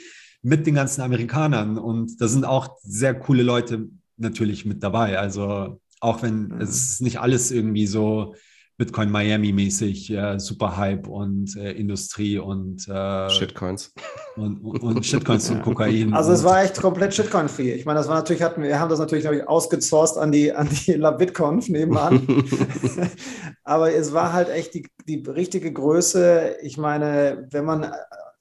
[0.41, 1.77] mit den ganzen Amerikanern.
[1.77, 5.19] Und da sind auch sehr coole Leute natürlich mit dabei.
[5.19, 6.61] Also auch wenn mhm.
[6.61, 8.33] es nicht alles irgendwie so
[8.81, 13.93] Bitcoin Miami mäßig, äh, super Hype und äh, Industrie und äh, Shitcoins.
[14.35, 16.15] Und, und, und Shitcoins und Kokain.
[16.15, 17.73] Also es war echt komplett Shitcoin-free.
[17.73, 20.67] Ich meine, das war natürlich, hatten, wir haben das natürlich, ich, ausgesourced an die, an
[20.67, 22.25] die LabBitConf nebenan.
[23.63, 26.55] Aber es war halt echt die, die richtige Größe.
[26.63, 27.85] Ich meine, wenn man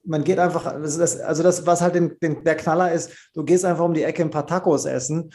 [0.02, 3.84] man geht einfach, also das, was halt den, den, der Knaller ist, du gehst einfach
[3.84, 5.30] um die Ecke ein paar Tacos essen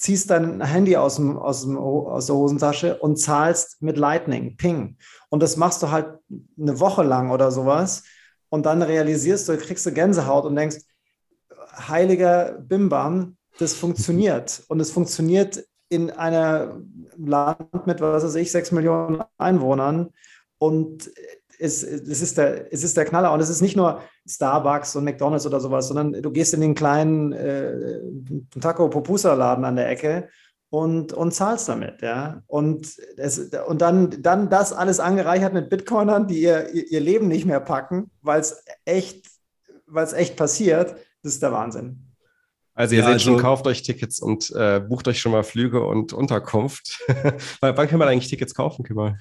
[0.00, 4.96] ziehst dein Handy aus, dem, aus, dem, aus der Hosentasche und zahlst mit Lightning, Ping.
[5.28, 6.18] Und das machst du halt
[6.58, 8.02] eine Woche lang oder sowas.
[8.48, 10.78] Und dann realisierst du, kriegst du Gänsehaut und denkst,
[11.76, 14.62] heiliger Bimbam, das funktioniert.
[14.68, 20.08] Und es funktioniert in einem Land mit, was weiß ich, sechs Millionen Einwohnern.
[20.56, 21.10] Und
[21.60, 23.32] es, es, ist der, es ist der Knaller.
[23.32, 26.74] Und es ist nicht nur Starbucks und McDonalds oder sowas, sondern du gehst in den
[26.74, 28.00] kleinen äh,
[28.60, 30.28] Taco-Popusa-Laden an der Ecke
[30.70, 32.00] und, und zahlst damit.
[32.00, 32.42] Ja?
[32.46, 37.44] Und, es, und dann, dann das alles angereichert mit Bitcoinern, die ihr, ihr Leben nicht
[37.44, 39.26] mehr packen, weil es echt,
[40.14, 42.06] echt passiert, das ist der Wahnsinn.
[42.72, 45.42] Also ihr ja, seht also, schon, kauft euch Tickets und äh, bucht euch schon mal
[45.42, 47.04] Flüge und Unterkunft.
[47.60, 49.18] Wann kann man eigentlich Tickets kaufen, Kimal?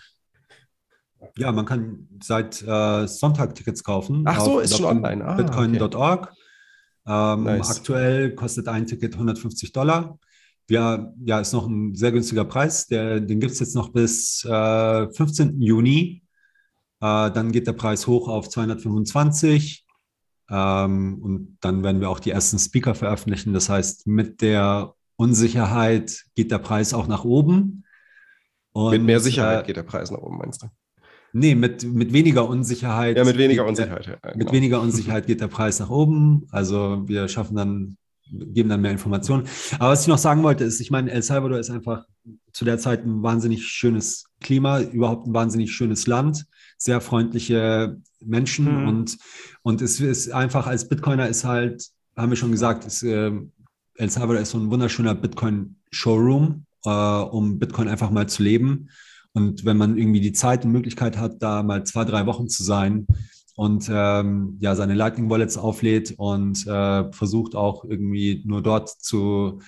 [1.37, 4.23] Ja, man kann seit äh, Sonntag Tickets kaufen.
[4.25, 5.23] Ach so, ist schon online.
[5.25, 6.27] Ah, Bitcoin.org.
[6.27, 6.35] Okay.
[7.07, 7.77] Ähm, nice.
[7.77, 10.19] Aktuell kostet ein Ticket 150 Dollar.
[10.69, 12.87] Ja, ja, ist noch ein sehr günstiger Preis.
[12.87, 15.61] Der, den gibt es jetzt noch bis äh, 15.
[15.61, 16.23] Juni.
[17.01, 19.85] Äh, dann geht der Preis hoch auf 225.
[20.51, 23.53] Ähm, und dann werden wir auch die ersten Speaker veröffentlichen.
[23.53, 27.83] Das heißt, mit der Unsicherheit geht der Preis auch nach oben.
[28.71, 30.67] Und, mit mehr Sicherheit äh, geht der Preis nach oben, meinst du?
[31.33, 33.17] Nee, mit, mit weniger Unsicherheit.
[33.17, 34.07] Ja, mit weniger Unsicherheit.
[34.07, 34.37] Ja, genau.
[34.37, 36.47] Mit weniger Unsicherheit geht der Preis nach oben.
[36.51, 37.97] Also wir schaffen dann,
[38.31, 39.47] geben dann mehr Informationen.
[39.77, 42.05] Aber was ich noch sagen wollte, ist, ich meine, El Salvador ist einfach
[42.51, 46.45] zu der Zeit ein wahnsinnig schönes Klima, überhaupt ein wahnsinnig schönes Land,
[46.77, 48.87] sehr freundliche Menschen mhm.
[48.87, 49.17] und,
[49.61, 53.31] und es ist einfach als Bitcoiner ist halt, haben wir schon gesagt, ist, äh,
[53.95, 58.89] El Salvador ist so ein wunderschöner Bitcoin-Showroom, äh, um Bitcoin einfach mal zu leben.
[59.39, 62.61] Und wenn man irgendwie die Zeit und Möglichkeit hat, da mal zwei, drei Wochen zu
[62.61, 63.07] sein
[63.55, 69.61] und ähm, ja, seine Lightning Wallets auflädt und äh, versucht auch irgendwie nur dort zu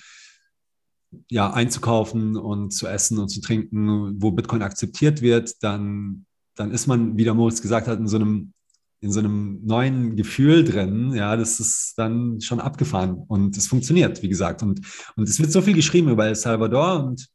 [1.30, 6.26] ja, einzukaufen und zu essen und zu trinken, wo Bitcoin akzeptiert wird, dann,
[6.56, 8.54] dann ist man, wie der Moritz gesagt hat, in so einem
[9.04, 14.22] in so einem neuen Gefühl drin, ja, das ist dann schon abgefahren und es funktioniert,
[14.22, 14.62] wie gesagt.
[14.62, 14.82] Und,
[15.16, 17.28] und es wird so viel geschrieben über El Salvador und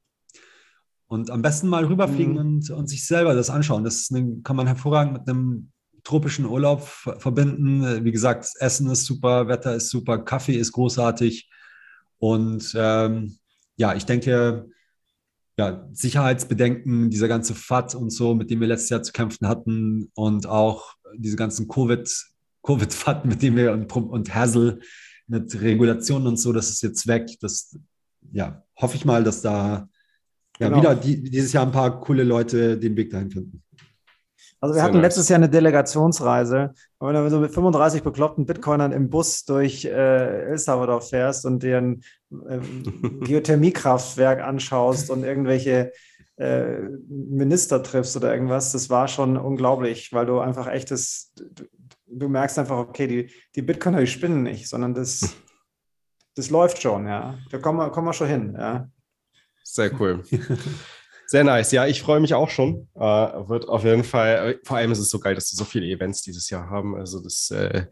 [1.09, 2.39] und am besten mal rüberfliegen mhm.
[2.39, 3.85] und, und sich selber das anschauen.
[3.85, 5.71] Das eine, kann man hervorragend mit einem
[6.03, 8.05] tropischen Urlaub verbinden.
[8.05, 11.51] Wie gesagt, Essen ist super, Wetter ist super, Kaffee ist großartig.
[12.19, 13.39] Und ähm,
[13.77, 14.69] ja, ich denke,
[15.59, 20.11] ja, Sicherheitsbedenken, dieser ganze FAT und so, mit dem wir letztes Jahr zu kämpfen hatten
[20.15, 22.09] und auch diese ganzen Covid,
[22.63, 24.81] Covid-FAT, mit dem wir und, und Hassel
[25.27, 27.29] mit Regulationen und so, das ist jetzt weg.
[27.41, 27.77] Das,
[28.33, 29.89] ja, hoffe ich mal, dass da
[30.59, 30.81] ja, genau.
[30.81, 33.63] wieder die, dieses Jahr ein paar coole Leute den Weg dahin finden.
[34.61, 35.03] Also wir Sehr hatten nice.
[35.03, 36.73] letztes Jahr eine Delegationsreise.
[36.99, 41.45] Und wenn du so mit 35 bekloppten Bitcoinern im Bus durch äh, El Salvador fährst
[41.45, 42.03] und dir ein
[42.49, 42.59] äh,
[43.25, 45.93] Geothermiekraftwerk anschaust und irgendwelche
[46.37, 51.65] äh, Minister triffst oder irgendwas, das war schon unglaublich, weil du einfach echtes, du,
[52.07, 55.37] du merkst einfach, okay, die, die Bitcoiner, die spinnen nicht, sondern das,
[56.35, 57.39] das läuft schon, ja.
[57.51, 58.89] Da kommen wir, kommen wir schon hin, ja.
[59.67, 60.23] Sehr cool.
[61.27, 61.73] Sehr nice.
[61.73, 62.89] Ja, ich freue mich auch schon.
[62.95, 65.87] Äh, wird auf jeden Fall, vor allem ist es so geil, dass wir so viele
[65.87, 66.95] Events dieses Jahr haben.
[66.95, 67.87] Also das, äh,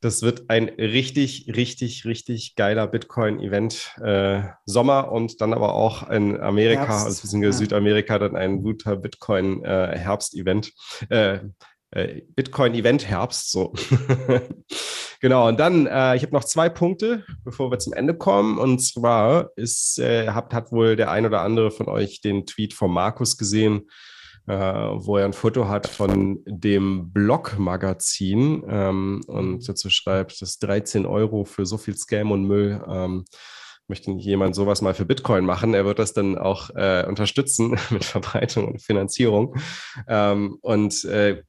[0.00, 3.98] das wird ein richtig, richtig, richtig geiler Bitcoin-Event.
[4.02, 7.06] Äh, Sommer und dann aber auch in Amerika, Herbst.
[7.06, 7.58] also beziehungsweise ja.
[7.66, 10.72] Südamerika, dann ein guter Bitcoin-Herbst-Event.
[11.92, 13.52] Äh, Bitcoin-Event-Herbst.
[13.52, 13.74] So.
[15.20, 18.58] genau, und dann, äh, ich habe noch zwei Punkte, bevor wir zum Ende kommen.
[18.58, 22.72] Und zwar ist, äh, habt, hat wohl der ein oder andere von euch den Tweet
[22.72, 23.90] von Markus gesehen,
[24.46, 31.04] äh, wo er ein Foto hat von dem Blog-Magazin ähm, und dazu schreibt, das 13
[31.04, 32.82] Euro für so viel Scam und Müll.
[32.88, 33.24] Ähm,
[33.88, 37.76] möchte nicht jemand sowas mal für Bitcoin machen, er wird das dann auch äh, unterstützen
[37.90, 39.54] mit Verbreitung und Finanzierung.
[40.08, 41.42] Ähm, und äh,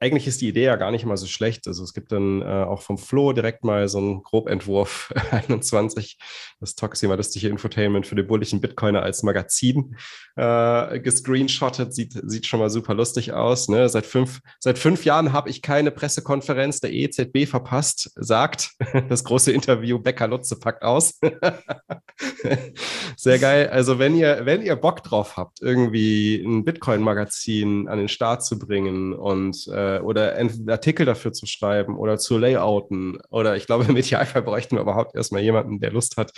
[0.00, 1.66] eigentlich ist die Idee ja gar nicht mal so schlecht.
[1.66, 6.18] Also es gibt dann äh, auch vom Flo direkt mal so einen Grobentwurf 21,
[6.60, 9.96] das toximalistische Infotainment für den bulligen Bitcoiner als Magazin
[10.36, 11.94] äh, gescreenshottet.
[11.94, 13.68] Sieht, sieht schon mal super lustig aus.
[13.68, 13.88] Ne?
[13.88, 18.72] Seit, fünf, seit fünf Jahren habe ich keine Pressekonferenz der EZB verpasst, sagt
[19.08, 21.18] das große Interview Becker Lutze packt aus.
[23.16, 23.68] Sehr geil.
[23.70, 28.58] Also wenn ihr, wenn ihr Bock drauf habt, irgendwie ein Bitcoin-Magazin an den Start zu
[28.60, 33.18] bringen und äh, äh, oder einen Artikel dafür zu schreiben oder zu layouten.
[33.30, 36.32] Oder ich glaube, im Idealfall bräuchten wir überhaupt erstmal jemanden, der Lust hat,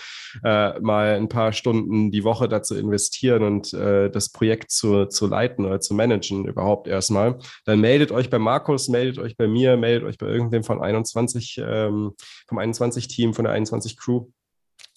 [0.44, 5.26] äh, mal ein paar Stunden die Woche dazu investieren und äh, das Projekt zu, zu
[5.26, 7.38] leiten oder zu managen überhaupt erstmal.
[7.64, 11.60] Dann meldet euch bei Markus, meldet euch bei mir, meldet euch bei irgendwem von 21,
[11.64, 12.12] ähm,
[12.48, 14.26] vom 21-Team, von der 21 Crew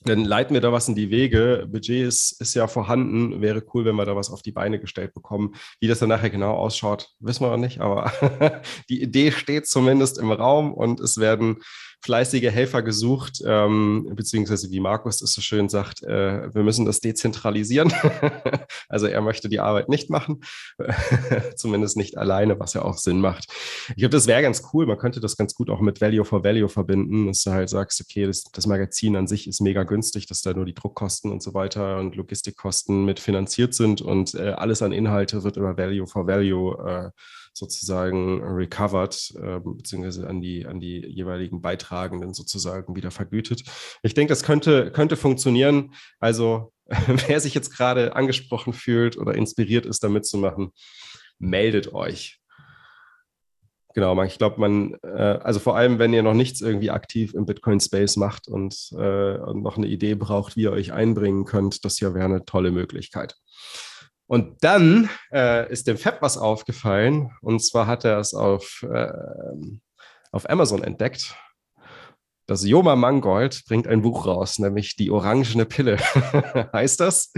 [0.05, 1.67] dann leiten wir da was in die Wege.
[1.69, 3.41] Budget ist, ist ja vorhanden.
[3.41, 5.55] Wäre cool, wenn wir da was auf die Beine gestellt bekommen.
[5.79, 7.79] Wie das dann nachher genau ausschaut, wissen wir noch nicht.
[7.79, 8.11] Aber
[8.89, 11.57] die Idee steht zumindest im Raum und es werden
[12.03, 16.99] fleißige Helfer gesucht, ähm, beziehungsweise wie Markus es so schön sagt, äh, wir müssen das
[16.99, 17.93] dezentralisieren.
[18.89, 20.41] also er möchte die Arbeit nicht machen,
[21.55, 23.45] zumindest nicht alleine, was ja auch Sinn macht.
[23.89, 24.85] Ich glaube, das wäre ganz cool.
[24.85, 28.01] Man könnte das ganz gut auch mit Value for Value verbinden, dass du halt sagst,
[28.01, 31.41] okay, das, das Magazin an sich ist mega günstig, dass da nur die Druckkosten und
[31.41, 36.05] so weiter und Logistikkosten mit finanziert sind und äh, alles an Inhalte wird über Value
[36.05, 37.11] for Value äh,
[37.53, 43.63] sozusagen recovered, äh, beziehungsweise an die, an die jeweiligen Beitragenden sozusagen wieder vergütet.
[44.01, 45.93] Ich denke, das könnte, könnte funktionieren.
[46.19, 46.73] Also
[47.27, 50.71] wer sich jetzt gerade angesprochen fühlt oder inspiriert ist, da mitzumachen,
[51.39, 52.39] meldet euch.
[53.93, 57.45] Genau, ich glaube, man, äh, also vor allem, wenn ihr noch nichts irgendwie aktiv im
[57.45, 61.99] Bitcoin-Space macht und, äh, und noch eine Idee braucht, wie ihr euch einbringen könnt, das
[61.99, 63.35] hier wäre eine tolle Möglichkeit.
[64.33, 67.29] Und dann äh, ist dem Fab was aufgefallen.
[67.41, 69.13] Und zwar hat er es auf, äh,
[70.31, 71.35] auf Amazon entdeckt.
[72.47, 75.97] Das Joma Mangold bringt ein Buch raus, nämlich die orangene Pille,
[76.73, 77.31] heißt das.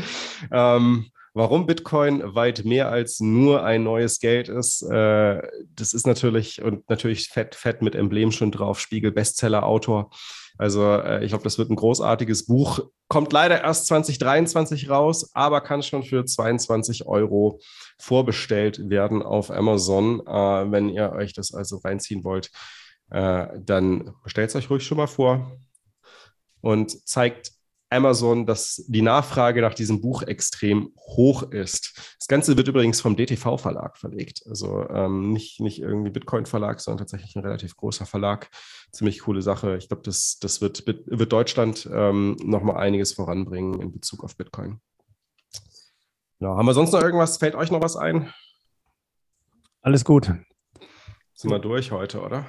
[0.53, 5.41] Ähm, warum Bitcoin weit mehr als nur ein neues Geld ist, äh,
[5.75, 10.11] das ist natürlich und natürlich fett, fett mit Emblem schon drauf, Spiegel Bestseller Autor.
[10.57, 12.79] Also äh, ich glaube, das wird ein großartiges Buch.
[13.07, 17.59] Kommt leider erst 2023 raus, aber kann schon für 22 Euro
[17.99, 20.21] vorbestellt werden auf Amazon.
[20.25, 22.51] Äh, wenn ihr euch das also reinziehen wollt,
[23.09, 25.51] äh, dann bestellt es euch ruhig schon mal vor
[26.61, 27.51] und zeigt
[27.89, 32.15] Amazon, dass die Nachfrage nach diesem Buch extrem hoch ist.
[32.17, 34.43] Das Ganze wird übrigens vom DTV-Verlag verlegt.
[34.47, 38.49] Also ähm, nicht, nicht irgendwie Bitcoin-Verlag, sondern tatsächlich ein relativ großer Verlag.
[38.91, 39.77] Ziemlich coole Sache.
[39.77, 44.81] Ich glaube, das, das wird, wird Deutschland ähm, nochmal einiges voranbringen in Bezug auf Bitcoin.
[46.39, 46.57] Genau.
[46.57, 47.37] Haben wir sonst noch irgendwas?
[47.37, 48.33] Fällt euch noch was ein?
[49.81, 50.31] Alles gut.
[51.33, 52.45] Sind wir durch heute, oder?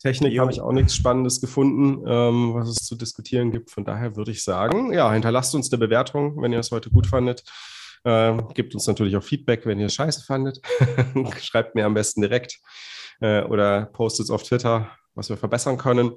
[0.00, 3.70] Technik habe ich auch nichts Spannendes gefunden, ähm, was es zu diskutieren gibt.
[3.70, 7.06] Von daher würde ich sagen, ja, hinterlasst uns eine Bewertung, wenn ihr es heute gut
[7.06, 7.44] fandet.
[8.06, 10.60] Ähm, gebt uns natürlich auch Feedback, wenn ihr es scheiße fandet.
[11.42, 12.58] Schreibt mir am besten direkt
[13.20, 16.12] äh, oder postet es auf Twitter, was wir verbessern können.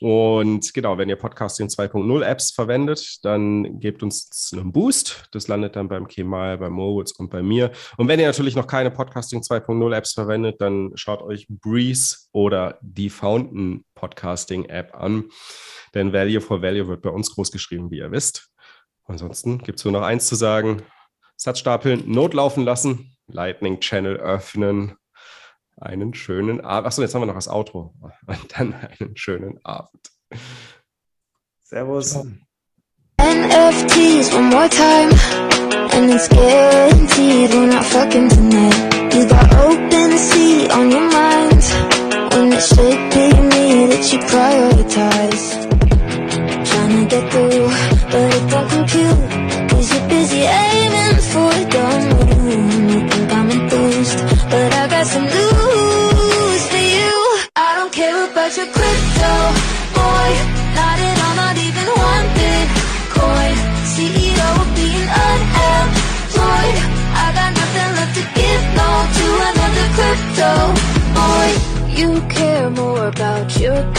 [0.00, 5.24] Und genau, wenn ihr Podcasting 2.0 Apps verwendet, dann gebt uns einen Boost.
[5.30, 7.70] Das landet dann beim Kemal, bei Moritz und bei mir.
[7.96, 12.78] Und wenn ihr natürlich noch keine Podcasting 2.0 Apps verwendet, dann schaut euch Breeze oder
[12.82, 15.24] die Fountain Podcasting App an.
[15.94, 18.50] Denn Value for Value wird bei uns groß geschrieben, wie ihr wisst.
[19.04, 20.82] Ansonsten gibt es nur noch eins zu sagen.
[21.36, 24.96] Satzstapeln, Notlaufen lassen, Lightning Channel öffnen
[25.84, 26.86] einen schönen Abend.
[26.86, 27.94] Achso, jetzt haben wir noch das Outro.
[28.26, 30.10] Und dann einen schönen Abend.
[31.62, 32.18] Servus.
[33.20, 35.10] NFTs one more time
[35.94, 41.62] And it's guaranteed we're not fucking tonight You got open sea on your mind
[42.34, 45.44] When it should be me that you prioritize
[46.68, 47.68] Trying to get through,
[48.10, 48.73] but it don't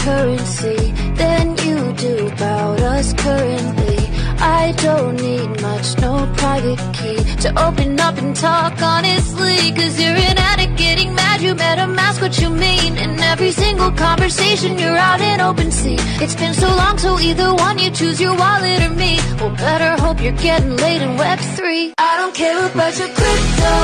[0.06, 0.92] currency
[1.22, 3.98] than you do about us currently.
[4.38, 9.58] I don't need much, no private key to open up and talk honestly.
[9.78, 12.96] Cause you're an addict getting mad, you better mask what you mean.
[12.96, 15.98] In every single conversation, you're out in open sea.
[16.22, 19.18] It's been so long, so either one, you choose your wallet or me.
[19.40, 21.94] Well, better hope you're getting laid in Web3.
[21.98, 23.74] I don't care about your crypto,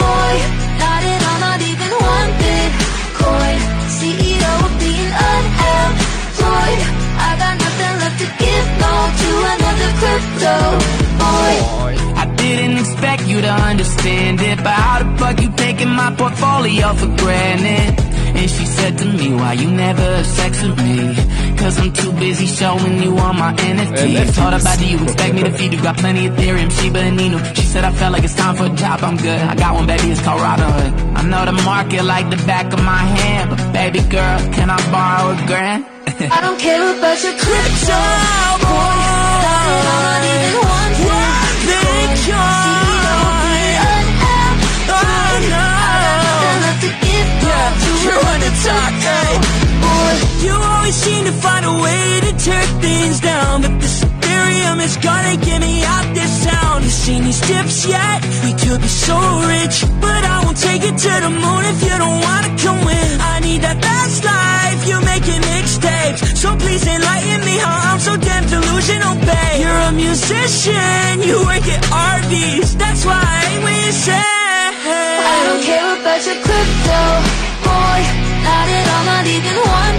[0.00, 0.67] boy.
[10.18, 10.78] Another crypto
[11.18, 11.94] boy.
[12.18, 16.92] I didn't expect you to understand it, but how the fuck you taking my portfolio
[16.94, 18.04] for granted?
[18.28, 21.14] And she said to me, why you never have sex with me?
[21.56, 24.36] Cause I'm too busy showing you all my NFTs.
[24.36, 25.82] Told her about do you expect me to feed you?
[25.82, 27.56] Got plenty of Ethereum, Shiba and Inu.
[27.56, 29.40] She said I felt like it's time for a job, I'm good.
[29.40, 31.16] I got one, baby, it's called Robinhood.
[31.16, 34.78] I know the market like the back of my hand, but baby girl, can I
[34.92, 35.84] borrow a grand?
[36.20, 37.98] I don't care about your crypto
[38.66, 38.97] boy.
[50.98, 55.58] Seem to find a way to tear things down, but this Ethereum is gonna get
[55.60, 56.82] me out this town.
[56.82, 58.18] You seen these tips yet?
[58.44, 59.16] We could be so
[59.54, 63.12] rich, but I won't take it to the moon if you don't wanna come with.
[63.32, 64.80] I need that fast life.
[64.88, 69.60] You're making mixtapes, so please enlighten me how I'm so damn delusional, babe.
[69.62, 72.70] You're a musician, you work at Arby's.
[72.82, 74.30] That's why I hate when you say.
[75.34, 77.00] I don't care about your crypto
[77.66, 78.00] boy.
[78.46, 79.98] Not at all, not even one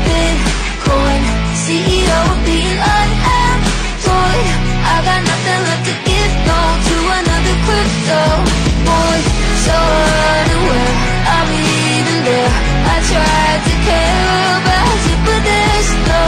[0.89, 1.21] born
[1.53, 6.59] CEO of being unemployed I got nothing left to give, no,
[6.89, 8.21] to another crypto.
[8.89, 9.17] Boy,
[9.65, 10.95] so unaware,
[11.35, 12.53] I'm even there.
[12.89, 16.23] I tried to care about you, but there's no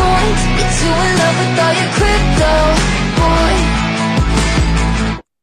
[0.00, 0.38] point.
[0.56, 2.99] You're too in love with all your crypto.